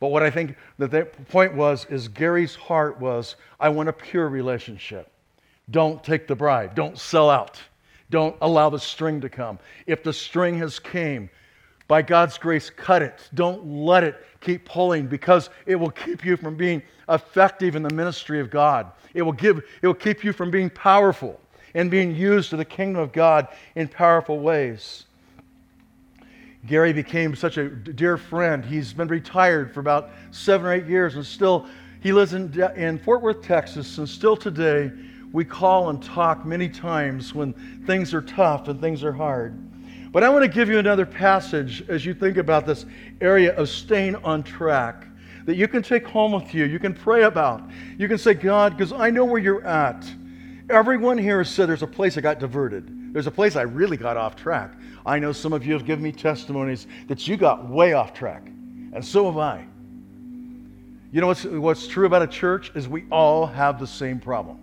But 0.00 0.08
what 0.08 0.22
I 0.22 0.30
think 0.30 0.56
that 0.78 0.90
the 0.90 1.04
point 1.28 1.54
was 1.54 1.86
is 1.86 2.08
Gary's 2.08 2.54
heart 2.54 3.00
was, 3.00 3.36
I 3.58 3.68
want 3.68 3.88
a 3.88 3.92
pure 3.92 4.28
relationship. 4.28 5.10
Don't 5.70 6.02
take 6.04 6.26
the 6.26 6.36
bribe. 6.36 6.74
Don't 6.74 6.98
sell 6.98 7.30
out. 7.30 7.60
Don't 8.10 8.36
allow 8.40 8.70
the 8.70 8.78
string 8.78 9.20
to 9.22 9.28
come. 9.28 9.58
If 9.86 10.02
the 10.02 10.12
string 10.12 10.58
has 10.58 10.78
came, 10.78 11.28
by 11.88 12.02
God's 12.02 12.36
grace, 12.36 12.68
cut 12.68 13.02
it. 13.02 13.28
Don't 13.34 13.64
let 13.64 14.04
it 14.04 14.24
keep 14.40 14.64
pulling 14.64 15.06
because 15.06 15.50
it 15.66 15.76
will 15.76 15.90
keep 15.90 16.24
you 16.24 16.36
from 16.36 16.56
being 16.56 16.82
effective 17.08 17.76
in 17.76 17.82
the 17.82 17.94
ministry 17.94 18.40
of 18.40 18.50
God. 18.50 18.90
It 19.14 19.22
will, 19.22 19.32
give, 19.32 19.62
it 19.82 19.86
will 19.86 19.94
keep 19.94 20.24
you 20.24 20.32
from 20.32 20.50
being 20.50 20.68
powerful 20.70 21.40
and 21.76 21.90
being 21.90 22.16
used 22.16 22.48
to 22.48 22.56
the 22.56 22.64
kingdom 22.64 23.02
of 23.02 23.12
God 23.12 23.48
in 23.74 23.86
powerful 23.86 24.40
ways. 24.40 25.04
Gary 26.66 26.94
became 26.94 27.36
such 27.36 27.58
a 27.58 27.68
dear 27.68 28.16
friend. 28.16 28.64
He's 28.64 28.94
been 28.94 29.08
retired 29.08 29.74
for 29.74 29.80
about 29.80 30.08
seven 30.30 30.66
or 30.66 30.72
eight 30.72 30.86
years 30.86 31.16
and 31.16 31.24
still, 31.24 31.66
he 32.00 32.12
lives 32.12 32.32
in, 32.32 32.58
in 32.76 32.98
Fort 32.98 33.20
Worth, 33.20 33.42
Texas, 33.42 33.98
and 33.98 34.08
still 34.08 34.38
today, 34.38 34.90
we 35.32 35.44
call 35.44 35.90
and 35.90 36.02
talk 36.02 36.46
many 36.46 36.66
times 36.66 37.34
when 37.34 37.52
things 37.86 38.14
are 38.14 38.22
tough 38.22 38.68
and 38.68 38.80
things 38.80 39.04
are 39.04 39.12
hard. 39.12 39.58
But 40.12 40.22
I 40.22 40.30
want 40.30 40.44
to 40.44 40.48
give 40.48 40.70
you 40.70 40.78
another 40.78 41.04
passage 41.04 41.86
as 41.90 42.06
you 42.06 42.14
think 42.14 42.38
about 42.38 42.64
this 42.64 42.86
area 43.20 43.54
of 43.54 43.68
staying 43.68 44.16
on 44.16 44.42
track 44.42 45.06
that 45.44 45.56
you 45.56 45.68
can 45.68 45.82
take 45.82 46.06
home 46.06 46.32
with 46.32 46.54
you, 46.54 46.64
you 46.64 46.78
can 46.78 46.94
pray 46.94 47.24
about. 47.24 47.62
You 47.98 48.08
can 48.08 48.16
say, 48.16 48.32
God, 48.32 48.78
because 48.78 48.92
I 48.94 49.10
know 49.10 49.26
where 49.26 49.40
you're 49.40 49.64
at. 49.66 50.06
Everyone 50.68 51.16
here 51.16 51.38
has 51.38 51.48
said 51.48 51.68
there's 51.68 51.82
a 51.82 51.86
place 51.86 52.18
I 52.18 52.20
got 52.20 52.40
diverted. 52.40 53.12
There's 53.12 53.28
a 53.28 53.30
place 53.30 53.54
I 53.54 53.62
really 53.62 53.96
got 53.96 54.16
off 54.16 54.34
track. 54.34 54.72
I 55.04 55.18
know 55.20 55.32
some 55.32 55.52
of 55.52 55.64
you 55.64 55.72
have 55.74 55.84
given 55.84 56.02
me 56.02 56.10
testimonies 56.10 56.88
that 57.06 57.28
you 57.28 57.36
got 57.36 57.68
way 57.68 57.92
off 57.92 58.12
track, 58.12 58.46
and 58.46 59.04
so 59.04 59.26
have 59.26 59.38
I. 59.38 59.64
You 61.12 61.20
know 61.20 61.28
what's, 61.28 61.44
what's 61.44 61.86
true 61.86 62.06
about 62.06 62.22
a 62.22 62.26
church 62.26 62.72
is 62.74 62.88
we 62.88 63.04
all 63.12 63.46
have 63.46 63.78
the 63.78 63.86
same 63.86 64.18
problem 64.18 64.58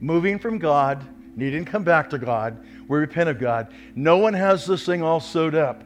moving 0.00 0.36
from 0.36 0.58
God, 0.58 1.06
needing 1.36 1.64
to 1.64 1.70
come 1.70 1.84
back 1.84 2.10
to 2.10 2.18
God. 2.18 2.58
We 2.88 2.98
repent 2.98 3.30
of 3.30 3.38
God. 3.38 3.72
No 3.94 4.18
one 4.18 4.34
has 4.34 4.66
this 4.66 4.84
thing 4.84 5.00
all 5.00 5.20
sewed 5.20 5.54
up. 5.54 5.84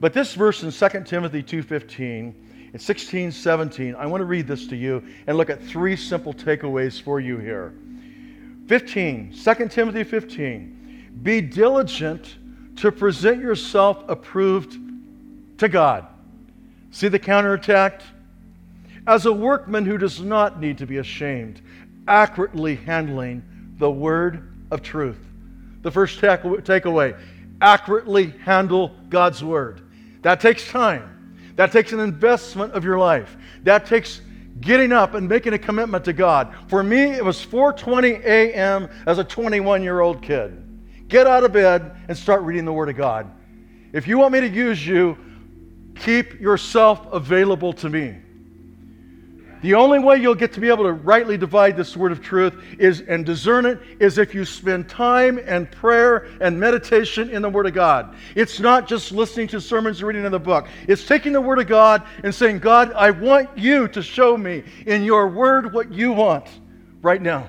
But 0.00 0.12
this 0.12 0.34
verse 0.34 0.64
in 0.64 0.72
2 0.72 1.04
Timothy 1.04 1.44
2.15 1.44 2.34
and 2.72 2.82
16, 2.82 3.30
17, 3.30 3.94
I 3.94 4.06
want 4.06 4.20
to 4.20 4.24
read 4.24 4.48
this 4.48 4.66
to 4.66 4.76
you 4.76 5.00
and 5.28 5.36
look 5.36 5.48
at 5.48 5.62
three 5.62 5.94
simple 5.94 6.34
takeaways 6.34 7.00
for 7.00 7.20
you 7.20 7.38
here. 7.38 7.72
15, 8.72 9.34
2 9.34 9.68
Timothy 9.68 10.02
15. 10.02 11.10
Be 11.22 11.42
diligent 11.42 12.38
to 12.76 12.90
present 12.90 13.38
yourself 13.38 14.02
approved 14.08 14.78
to 15.58 15.68
God. 15.68 16.06
See 16.90 17.08
the 17.08 17.18
counterattack? 17.18 18.00
As 19.06 19.26
a 19.26 19.32
workman 19.32 19.84
who 19.84 19.98
does 19.98 20.22
not 20.22 20.58
need 20.58 20.78
to 20.78 20.86
be 20.86 20.96
ashamed, 20.96 21.60
accurately 22.08 22.76
handling 22.76 23.42
the 23.76 23.90
word 23.90 24.50
of 24.70 24.80
truth. 24.80 25.20
The 25.82 25.90
first 25.90 26.18
takeaway 26.22 27.20
accurately 27.60 28.30
handle 28.42 28.96
God's 29.10 29.44
word. 29.44 29.82
That 30.22 30.40
takes 30.40 30.66
time, 30.66 31.36
that 31.56 31.72
takes 31.72 31.92
an 31.92 32.00
investment 32.00 32.72
of 32.72 32.84
your 32.84 32.98
life, 32.98 33.36
that 33.64 33.84
takes 33.84 34.22
getting 34.62 34.92
up 34.92 35.12
and 35.12 35.28
making 35.28 35.52
a 35.52 35.58
commitment 35.58 36.06
to 36.06 36.14
God. 36.14 36.54
For 36.68 36.82
me, 36.82 37.12
it 37.12 37.24
was 37.24 37.44
4:20 37.44 38.24
a.m. 38.24 38.88
as 39.06 39.18
a 39.18 39.24
21-year-old 39.24 40.22
kid. 40.22 41.08
Get 41.08 41.26
out 41.26 41.44
of 41.44 41.52
bed 41.52 41.94
and 42.08 42.16
start 42.16 42.40
reading 42.42 42.64
the 42.64 42.72
Word 42.72 42.88
of 42.88 42.96
God. 42.96 43.30
If 43.92 44.08
you 44.08 44.16
want 44.16 44.32
me 44.32 44.40
to 44.40 44.48
use 44.48 44.86
you, 44.86 45.18
keep 45.96 46.40
yourself 46.40 47.06
available 47.12 47.74
to 47.74 47.90
me. 47.90 48.16
The 49.62 49.74
only 49.74 50.00
way 50.00 50.16
you'll 50.16 50.34
get 50.34 50.52
to 50.54 50.60
be 50.60 50.68
able 50.68 50.82
to 50.84 50.92
rightly 50.92 51.38
divide 51.38 51.76
this 51.76 51.96
word 51.96 52.10
of 52.10 52.20
truth 52.20 52.52
is 52.80 53.02
and 53.02 53.24
discern 53.24 53.64
it 53.64 53.80
is 54.00 54.18
if 54.18 54.34
you 54.34 54.44
spend 54.44 54.88
time 54.88 55.38
and 55.46 55.70
prayer 55.70 56.26
and 56.40 56.58
meditation 56.58 57.30
in 57.30 57.42
the 57.42 57.48
Word 57.48 57.66
of 57.66 57.72
God. 57.72 58.16
It's 58.34 58.58
not 58.58 58.88
just 58.88 59.12
listening 59.12 59.46
to 59.48 59.60
sermons 59.60 60.02
or 60.02 60.06
reading 60.06 60.24
in 60.24 60.32
the 60.32 60.40
book. 60.40 60.66
It's 60.88 61.06
taking 61.06 61.32
the 61.32 61.40
Word 61.40 61.60
of 61.60 61.68
God 61.68 62.02
and 62.24 62.34
saying, 62.34 62.58
God, 62.58 62.92
I 62.94 63.12
want 63.12 63.56
you 63.56 63.86
to 63.86 64.02
show 64.02 64.36
me 64.36 64.64
in 64.84 65.04
your 65.04 65.28
Word 65.28 65.72
what 65.72 65.92
you 65.92 66.10
want 66.12 66.48
right 67.00 67.22
now. 67.22 67.46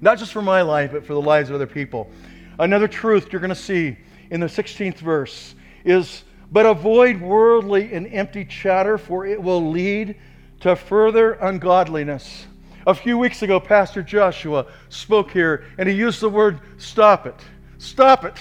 Not 0.00 0.18
just 0.18 0.32
for 0.32 0.42
my 0.42 0.62
life, 0.62 0.92
but 0.92 1.04
for 1.04 1.12
the 1.12 1.20
lives 1.20 1.50
of 1.50 1.56
other 1.56 1.66
people. 1.66 2.10
Another 2.58 2.88
truth 2.88 3.32
you're 3.32 3.40
going 3.40 3.50
to 3.50 3.54
see 3.54 3.98
in 4.30 4.40
the 4.40 4.46
16th 4.46 4.96
verse 4.96 5.54
is, 5.84 6.24
but 6.50 6.64
avoid 6.64 7.20
worldly 7.20 7.92
and 7.92 8.06
empty 8.06 8.46
chatter, 8.46 8.96
for 8.96 9.26
it 9.26 9.42
will 9.42 9.70
lead 9.70 10.16
to 10.60 10.76
further 10.76 11.32
ungodliness. 11.34 12.46
A 12.86 12.94
few 12.94 13.18
weeks 13.18 13.42
ago, 13.42 13.60
Pastor 13.60 14.02
Joshua 14.02 14.66
spoke 14.88 15.30
here 15.30 15.64
and 15.76 15.88
he 15.88 15.94
used 15.94 16.20
the 16.20 16.28
word 16.28 16.60
stop 16.78 17.26
it. 17.26 17.36
Stop 17.78 18.24
it. 18.24 18.36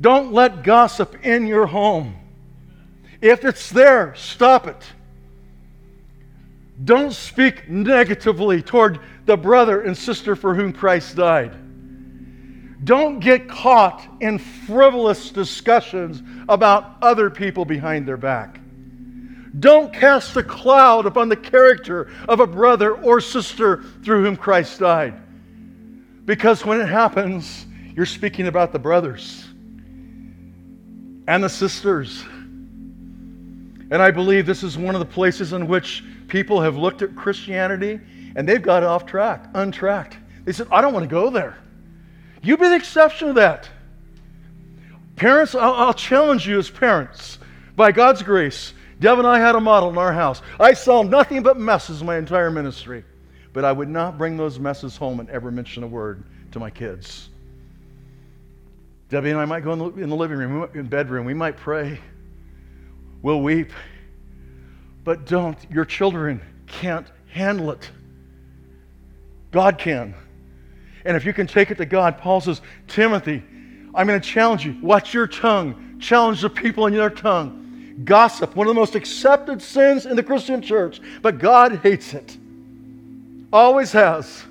Don't 0.00 0.32
let 0.32 0.64
gossip 0.64 1.24
in 1.24 1.46
your 1.46 1.66
home. 1.66 2.16
If 3.20 3.44
it's 3.44 3.70
there, 3.70 4.14
stop 4.16 4.66
it. 4.66 4.84
Don't 6.84 7.12
speak 7.12 7.68
negatively 7.68 8.62
toward 8.62 8.98
the 9.26 9.36
brother 9.36 9.82
and 9.82 9.96
sister 9.96 10.34
for 10.34 10.54
whom 10.54 10.72
Christ 10.72 11.14
died. 11.14 11.56
Don't 12.84 13.20
get 13.20 13.48
caught 13.48 14.02
in 14.20 14.38
frivolous 14.38 15.30
discussions 15.30 16.22
about 16.48 16.96
other 17.00 17.30
people 17.30 17.64
behind 17.64 18.08
their 18.08 18.16
back. 18.16 18.58
Don't 19.58 19.92
cast 19.92 20.36
a 20.36 20.42
cloud 20.42 21.06
upon 21.06 21.28
the 21.28 21.36
character 21.36 22.10
of 22.28 22.40
a 22.40 22.46
brother 22.46 22.94
or 22.94 23.20
sister 23.20 23.82
through 24.02 24.24
whom 24.24 24.36
Christ 24.36 24.80
died. 24.80 25.14
Because 26.24 26.64
when 26.64 26.80
it 26.80 26.88
happens, 26.88 27.66
you're 27.94 28.06
speaking 28.06 28.46
about 28.46 28.72
the 28.72 28.78
brothers 28.78 29.44
and 31.28 31.44
the 31.44 31.48
sisters. 31.48 32.22
And 33.90 33.96
I 33.96 34.10
believe 34.10 34.46
this 34.46 34.62
is 34.62 34.78
one 34.78 34.94
of 34.94 35.00
the 35.00 35.06
places 35.06 35.52
in 35.52 35.68
which 35.68 36.02
people 36.28 36.62
have 36.62 36.76
looked 36.76 37.02
at 37.02 37.14
Christianity 37.14 38.00
and 38.34 38.48
they've 38.48 38.62
got 38.62 38.82
off 38.82 39.04
track, 39.04 39.46
untracked. 39.54 40.16
They 40.44 40.52
said, 40.52 40.68
I 40.70 40.80
don't 40.80 40.94
want 40.94 41.04
to 41.04 41.10
go 41.10 41.28
there. 41.28 41.58
You 42.42 42.56
be 42.56 42.68
the 42.68 42.74
exception 42.74 43.28
to 43.28 43.34
that. 43.34 43.68
Parents, 45.16 45.54
I'll, 45.54 45.74
I'll 45.74 45.94
challenge 45.94 46.48
you 46.48 46.58
as 46.58 46.70
parents, 46.70 47.38
by 47.76 47.92
God's 47.92 48.22
grace, 48.22 48.72
Deb 49.02 49.18
and 49.18 49.26
I 49.26 49.40
had 49.40 49.56
a 49.56 49.60
model 49.60 49.90
in 49.90 49.98
our 49.98 50.12
house. 50.12 50.42
I 50.60 50.74
saw 50.74 51.02
nothing 51.02 51.42
but 51.42 51.58
messes 51.58 52.04
my 52.04 52.16
entire 52.16 52.52
ministry, 52.52 53.04
but 53.52 53.64
I 53.64 53.72
would 53.72 53.88
not 53.88 54.16
bring 54.16 54.36
those 54.36 54.60
messes 54.60 54.96
home 54.96 55.18
and 55.18 55.28
ever 55.28 55.50
mention 55.50 55.82
a 55.82 55.88
word 55.88 56.22
to 56.52 56.60
my 56.60 56.70
kids. 56.70 57.28
Debbie 59.08 59.30
and 59.30 59.40
I 59.40 59.44
might 59.44 59.64
go 59.64 59.72
in 59.72 59.78
the, 59.80 59.90
in 60.04 60.08
the 60.08 60.14
living 60.14 60.38
room, 60.38 60.70
in 60.74 60.86
bedroom. 60.86 61.26
We 61.26 61.34
might 61.34 61.56
pray. 61.56 61.98
We'll 63.22 63.42
weep. 63.42 63.72
But 65.02 65.26
don't. 65.26 65.58
Your 65.68 65.84
children 65.84 66.40
can't 66.68 67.08
handle 67.26 67.72
it. 67.72 67.90
God 69.50 69.78
can. 69.78 70.14
And 71.04 71.16
if 71.16 71.24
you 71.24 71.32
can 71.32 71.48
take 71.48 71.72
it 71.72 71.78
to 71.78 71.84
God, 71.84 72.18
Paul 72.18 72.40
says, 72.40 72.60
Timothy, 72.86 73.42
I'm 73.96 74.06
going 74.06 74.20
to 74.20 74.26
challenge 74.26 74.64
you. 74.64 74.78
Watch 74.80 75.12
your 75.12 75.26
tongue. 75.26 75.98
Challenge 75.98 76.40
the 76.40 76.50
people 76.50 76.86
in 76.86 76.94
your 76.94 77.10
tongue. 77.10 77.61
Gossip, 78.04 78.56
one 78.56 78.66
of 78.66 78.74
the 78.74 78.80
most 78.80 78.94
accepted 78.94 79.60
sins 79.60 80.06
in 80.06 80.16
the 80.16 80.22
Christian 80.22 80.62
church, 80.62 81.00
but 81.20 81.38
God 81.38 81.80
hates 81.82 82.14
it. 82.14 82.36
Always 83.52 83.92
has. 83.92 84.44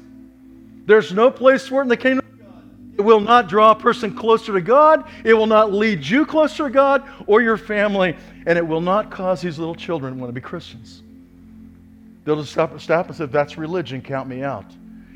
There's 0.85 1.11
no 1.11 1.31
place 1.31 1.67
for 1.67 1.79
it 1.79 1.83
in 1.83 1.87
the 1.87 1.97
kingdom 1.97 2.25
of 2.25 2.39
God. 2.39 2.63
It 2.99 3.01
will 3.01 3.19
not 3.19 3.49
draw 3.49 3.71
a 3.71 3.75
person 3.75 4.15
closer 4.15 4.53
to 4.53 4.61
God. 4.61 5.09
It 5.23 5.33
will 5.33 5.47
not 5.47 5.73
lead 5.73 6.05
you 6.05 6.25
closer 6.25 6.65
to 6.65 6.69
God 6.69 7.03
or 7.25 7.41
your 7.41 7.57
family. 7.57 8.15
And 8.45 8.57
it 8.57 8.67
will 8.67 8.81
not 8.81 9.09
cause 9.09 9.41
these 9.41 9.57
little 9.57 9.75
children 9.75 10.13
to 10.13 10.19
want 10.19 10.29
to 10.29 10.33
be 10.33 10.41
Christians. 10.41 11.01
They'll 12.25 12.35
just 12.35 12.51
stop, 12.51 12.79
stop 12.79 13.07
and 13.07 13.15
say, 13.15 13.25
That's 13.25 13.57
religion, 13.57 14.01
count 14.01 14.27
me 14.27 14.43
out. 14.43 14.65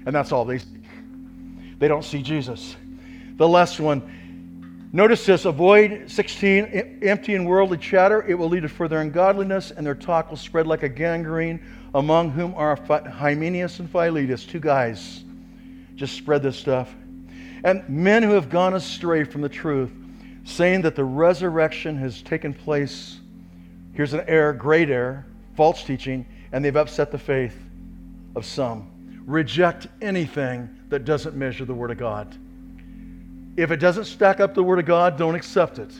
And 0.05 0.15
that's 0.15 0.31
all 0.31 0.45
they 0.45 0.59
see. 0.59 0.67
They 1.77 1.87
don't 1.87 2.03
see 2.03 2.21
Jesus. 2.21 2.75
The 3.37 3.47
last 3.47 3.79
one. 3.79 4.01
Notice 4.95 5.25
this 5.25 5.43
avoid 5.43 6.09
16 6.09 6.99
empty 7.01 7.35
and 7.35 7.45
worldly 7.45 7.77
chatter. 7.77 8.25
It 8.25 8.35
will 8.35 8.47
lead 8.47 8.61
to 8.61 8.69
further 8.69 9.01
ungodliness, 9.01 9.71
and 9.71 9.85
their 9.85 9.93
talk 9.93 10.29
will 10.29 10.37
spread 10.37 10.67
like 10.67 10.83
a 10.83 10.87
gangrene, 10.87 11.59
among 11.93 12.31
whom 12.31 12.55
are 12.55 12.77
Hymenaeus 12.77 13.79
and 13.79 13.89
Philetus, 13.89 14.45
two 14.45 14.61
guys. 14.61 15.25
Just 15.95 16.15
spread 16.15 16.43
this 16.43 16.55
stuff. 16.55 16.95
And 17.65 17.83
men 17.89 18.23
who 18.23 18.29
have 18.35 18.49
gone 18.49 18.73
astray 18.73 19.25
from 19.25 19.41
the 19.41 19.49
truth, 19.49 19.91
saying 20.45 20.83
that 20.83 20.95
the 20.95 21.03
resurrection 21.03 21.97
has 21.97 22.21
taken 22.21 22.53
place. 22.53 23.19
Here's 23.95 24.13
an 24.13 24.23
error, 24.29 24.53
great 24.53 24.89
error, 24.89 25.25
false 25.57 25.83
teaching, 25.83 26.25
and 26.53 26.63
they've 26.63 26.73
upset 26.73 27.11
the 27.11 27.19
faith 27.19 27.59
of 28.33 28.45
some. 28.45 28.89
Reject 29.25 29.87
anything 30.01 30.69
that 30.87 31.03
doesn't 31.03 31.35
measure 31.35 31.65
the 31.65 31.73
Word 31.73 31.91
of 31.91 31.97
God. 31.97 32.37
If 33.57 33.71
it 33.71 33.77
doesn't 33.77 34.05
stack 34.05 34.39
up 34.39 34.53
the 34.53 34.63
Word 34.63 34.79
of 34.79 34.85
God, 34.85 35.17
don't 35.17 35.35
accept 35.35 35.79
it. 35.79 35.91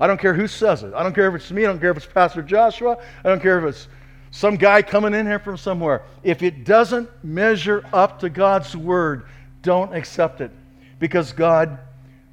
I 0.00 0.06
don't 0.06 0.18
care 0.18 0.32
who 0.32 0.46
says 0.46 0.82
it. 0.82 0.94
I 0.94 1.02
don't 1.02 1.14
care 1.14 1.28
if 1.28 1.34
it's 1.34 1.50
me. 1.50 1.64
I 1.64 1.66
don't 1.66 1.78
care 1.78 1.90
if 1.90 1.96
it's 1.98 2.06
Pastor 2.06 2.42
Joshua. 2.42 2.96
I 3.22 3.28
don't 3.28 3.40
care 3.40 3.58
if 3.58 3.74
it's 3.74 3.88
some 4.30 4.56
guy 4.56 4.80
coming 4.80 5.12
in 5.12 5.26
here 5.26 5.38
from 5.38 5.58
somewhere. 5.58 6.02
If 6.22 6.42
it 6.42 6.64
doesn't 6.64 7.10
measure 7.22 7.84
up 7.92 8.20
to 8.20 8.30
God's 8.30 8.74
Word, 8.74 9.24
don't 9.62 9.94
accept 9.94 10.40
it 10.40 10.50
because 10.98 11.32
God 11.32 11.78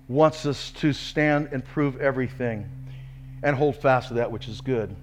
wants 0.08 0.45
us 0.45 0.72
to 0.72 0.93
stand 0.93 1.50
and 1.52 1.64
prove 1.66 2.00
everything 2.00 2.70
and 3.43 3.56
hold 3.56 3.76
fast 3.76 4.08
to 4.10 4.14
that 4.16 4.32
which 4.32 4.48
is 4.48 4.62
good. 4.62 4.95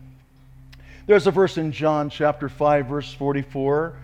There's 1.06 1.26
a 1.26 1.30
verse 1.30 1.58
in 1.58 1.70
John 1.70 2.08
chapter 2.08 2.48
5, 2.48 2.86
verse 2.86 3.12
44 3.12 3.96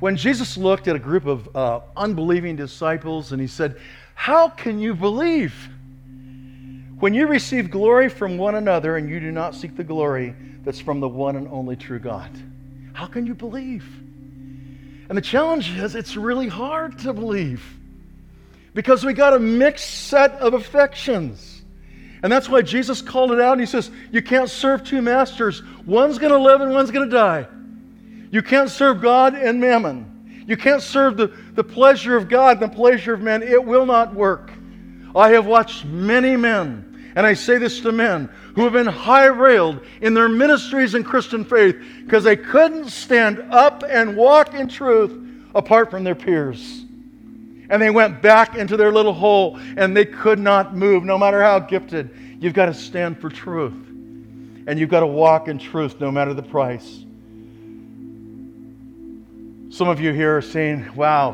when 0.00 0.16
Jesus 0.16 0.56
looked 0.56 0.86
at 0.86 0.94
a 0.94 0.98
group 1.00 1.26
of 1.26 1.56
uh, 1.56 1.80
unbelieving 1.96 2.54
disciples 2.56 3.32
and 3.32 3.40
he 3.40 3.48
said, 3.48 3.80
How 4.18 4.48
can 4.48 4.80
you 4.80 4.96
believe? 4.96 5.54
When 6.98 7.14
you 7.14 7.28
receive 7.28 7.70
glory 7.70 8.08
from 8.08 8.36
one 8.36 8.56
another 8.56 8.96
and 8.96 9.08
you 9.08 9.20
do 9.20 9.30
not 9.30 9.54
seek 9.54 9.76
the 9.76 9.84
glory 9.84 10.34
that's 10.64 10.80
from 10.80 10.98
the 10.98 11.08
one 11.08 11.36
and 11.36 11.46
only 11.46 11.76
true 11.76 12.00
God, 12.00 12.28
how 12.94 13.06
can 13.06 13.26
you 13.28 13.34
believe? 13.34 13.86
And 15.08 15.16
the 15.16 15.22
challenge 15.22 15.70
is 15.70 15.94
it's 15.94 16.16
really 16.16 16.48
hard 16.48 16.98
to 16.98 17.12
believe 17.12 17.64
because 18.74 19.04
we 19.04 19.12
got 19.12 19.34
a 19.34 19.38
mixed 19.38 20.08
set 20.08 20.32
of 20.32 20.52
affections. 20.52 21.62
And 22.24 22.30
that's 22.30 22.48
why 22.48 22.62
Jesus 22.62 23.00
called 23.00 23.30
it 23.30 23.40
out 23.40 23.52
and 23.52 23.60
he 23.60 23.66
says, 23.66 23.88
You 24.10 24.20
can't 24.20 24.50
serve 24.50 24.82
two 24.82 25.00
masters. 25.00 25.62
One's 25.86 26.18
going 26.18 26.32
to 26.32 26.38
live 26.38 26.60
and 26.60 26.72
one's 26.72 26.90
going 26.90 27.08
to 27.08 27.16
die. 27.16 27.46
You 28.32 28.42
can't 28.42 28.68
serve 28.68 29.00
God 29.00 29.36
and 29.36 29.60
mammon. 29.60 30.17
You 30.48 30.56
can't 30.56 30.80
serve 30.80 31.18
the, 31.18 31.26
the 31.52 31.62
pleasure 31.62 32.16
of 32.16 32.26
God 32.26 32.62
and 32.62 32.72
the 32.72 32.74
pleasure 32.74 33.12
of 33.12 33.20
men. 33.20 33.42
It 33.42 33.62
will 33.62 33.84
not 33.84 34.14
work. 34.14 34.50
I 35.14 35.28
have 35.32 35.44
watched 35.44 35.84
many 35.84 36.36
men, 36.36 37.12
and 37.14 37.26
I 37.26 37.34
say 37.34 37.58
this 37.58 37.80
to 37.80 37.92
men, 37.92 38.30
who 38.54 38.64
have 38.64 38.72
been 38.72 38.86
high 38.86 39.26
railed 39.26 39.84
in 40.00 40.14
their 40.14 40.28
ministries 40.28 40.94
and 40.94 41.04
Christian 41.04 41.44
faith 41.44 41.76
because 42.02 42.24
they 42.24 42.34
couldn't 42.34 42.88
stand 42.88 43.40
up 43.50 43.84
and 43.86 44.16
walk 44.16 44.54
in 44.54 44.68
truth 44.68 45.12
apart 45.54 45.90
from 45.90 46.02
their 46.02 46.14
peers. 46.14 46.82
And 47.68 47.82
they 47.82 47.90
went 47.90 48.22
back 48.22 48.56
into 48.56 48.78
their 48.78 48.90
little 48.90 49.12
hole 49.12 49.58
and 49.76 49.94
they 49.94 50.06
could 50.06 50.38
not 50.38 50.74
move, 50.74 51.04
no 51.04 51.18
matter 51.18 51.42
how 51.42 51.58
gifted. 51.58 52.08
You've 52.40 52.54
got 52.54 52.66
to 52.66 52.74
stand 52.74 53.20
for 53.20 53.28
truth. 53.28 53.74
And 54.66 54.78
you've 54.78 54.88
got 54.88 55.00
to 55.00 55.06
walk 55.06 55.48
in 55.48 55.58
truth 55.58 56.00
no 56.00 56.10
matter 56.10 56.32
the 56.32 56.42
price. 56.42 57.04
Some 59.70 59.88
of 59.88 60.00
you 60.00 60.14
here 60.14 60.34
are 60.34 60.40
saying, 60.40 60.94
wow, 60.96 61.32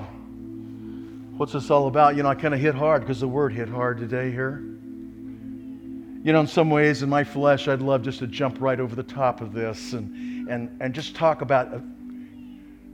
what's 1.37 1.53
this 1.53 1.71
all 1.71 1.87
about? 1.87 2.17
You 2.17 2.25
know, 2.25 2.29
I 2.29 2.35
kind 2.35 2.53
of 2.53 2.59
hit 2.59 2.75
hard 2.75 3.03
because 3.03 3.21
the 3.21 3.29
word 3.29 3.53
hit 3.53 3.69
hard 3.69 3.99
today 3.99 4.33
here. 4.33 4.59
You 4.59 6.33
know, 6.33 6.41
in 6.41 6.49
some 6.49 6.69
ways, 6.69 7.05
in 7.05 7.09
my 7.09 7.23
flesh, 7.23 7.69
I'd 7.69 7.81
love 7.81 8.03
just 8.03 8.19
to 8.19 8.27
jump 8.27 8.61
right 8.61 8.81
over 8.81 8.97
the 8.97 9.05
top 9.05 9.41
of 9.41 9.53
this 9.53 9.93
and, 9.93 10.49
and, 10.49 10.77
and 10.81 10.93
just 10.93 11.15
talk 11.15 11.43
about 11.43 11.73
uh, 11.73 11.79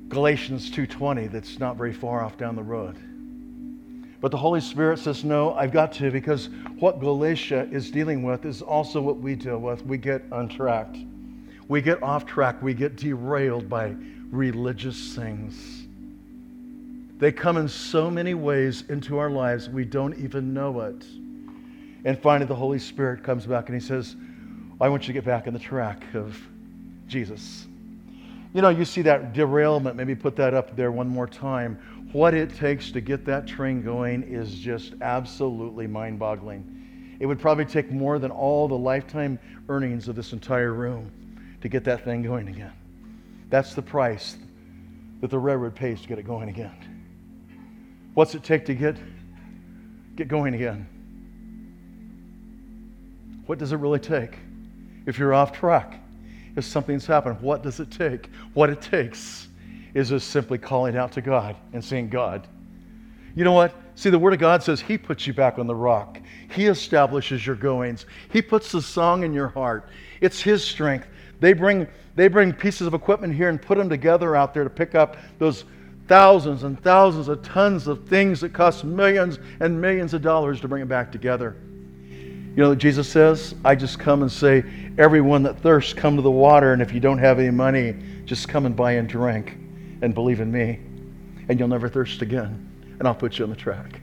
Galatians 0.08 0.70
2.20 0.70 1.32
that's 1.32 1.58
not 1.58 1.78
very 1.78 1.94
far 1.94 2.22
off 2.22 2.36
down 2.36 2.54
the 2.54 2.62
road. 2.62 2.98
But 4.20 4.32
the 4.32 4.36
Holy 4.36 4.60
Spirit 4.60 4.98
says, 4.98 5.24
no, 5.24 5.54
I've 5.54 5.72
got 5.72 5.90
to 5.92 6.10
because 6.10 6.50
what 6.78 7.00
Galatia 7.00 7.66
is 7.70 7.90
dealing 7.90 8.22
with 8.24 8.44
is 8.44 8.60
also 8.60 9.00
what 9.00 9.16
we 9.16 9.36
deal 9.36 9.58
with. 9.58 9.86
We 9.86 9.96
get 9.96 10.22
untracked. 10.32 10.98
We 11.66 11.80
get 11.80 12.02
off 12.02 12.26
track. 12.26 12.60
We 12.60 12.74
get 12.74 12.96
derailed 12.96 13.70
by 13.70 13.96
religious 14.30 15.14
things. 15.14 15.86
They 17.18 17.32
come 17.32 17.56
in 17.56 17.68
so 17.68 18.10
many 18.10 18.34
ways 18.34 18.84
into 18.88 19.18
our 19.18 19.30
lives, 19.30 19.68
we 19.68 19.84
don't 19.84 20.16
even 20.18 20.54
know 20.54 20.80
it. 20.80 21.04
And 22.04 22.18
finally, 22.18 22.46
the 22.46 22.54
Holy 22.54 22.78
Spirit 22.78 23.22
comes 23.22 23.44
back 23.44 23.68
and 23.68 23.80
He 23.80 23.86
says, 23.86 24.16
I 24.80 24.88
want 24.88 25.02
you 25.02 25.08
to 25.08 25.12
get 25.12 25.24
back 25.24 25.46
on 25.46 25.52
the 25.52 25.58
track 25.58 26.02
of 26.14 26.40
Jesus. 27.06 27.66
You 28.54 28.62
know, 28.62 28.70
you 28.70 28.84
see 28.84 29.02
that 29.02 29.34
derailment, 29.34 29.96
maybe 29.96 30.14
put 30.14 30.34
that 30.36 30.54
up 30.54 30.74
there 30.74 30.90
one 30.90 31.08
more 31.08 31.26
time. 31.26 32.08
What 32.12 32.34
it 32.34 32.54
takes 32.56 32.90
to 32.92 33.00
get 33.00 33.24
that 33.26 33.46
train 33.46 33.82
going 33.82 34.22
is 34.22 34.54
just 34.54 34.94
absolutely 35.02 35.86
mind 35.86 36.18
boggling. 36.18 37.16
It 37.20 37.26
would 37.26 37.38
probably 37.38 37.66
take 37.66 37.92
more 37.92 38.18
than 38.18 38.30
all 38.30 38.66
the 38.66 38.78
lifetime 38.78 39.38
earnings 39.68 40.08
of 40.08 40.16
this 40.16 40.32
entire 40.32 40.72
room 40.72 41.12
to 41.60 41.68
get 41.68 41.84
that 41.84 42.02
thing 42.02 42.22
going 42.22 42.48
again. 42.48 42.72
That's 43.50 43.74
the 43.74 43.82
price 43.82 44.36
that 45.20 45.30
the 45.30 45.38
railroad 45.38 45.74
pays 45.74 46.00
to 46.02 46.08
get 46.08 46.18
it 46.18 46.26
going 46.26 46.48
again. 46.48 46.72
What's 48.14 48.34
it 48.34 48.42
take 48.42 48.64
to 48.66 48.74
get, 48.74 48.96
get 50.16 50.28
going 50.28 50.54
again? 50.54 50.88
What 53.46 53.58
does 53.58 53.72
it 53.72 53.76
really 53.76 53.98
take? 53.98 54.38
If 55.06 55.18
you're 55.18 55.34
off 55.34 55.52
track, 55.52 56.00
if 56.56 56.64
something's 56.64 57.06
happened, 57.06 57.40
what 57.40 57.62
does 57.62 57.80
it 57.80 57.90
take? 57.90 58.30
What 58.54 58.70
it 58.70 58.80
takes 58.80 59.48
is 59.94 60.10
just 60.10 60.28
simply 60.28 60.58
calling 60.58 60.96
out 60.96 61.12
to 61.12 61.20
God 61.20 61.56
and 61.72 61.84
saying, 61.84 62.10
God, 62.10 62.46
you 63.34 63.44
know 63.44 63.52
what? 63.52 63.74
See, 63.94 64.10
the 64.10 64.18
Word 64.18 64.32
of 64.32 64.38
God 64.38 64.62
says 64.62 64.80
He 64.80 64.96
puts 64.98 65.26
you 65.26 65.32
back 65.32 65.58
on 65.58 65.66
the 65.66 65.74
rock. 65.74 66.20
He 66.52 66.66
establishes 66.66 67.46
your 67.46 67.56
goings. 67.56 68.06
He 68.32 68.42
puts 68.42 68.72
the 68.72 68.82
song 68.82 69.24
in 69.24 69.32
your 69.32 69.48
heart. 69.48 69.88
It's 70.20 70.40
His 70.40 70.64
strength. 70.64 71.06
They 71.40 71.52
bring, 71.52 71.88
they 72.14 72.28
bring 72.28 72.52
pieces 72.52 72.86
of 72.86 72.94
equipment 72.94 73.34
here 73.34 73.48
and 73.48 73.60
put 73.60 73.78
them 73.78 73.88
together 73.88 74.36
out 74.36 74.54
there 74.54 74.64
to 74.64 74.70
pick 74.70 74.94
up 74.94 75.16
those 75.38 75.64
thousands 76.06 76.64
and 76.64 76.80
thousands 76.82 77.28
of 77.28 77.42
tons 77.42 77.86
of 77.86 78.08
things 78.08 78.40
that 78.40 78.52
cost 78.52 78.84
millions 78.84 79.38
and 79.60 79.80
millions 79.80 80.12
of 80.12 80.22
dollars 80.22 80.60
to 80.60 80.68
bring 80.68 80.82
it 80.82 80.88
back 80.88 81.10
together. 81.12 81.56
You 82.56 82.64
know, 82.64 82.74
Jesus 82.74 83.08
says, 83.08 83.54
I 83.64 83.76
just 83.76 84.00
come 84.00 84.22
and 84.22 84.30
say, 84.30 84.64
everyone 84.98 85.44
that 85.44 85.60
thirsts, 85.60 85.92
come 85.92 86.16
to 86.16 86.22
the 86.22 86.30
water, 86.30 86.72
and 86.72 86.82
if 86.82 86.92
you 86.92 86.98
don't 86.98 87.18
have 87.18 87.38
any 87.38 87.50
money, 87.50 87.94
just 88.24 88.48
come 88.48 88.66
and 88.66 88.74
buy 88.74 88.92
and 88.92 89.08
drink 89.08 89.56
and 90.02 90.12
believe 90.12 90.40
in 90.40 90.50
me, 90.50 90.80
and 91.48 91.58
you'll 91.58 91.68
never 91.68 91.88
thirst 91.88 92.22
again, 92.22 92.96
and 92.98 93.06
I'll 93.06 93.14
put 93.14 93.38
you 93.38 93.44
on 93.44 93.50
the 93.50 93.56
track. 93.56 94.00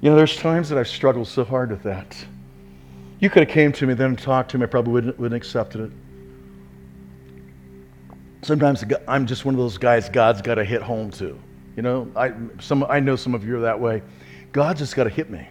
You 0.00 0.10
know, 0.10 0.16
there's 0.16 0.36
times 0.36 0.68
that 0.68 0.78
I've 0.78 0.88
struggled 0.88 1.26
so 1.26 1.44
hard 1.44 1.70
with 1.70 1.82
that. 1.82 2.16
You 3.18 3.28
could 3.28 3.42
have 3.42 3.52
came 3.52 3.72
to 3.72 3.86
me 3.86 3.94
then 3.94 4.10
and 4.10 4.18
talked 4.18 4.52
to 4.52 4.58
me, 4.58 4.64
I 4.64 4.66
probably 4.66 4.92
wouldn't, 4.92 5.18
wouldn't 5.18 5.36
accepted 5.36 5.80
it. 5.80 5.92
Sometimes 8.42 8.84
I'm 9.06 9.26
just 9.26 9.44
one 9.44 9.54
of 9.54 9.58
those 9.58 9.78
guys 9.78 10.08
God's 10.08 10.42
got 10.42 10.54
to 10.54 10.64
hit 10.64 10.82
home 10.82 11.10
to. 11.12 11.38
You 11.76 11.82
know, 11.82 12.10
I, 12.16 12.32
some, 12.60 12.84
I 12.84 13.00
know 13.00 13.16
some 13.16 13.34
of 13.34 13.44
you 13.44 13.56
are 13.56 13.60
that 13.60 13.78
way. 13.78 14.02
God 14.52 14.76
just 14.76 14.96
got 14.96 15.04
to 15.04 15.10
hit 15.10 15.30
me. 15.30 15.46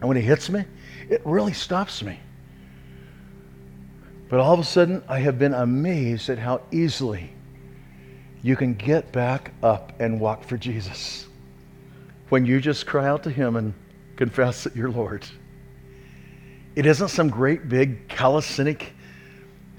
And 0.00 0.08
when 0.08 0.16
He 0.16 0.22
hits 0.22 0.48
me, 0.48 0.64
it 1.08 1.22
really 1.24 1.52
stops 1.52 2.02
me. 2.02 2.18
But 4.28 4.40
all 4.40 4.54
of 4.54 4.60
a 4.60 4.64
sudden, 4.64 5.02
I 5.08 5.18
have 5.18 5.38
been 5.38 5.54
amazed 5.54 6.28
at 6.28 6.38
how 6.38 6.62
easily 6.70 7.30
you 8.42 8.56
can 8.56 8.74
get 8.74 9.12
back 9.12 9.52
up 9.62 9.92
and 10.00 10.20
walk 10.20 10.44
for 10.44 10.56
Jesus 10.56 11.26
when 12.28 12.46
you 12.46 12.60
just 12.60 12.86
cry 12.86 13.06
out 13.06 13.24
to 13.24 13.30
Him 13.30 13.56
and 13.56 13.74
confess 14.16 14.64
that 14.64 14.76
you're 14.76 14.90
Lord. 14.90 15.26
It 16.76 16.86
isn't 16.86 17.08
some 17.08 17.28
great 17.28 17.68
big 17.68 18.08
calisthenic 18.08 18.92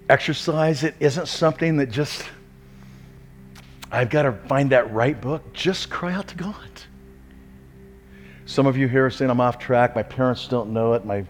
exercise. 0.10 0.84
It 0.84 0.96
isn't 1.00 1.28
something 1.28 1.78
that 1.78 1.90
just, 1.90 2.26
I've 3.92 4.10
got 4.10 4.24
to 4.24 4.32
find 4.32 4.70
that 4.72 4.92
right 4.94 5.20
book. 5.20 5.54
Just 5.54 5.90
cry 5.90 6.14
out 6.14 6.28
to 6.30 6.36
God. 6.36 6.56
Some 8.46 8.66
of 8.66 8.78
you 8.78 8.88
here 8.88 9.06
are 9.06 9.10
saying, 9.10 9.30
I'm 9.30 9.42
off 9.42 9.60
track. 9.60 9.96
My 9.96 10.04
parents 10.04 10.48
don't 10.48 10.72
know 10.72 10.94
it. 10.94 11.06
My, 11.06 11.26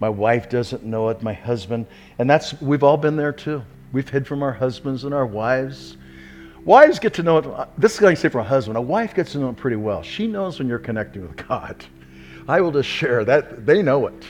my 0.00 0.08
wife 0.08 0.48
doesn't 0.48 0.82
know 0.82 1.10
it. 1.10 1.22
My 1.22 1.34
husband. 1.34 1.86
And 2.18 2.28
that's, 2.28 2.60
we've 2.60 2.82
all 2.82 2.96
been 2.96 3.16
there 3.16 3.32
too. 3.32 3.62
We've 3.92 4.08
hid 4.08 4.26
from 4.26 4.42
our 4.42 4.52
husbands 4.52 5.04
and 5.04 5.14
our 5.14 5.26
wives. 5.26 5.96
Wives 6.64 6.98
get 6.98 7.14
to 7.14 7.22
know 7.22 7.38
it. 7.38 7.68
This 7.78 7.94
is 7.94 8.00
what 8.00 8.10
I 8.10 8.14
say 8.14 8.28
for 8.28 8.40
a 8.40 8.44
husband. 8.44 8.76
A 8.76 8.80
wife 8.80 9.14
gets 9.14 9.32
to 9.32 9.38
know 9.38 9.50
it 9.50 9.56
pretty 9.56 9.76
well. 9.76 10.02
She 10.02 10.26
knows 10.26 10.58
when 10.58 10.68
you're 10.68 10.78
connecting 10.78 11.22
with 11.22 11.36
God. 11.46 11.84
I 12.48 12.60
will 12.60 12.72
just 12.72 12.88
share 12.88 13.24
that. 13.24 13.64
They 13.64 13.82
know 13.82 14.06
it. 14.08 14.24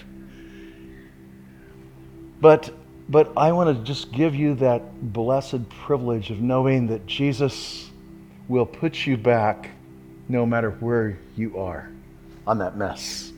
But, 2.41 2.71
but 3.09 3.33
I 3.37 3.53
want 3.53 3.77
to 3.77 3.85
just 3.85 4.13
give 4.13 4.35
you 4.35 4.55
that 4.57 5.13
blessed 5.13 5.69
privilege 5.69 6.31
of 6.31 6.41
knowing 6.41 6.89
that 6.89 7.07
Jesus 7.07 7.91
will 8.49 8.67
put 8.67 9.07
you 9.07 9.17
back 9.17 9.71
no 10.29 10.45
matter 10.45 10.73
where 10.73 11.19
you 11.37 11.59
are 11.59 11.89
on 12.47 12.59
that 12.59 12.77
mess. 12.77 13.33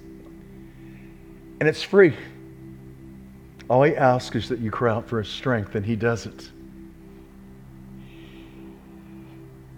And 1.61 1.69
it's 1.69 1.83
free. 1.83 2.15
All 3.69 3.83
he 3.83 3.95
asks 3.95 4.37
is 4.37 4.49
that 4.49 4.61
you 4.61 4.71
cry 4.71 4.95
out 4.95 5.09
for 5.09 5.19
his 5.19 5.29
strength, 5.29 5.75
and 5.75 5.85
he 5.85 5.97
does 5.97 6.25
it. 6.25 6.51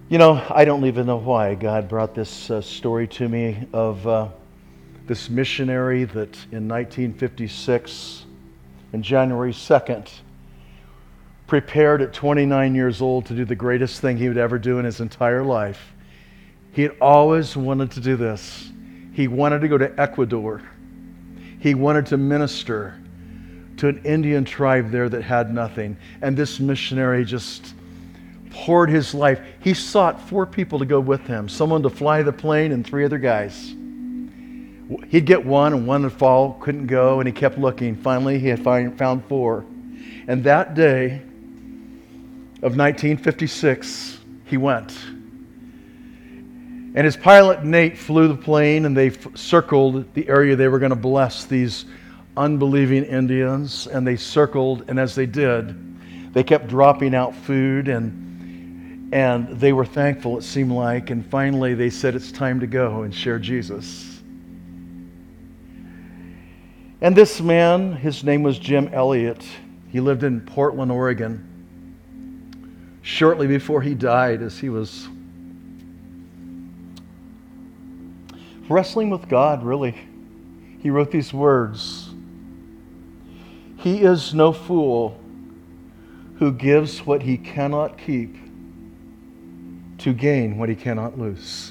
You 0.08 0.18
know, 0.18 0.44
I 0.50 0.64
don't 0.64 0.84
even 0.84 1.06
know 1.06 1.16
why 1.16 1.54
God 1.54 1.88
brought 1.88 2.14
this 2.14 2.50
uh, 2.50 2.60
story 2.60 3.08
to 3.08 3.28
me 3.28 3.66
of 3.72 4.06
uh, 4.06 4.28
this 5.06 5.30
missionary 5.30 6.04
that 6.04 6.36
in 6.52 6.68
1956, 6.68 8.26
on 8.92 9.02
January 9.02 9.52
2nd, 9.52 10.08
prepared 11.46 12.02
at 12.02 12.12
29 12.12 12.74
years 12.74 13.00
old 13.02 13.26
to 13.26 13.34
do 13.34 13.44
the 13.44 13.54
greatest 13.54 14.00
thing 14.00 14.16
he 14.16 14.28
would 14.28 14.38
ever 14.38 14.58
do 14.58 14.78
in 14.78 14.84
his 14.84 15.00
entire 15.00 15.42
life. 15.42 15.92
He 16.72 16.82
had 16.82 16.96
always 17.00 17.56
wanted 17.56 17.90
to 17.92 18.00
do 18.00 18.16
this. 18.16 18.70
He 19.12 19.28
wanted 19.28 19.60
to 19.60 19.68
go 19.68 19.76
to 19.76 20.00
Ecuador. 20.00 20.62
He 21.58 21.74
wanted 21.74 22.06
to 22.06 22.16
minister 22.16 23.00
to 23.78 23.88
an 23.88 24.00
Indian 24.04 24.44
tribe 24.44 24.90
there 24.90 25.08
that 25.08 25.22
had 25.22 25.52
nothing. 25.52 25.96
And 26.22 26.36
this 26.36 26.60
missionary 26.60 27.24
just 27.24 27.74
poured 28.50 28.90
his 28.90 29.14
life. 29.14 29.40
He 29.60 29.74
sought 29.74 30.20
four 30.28 30.46
people 30.46 30.78
to 30.78 30.84
go 30.84 31.00
with 31.00 31.26
him 31.26 31.48
someone 31.48 31.82
to 31.82 31.90
fly 31.90 32.22
the 32.22 32.32
plane 32.32 32.72
and 32.72 32.86
three 32.86 33.04
other 33.04 33.18
guys. 33.18 33.74
He'd 35.08 35.24
get 35.24 35.44
one, 35.44 35.72
and 35.72 35.86
one 35.86 36.02
would 36.02 36.12
fall, 36.12 36.54
couldn't 36.54 36.86
go, 36.86 37.20
and 37.20 37.26
he 37.26 37.32
kept 37.32 37.58
looking. 37.58 37.94
Finally, 37.94 38.38
he 38.40 38.48
had 38.48 38.62
find, 38.62 38.96
found 38.98 39.24
four. 39.26 39.64
And 40.26 40.42
that 40.44 40.74
day 40.74 41.22
of 42.62 42.76
1956, 42.76 44.18
he 44.46 44.56
went. 44.56 44.96
And 46.92 47.04
his 47.04 47.16
pilot, 47.16 47.64
Nate, 47.64 47.96
flew 47.96 48.26
the 48.26 48.36
plane 48.36 48.84
and 48.84 48.96
they 48.96 49.08
f- 49.08 49.36
circled 49.36 50.12
the 50.14 50.28
area 50.28 50.56
they 50.56 50.66
were 50.66 50.80
going 50.80 50.90
to 50.90 50.96
bless 50.96 51.44
these 51.44 51.84
unbelieving 52.36 53.04
Indians. 53.04 53.86
And 53.86 54.04
they 54.04 54.16
circled, 54.16 54.84
and 54.88 54.98
as 54.98 55.14
they 55.14 55.26
did, 55.26 56.32
they 56.34 56.42
kept 56.42 56.66
dropping 56.66 57.14
out 57.14 57.32
food 57.34 57.86
and, 57.86 59.12
and 59.14 59.48
they 59.60 59.72
were 59.72 59.84
thankful, 59.84 60.36
it 60.38 60.42
seemed 60.42 60.72
like. 60.72 61.10
And 61.10 61.24
finally, 61.24 61.74
they 61.74 61.90
said, 61.90 62.16
It's 62.16 62.32
time 62.32 62.58
to 62.58 62.66
go 62.66 63.02
and 63.02 63.14
share 63.14 63.38
Jesus. 63.38 64.09
And 67.02 67.16
this 67.16 67.40
man, 67.40 67.94
his 67.94 68.22
name 68.22 68.42
was 68.42 68.58
Jim 68.58 68.88
Elliot. 68.92 69.42
He 69.88 70.00
lived 70.00 70.22
in 70.22 70.42
Portland, 70.42 70.92
Oregon. 70.92 71.46
Shortly 73.02 73.46
before 73.46 73.80
he 73.80 73.94
died, 73.94 74.42
as 74.42 74.58
he 74.58 74.68
was 74.68 75.08
wrestling 78.68 79.08
with 79.08 79.28
God, 79.28 79.62
really. 79.62 79.96
He 80.80 80.90
wrote 80.90 81.10
these 81.10 81.32
words 81.32 82.10
He 83.78 84.02
is 84.02 84.34
no 84.34 84.52
fool 84.52 85.18
who 86.38 86.52
gives 86.52 87.04
what 87.04 87.22
he 87.22 87.36
cannot 87.36 87.98
keep 87.98 88.36
to 89.98 90.12
gain 90.12 90.56
what 90.56 90.68
he 90.68 90.74
cannot 90.74 91.18
lose. 91.18 91.69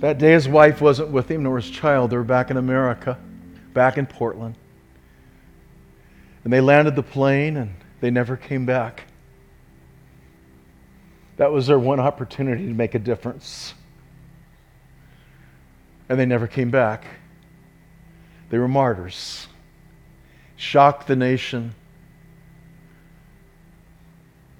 That 0.00 0.18
day, 0.18 0.32
his 0.32 0.48
wife 0.48 0.80
wasn't 0.80 1.10
with 1.10 1.30
him, 1.30 1.42
nor 1.42 1.56
his 1.56 1.70
child. 1.70 2.10
They 2.10 2.16
were 2.16 2.24
back 2.24 2.50
in 2.50 2.56
America, 2.56 3.18
back 3.72 3.96
in 3.96 4.06
Portland. 4.06 4.56
And 6.44 6.52
they 6.52 6.60
landed 6.60 6.94
the 6.94 7.02
plane 7.02 7.56
and 7.56 7.74
they 8.00 8.10
never 8.10 8.36
came 8.36 8.66
back. 8.66 9.04
That 11.36 11.50
was 11.50 11.66
their 11.66 11.78
one 11.78 12.00
opportunity 12.00 12.66
to 12.66 12.74
make 12.74 12.94
a 12.94 12.98
difference. 12.98 13.74
And 16.08 16.20
they 16.20 16.26
never 16.26 16.46
came 16.46 16.70
back. 16.70 17.06
They 18.50 18.58
were 18.58 18.68
martyrs, 18.68 19.48
shocked 20.56 21.06
the 21.06 21.16
nation. 21.16 21.74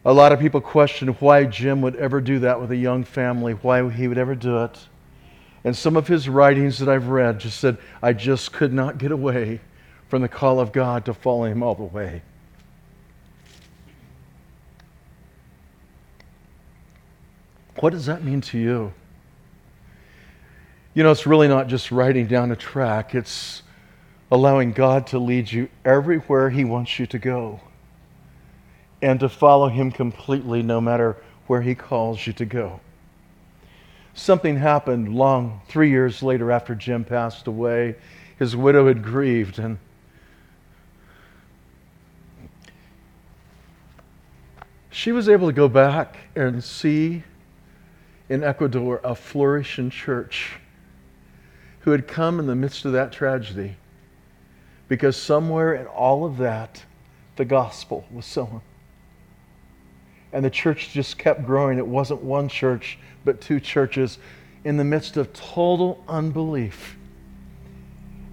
A 0.07 0.12
lot 0.12 0.32
of 0.32 0.41
people 0.41 0.61
question 0.61 1.09
why 1.09 1.45
Jim 1.45 1.82
would 1.82 1.97
ever 1.97 2.20
do 2.20 2.41
that 2.41 2.61
with 2.61 2.70
a 2.70 2.76
young 2.76 3.05
family, 3.05 3.53
why 3.53 3.89
he 3.91 4.09
would 4.09 4.18
ever 4.18 4.35
do 4.35 4.64
it. 4.64 4.78
And 5.65 5.75
some 5.75 5.97
of 5.97 6.07
his 6.07 6.29
writings 6.29 6.79
that 6.79 6.89
I've 6.89 7.09
read 7.09 7.41
just 7.41 7.59
said, 7.59 7.79
I 8.03 8.12
just 8.12 8.53
could 8.53 8.73
not 8.73 8.99
get 8.99 9.11
away 9.11 9.61
from 10.09 10.21
the 10.21 10.29
call 10.29 10.61
of 10.61 10.73
God 10.73 11.07
to 11.07 11.15
follow 11.15 11.45
him 11.45 11.62
all 11.62 11.75
the 11.75 11.83
way. 11.83 12.23
What 17.81 17.91
does 17.91 18.07
that 18.07 18.23
mean 18.23 18.41
to 18.43 18.59
you? 18.59 18.93
You 20.95 21.03
know, 21.03 21.11
it's 21.11 21.27
really 21.27 21.49
not 21.49 21.67
just 21.67 21.91
writing 21.91 22.27
down 22.27 22.53
a 22.53 22.57
track, 22.57 23.15
it's 23.15 23.62
allowing 24.31 24.73
God 24.73 25.09
to 25.09 25.19
lead 25.19 25.51
you 25.51 25.69
everywhere 25.85 26.51
He 26.51 26.65
wants 26.65 26.99
you 26.99 27.07
to 27.07 27.19
go 27.19 27.61
and 29.03 29.19
to 29.21 29.29
follow 29.29 29.69
Him 29.69 29.91
completely 29.91 30.62
no 30.62 30.81
matter 30.81 31.17
where 31.47 31.62
He 31.62 31.75
calls 31.75 32.27
you 32.27 32.33
to 32.35 32.45
go. 32.45 32.81
Something 34.15 34.57
happened 34.57 35.15
long, 35.15 35.61
three 35.69 35.91
years 35.91 36.23
later 36.23 36.53
after 36.53 36.75
Jim 36.75 37.05
passed 37.05 37.47
away. 37.47 37.97
His 38.39 38.57
widow 38.57 38.87
had 38.89 39.03
grieved 39.03 39.59
and 39.59 39.79
she 44.91 45.12
was 45.12 45.29
able 45.29 45.49
to 45.49 45.53
go 45.53 45.69
back 45.69 46.17
and 46.37 46.62
see 46.62 47.25
in 48.29 48.43
Ecuador 48.43 49.01
a 49.05 49.15
flourishing 49.15 49.91
church 49.91 50.53
who 51.81 51.91
had 51.91 52.09
come 52.09 52.39
in 52.39 52.47
the 52.47 52.55
midst 52.55 52.85
of 52.85 52.93
that 52.93 53.12
tragedy 53.12 53.77
because 54.89 55.17
somewhere 55.17 55.75
in 55.75 55.87
all 55.87 56.25
of 56.25 56.39
that, 56.39 56.85
the 57.37 57.45
gospel 57.45 58.07
was 58.11 58.25
sown. 58.25 58.61
And 60.33 60.45
the 60.45 60.51
church 60.51 60.93
just 60.93 61.19
kept 61.19 61.45
growing. 61.45 61.79
It 61.79 61.87
wasn't 61.87 62.23
one 62.23 62.49
church, 62.49 62.99
but 63.25 63.41
two 63.41 63.61
churches 63.61 64.18
in 64.64 64.77
the 64.77 64.85
midst 64.85 65.16
of 65.16 65.33
total 65.33 66.03
unbelief. 66.09 66.97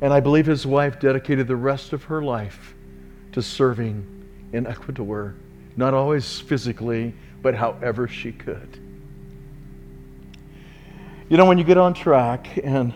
And 0.01 0.11
I 0.11 0.19
believe 0.19 0.45
his 0.45 0.65
wife 0.65 0.99
dedicated 0.99 1.47
the 1.47 1.55
rest 1.55 1.93
of 1.93 2.05
her 2.05 2.21
life 2.23 2.73
to 3.33 3.41
serving 3.41 4.49
in 4.51 4.65
Ecuador, 4.65 5.35
not 5.77 5.93
always 5.93 6.39
physically, 6.39 7.13
but 7.41 7.55
however 7.55 8.07
she 8.07 8.31
could. 8.31 8.79
You 11.29 11.37
know, 11.37 11.45
when 11.45 11.57
you 11.57 11.63
get 11.63 11.77
on 11.77 11.93
track 11.93 12.59
and 12.63 12.93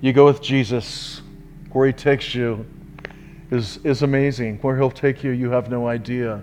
you 0.00 0.12
go 0.12 0.24
with 0.24 0.42
Jesus, 0.42 1.22
where 1.70 1.86
he 1.86 1.92
takes 1.92 2.34
you 2.34 2.66
is, 3.50 3.78
is 3.84 4.02
amazing. 4.02 4.58
Where 4.58 4.76
he'll 4.76 4.90
take 4.90 5.22
you, 5.22 5.30
you 5.30 5.50
have 5.50 5.70
no 5.70 5.86
idea. 5.86 6.42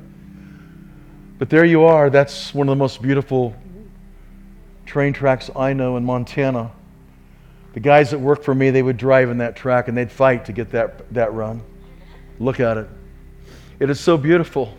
But 1.38 1.50
there 1.50 1.66
you 1.66 1.84
are. 1.84 2.10
That's 2.10 2.54
one 2.54 2.70
of 2.70 2.72
the 2.72 2.80
most 2.80 3.02
beautiful 3.02 3.54
train 4.90 5.14
tracks 5.14 5.52
I 5.56 5.74
know 5.74 5.98
in 5.98 6.04
Montana. 6.04 6.72
The 7.74 7.80
guys 7.80 8.10
that 8.10 8.18
worked 8.18 8.44
for 8.44 8.56
me, 8.56 8.72
they 8.72 8.82
would 8.82 8.98
drive 8.98 9.30
in 9.30 9.38
that 9.38 9.56
track 9.56 9.88
and 9.88 9.96
they'd 9.96 10.12
fight 10.12 10.46
to 10.46 10.52
get 10.52 10.72
that, 10.72 11.14
that 11.14 11.32
run. 11.32 11.62
Look 12.40 12.60
at 12.60 12.78
it. 12.78 12.88
It 13.80 13.92
is 13.92 14.00
so 14.00 14.18
beautiful. 14.18 14.76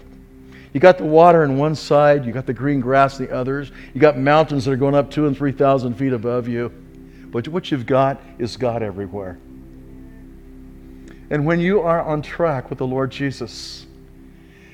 You 0.73 0.81
got 0.81 0.99
the 0.99 1.05
water 1.05 1.45
on 1.45 1.57
one 1.59 1.77
side, 1.77 2.27
you 2.27 2.33
got 2.33 2.45
the 2.45 2.53
green 2.53 2.81
grass 2.81 3.21
on 3.21 3.27
the 3.27 3.33
others, 3.33 3.71
you 3.95 4.01
got 4.01 4.19
mountains 4.19 4.65
that 4.65 4.73
are 4.73 4.77
going 4.77 4.97
up 4.97 5.13
two 5.13 5.29
and 5.29 5.37
three 5.37 5.53
thousand 5.53 5.95
feet 5.95 6.13
above 6.13 6.49
you. 6.49 6.71
But 7.27 7.47
what 7.47 7.71
you've 7.71 7.87
got 7.87 8.21
is 8.39 8.57
God 8.57 8.83
everywhere. 8.83 9.39
And 11.31 11.47
when 11.47 11.61
you 11.61 11.83
are 11.83 12.03
on 12.03 12.21
track 12.23 12.69
with 12.69 12.81
the 12.81 12.87
Lord 12.87 13.13
Jesus, 13.13 13.87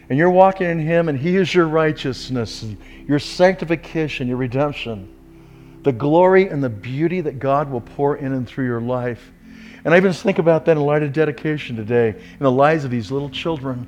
and 0.08 0.18
you're 0.18 0.30
walking 0.30 0.70
in 0.70 0.78
Him, 0.78 1.10
and 1.10 1.18
He 1.18 1.36
is 1.36 1.54
your 1.54 1.68
righteousness, 1.68 2.64
your 3.06 3.18
sanctification, 3.18 4.28
your 4.28 4.38
redemption, 4.38 5.12
the 5.86 5.92
glory 5.92 6.48
and 6.48 6.62
the 6.64 6.68
beauty 6.68 7.20
that 7.20 7.38
God 7.38 7.70
will 7.70 7.80
pour 7.80 8.16
in 8.16 8.32
and 8.32 8.44
through 8.44 8.64
your 8.64 8.80
life. 8.80 9.30
And 9.84 9.94
I 9.94 9.96
even 9.98 10.12
think 10.12 10.40
about 10.40 10.64
that 10.64 10.72
in 10.76 10.82
light 10.82 11.04
of 11.04 11.12
dedication 11.12 11.76
today, 11.76 12.08
in 12.08 12.38
the 12.40 12.50
lives 12.50 12.84
of 12.84 12.90
these 12.90 13.12
little 13.12 13.30
children 13.30 13.86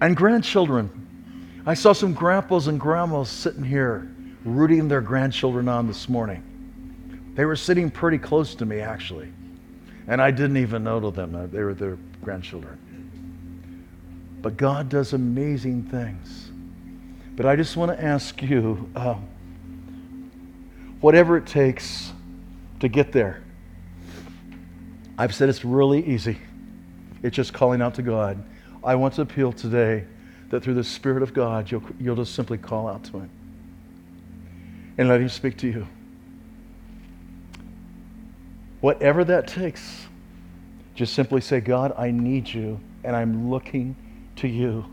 and 0.00 0.16
grandchildren. 0.16 0.88
I 1.66 1.74
saw 1.74 1.92
some 1.92 2.12
grandpas 2.14 2.68
and 2.68 2.78
grandmas 2.78 3.28
sitting 3.28 3.64
here 3.64 4.08
rooting 4.44 4.86
their 4.86 5.00
grandchildren 5.00 5.68
on 5.68 5.88
this 5.88 6.08
morning. 6.08 7.32
They 7.34 7.44
were 7.44 7.56
sitting 7.56 7.90
pretty 7.90 8.18
close 8.18 8.54
to 8.54 8.64
me, 8.64 8.78
actually. 8.78 9.32
And 10.06 10.22
I 10.22 10.30
didn't 10.30 10.58
even 10.58 10.84
know 10.84 11.10
them. 11.10 11.50
They 11.50 11.64
were 11.64 11.74
their 11.74 11.98
grandchildren. 12.22 12.78
But 14.42 14.56
God 14.56 14.88
does 14.88 15.12
amazing 15.12 15.82
things. 15.86 16.52
But 17.34 17.46
I 17.46 17.56
just 17.56 17.76
want 17.76 17.90
to 17.90 18.00
ask 18.00 18.40
you 18.42 18.88
uh, 18.94 19.16
whatever 21.02 21.36
it 21.36 21.46
takes 21.46 22.12
to 22.80 22.88
get 22.88 23.12
there. 23.12 23.42
I've 25.18 25.34
said 25.34 25.50
it's 25.50 25.64
really 25.64 26.04
easy. 26.06 26.38
It's 27.22 27.36
just 27.36 27.52
calling 27.52 27.82
out 27.82 27.94
to 27.96 28.02
God. 28.02 28.42
I 28.82 28.94
want 28.94 29.14
to 29.14 29.22
appeal 29.22 29.52
today 29.52 30.04
that 30.48 30.62
through 30.62 30.74
the 30.74 30.84
Spirit 30.84 31.22
of 31.22 31.34
God, 31.34 31.70
you'll, 31.70 31.82
you'll 32.00 32.16
just 32.16 32.34
simply 32.34 32.56
call 32.56 32.88
out 32.88 33.04
to 33.04 33.18
Him 33.18 33.30
and 34.96 35.08
let 35.08 35.20
Him 35.20 35.28
speak 35.28 35.58
to 35.58 35.66
you. 35.66 35.86
Whatever 38.80 39.24
that 39.24 39.46
takes, 39.46 40.06
just 40.94 41.14
simply 41.14 41.40
say, 41.40 41.60
God, 41.60 41.94
I 41.96 42.10
need 42.10 42.48
you, 42.48 42.80
and 43.04 43.14
I'm 43.14 43.50
looking 43.50 43.96
to 44.36 44.48
you 44.48 44.84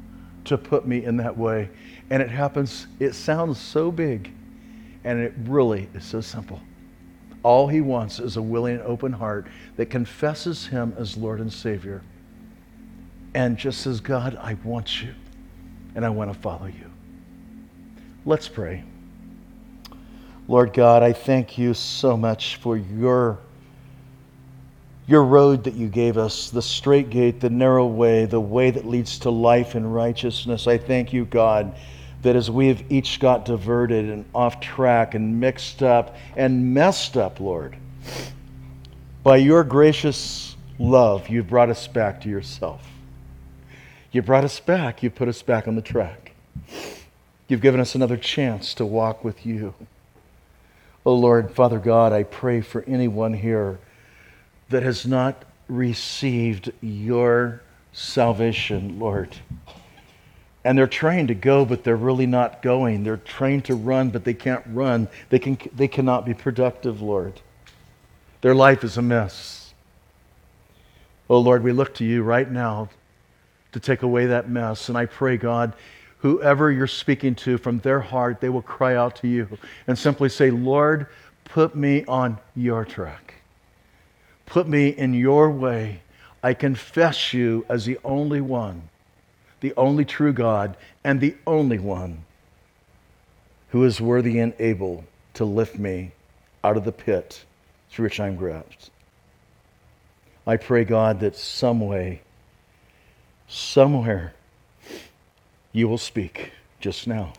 to 0.46 0.58
put 0.58 0.88
me 0.88 1.04
in 1.04 1.18
that 1.18 1.38
way. 1.38 1.70
And 2.10 2.22
it 2.22 2.30
happens, 2.30 2.88
it 3.00 3.14
sounds 3.14 3.60
so 3.60 3.92
big, 3.92 4.32
and 5.10 5.20
it 5.20 5.34
really 5.46 5.90
is 5.96 6.06
so 6.06 6.22
simple. 6.22 6.62
All 7.42 7.68
he 7.68 7.82
wants 7.82 8.20
is 8.20 8.38
a 8.38 8.42
willing 8.44 8.80
open 8.82 9.12
heart 9.12 9.48
that 9.76 9.88
confesses 9.88 10.68
him 10.68 10.94
as 11.00 11.18
Lord 11.18 11.40
and 11.40 11.52
Savior 11.52 12.04
and 13.34 13.58
just 13.58 13.82
says, 13.82 14.02
God, 14.02 14.38
I 14.40 14.54
want 14.64 15.02
you, 15.02 15.16
and 15.96 16.06
I 16.06 16.10
want 16.10 16.32
to 16.32 16.40
follow 16.40 16.68
you. 16.68 16.92
Let's 18.24 18.48
pray. 18.48 18.84
Lord 20.48 20.74
God, 20.74 21.02
I 21.02 21.14
thank 21.14 21.58
you 21.58 21.74
so 21.74 22.16
much 22.16 22.58
for 22.58 22.78
your 22.78 23.40
your 25.08 25.24
road 25.24 25.64
that 25.64 25.74
you 25.74 25.88
gave 25.88 26.20
us, 26.20 26.52
the 26.52 26.62
straight 26.62 27.10
gate, 27.10 27.40
the 27.40 27.50
narrow 27.50 27.88
way, 27.88 28.26
the 28.26 28.40
way 28.40 28.70
that 28.70 28.86
leads 28.86 29.18
to 29.18 29.32
life 29.32 29.74
and 29.74 29.92
righteousness. 29.92 30.68
I 30.68 30.78
thank 30.78 31.12
you, 31.12 31.26
God, 31.26 31.76
that 32.22 32.36
as 32.36 32.52
we 32.52 32.68
have 32.68 32.84
each 32.90 33.20
got 33.20 33.46
diverted 33.46 34.10
and 34.10 34.26
off 34.34 34.60
track 34.60 35.16
and 35.16 35.40
mixed 35.40 35.82
up 35.82 36.16
and 36.36 36.74
messed 36.74 37.16
up, 37.16 37.40
Lord, 37.40 37.78
by 39.24 39.38
your 39.38 39.64
gracious 39.64 40.56
love, 40.78 41.30
you've 41.30 41.48
brought 41.48 41.70
us 41.70 41.88
back 41.88 42.22
to 42.22 42.30
yourself. 42.30 42.86
You 44.12 44.22
brought 44.22 44.44
us 44.44 44.60
back. 44.60 45.04
You 45.04 45.10
put 45.10 45.28
us 45.28 45.42
back 45.42 45.68
on 45.68 45.76
the 45.76 45.82
track. 45.82 46.32
You've 47.48 47.62
given 47.62 47.80
us 47.80 47.96
another 47.96 48.18
chance 48.18 48.74
to 48.76 48.86
walk 48.86 49.24
with 49.24 49.46
you. 49.46 49.74
Oh 51.06 51.16
Lord, 51.16 51.52
Father 51.52 51.80
God, 51.80 52.12
I 52.12 52.24
pray 52.24 52.62
for 52.62 52.84
anyone 52.88 53.34
here 53.34 53.80
that 54.70 54.84
has 54.84 55.06
not 55.06 55.46
received 55.68 56.72
your 56.82 57.62
salvation, 57.92 59.00
Lord. 59.00 59.36
And 60.64 60.78
they're 60.78 60.88
trained 60.88 61.30
to 61.30 61.36
go, 61.36 61.64
but 61.66 61.84
they're 61.84 61.96
really 61.96 62.26
not 62.26 62.62
going. 62.62 63.04
They're 63.04 63.18
trained 63.18 63.66
to 63.66 63.76
run, 63.76 64.10
but 64.10 64.26
they 64.26 64.34
can't 64.34 64.64
run. 64.68 65.08
They, 65.30 65.40
can, 65.40 65.58
they 65.76 65.88
cannot 65.88 66.26
be 66.26 66.34
productive, 66.34 67.02
Lord. 67.02 67.40
Their 68.42 68.56
life 68.56 68.84
is 68.84 68.98
a 68.98 69.02
mess. 69.02 69.74
Oh, 71.30 71.40
Lord, 71.40 71.64
we 71.64 71.72
look 71.72 71.94
to 71.96 72.06
you 72.06 72.24
right 72.24 72.50
now 72.50 72.90
to 73.72 73.80
take 73.80 74.02
away 74.02 74.28
that 74.28 74.50
mess. 74.50 74.90
And 74.90 74.98
I 74.98 75.06
pray, 75.06 75.38
God, 75.38 75.74
whoever 76.20 76.72
you're 76.72 76.88
speaking 76.88 77.36
to 77.36 77.58
from 77.58 77.80
their 77.80 78.00
heart, 78.00 78.42
they 78.42 78.50
will 78.50 78.62
cry 78.62 78.96
out 78.96 79.16
to 79.18 79.28
you 79.28 79.48
and 79.88 79.98
simply 79.98 80.30
say, 80.30 80.50
Lord, 80.50 81.08
put 81.46 81.76
me 81.76 82.04
on 82.06 82.38
your 82.56 82.84
track. 82.84 83.36
Put 84.46 84.68
me 84.68 84.90
in 84.90 85.14
your 85.14 85.52
way. 85.52 86.02
I 86.42 86.54
confess 86.54 87.34
you 87.34 87.66
as 87.70 87.86
the 87.86 88.00
only 88.04 88.42
one, 88.42 88.89
the 89.62 89.74
only 89.76 90.06
true 90.06 90.34
God, 90.34 90.78
and 91.04 91.20
the 91.20 91.36
only 91.46 91.80
one 91.80 92.24
who 93.70 93.84
is 93.84 94.02
worthy 94.02 94.40
and 94.40 94.54
able 94.60 95.04
to 95.34 95.46
lift 95.46 95.78
me 95.78 96.12
out 96.64 96.78
of 96.78 96.86
the 96.86 96.92
pit 96.92 97.46
through 97.90 98.06
which 98.06 98.20
I'm 98.20 98.36
grasped. 98.36 98.90
I 100.46 100.58
pray, 100.58 100.84
God, 100.84 101.20
that 101.20 101.36
some 101.36 101.80
way, 101.80 102.22
somewhere, 103.48 104.34
you 105.72 105.88
will 105.88 105.98
speak 105.98 106.52
just 106.80 107.08
now. 107.08 107.34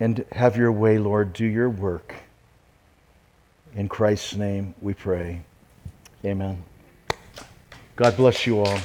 And 0.00 0.24
have 0.32 0.56
your 0.56 0.72
way, 0.72 0.98
Lord. 0.98 1.32
Do 1.32 1.46
your 1.46 1.70
work. 1.70 2.14
In 3.74 3.88
Christ's 3.88 4.34
name 4.34 4.74
we 4.82 4.92
pray. 4.92 5.42
Amen. 6.24 6.62
God 7.96 8.16
bless 8.16 8.46
you 8.46 8.60
all. 8.60 8.78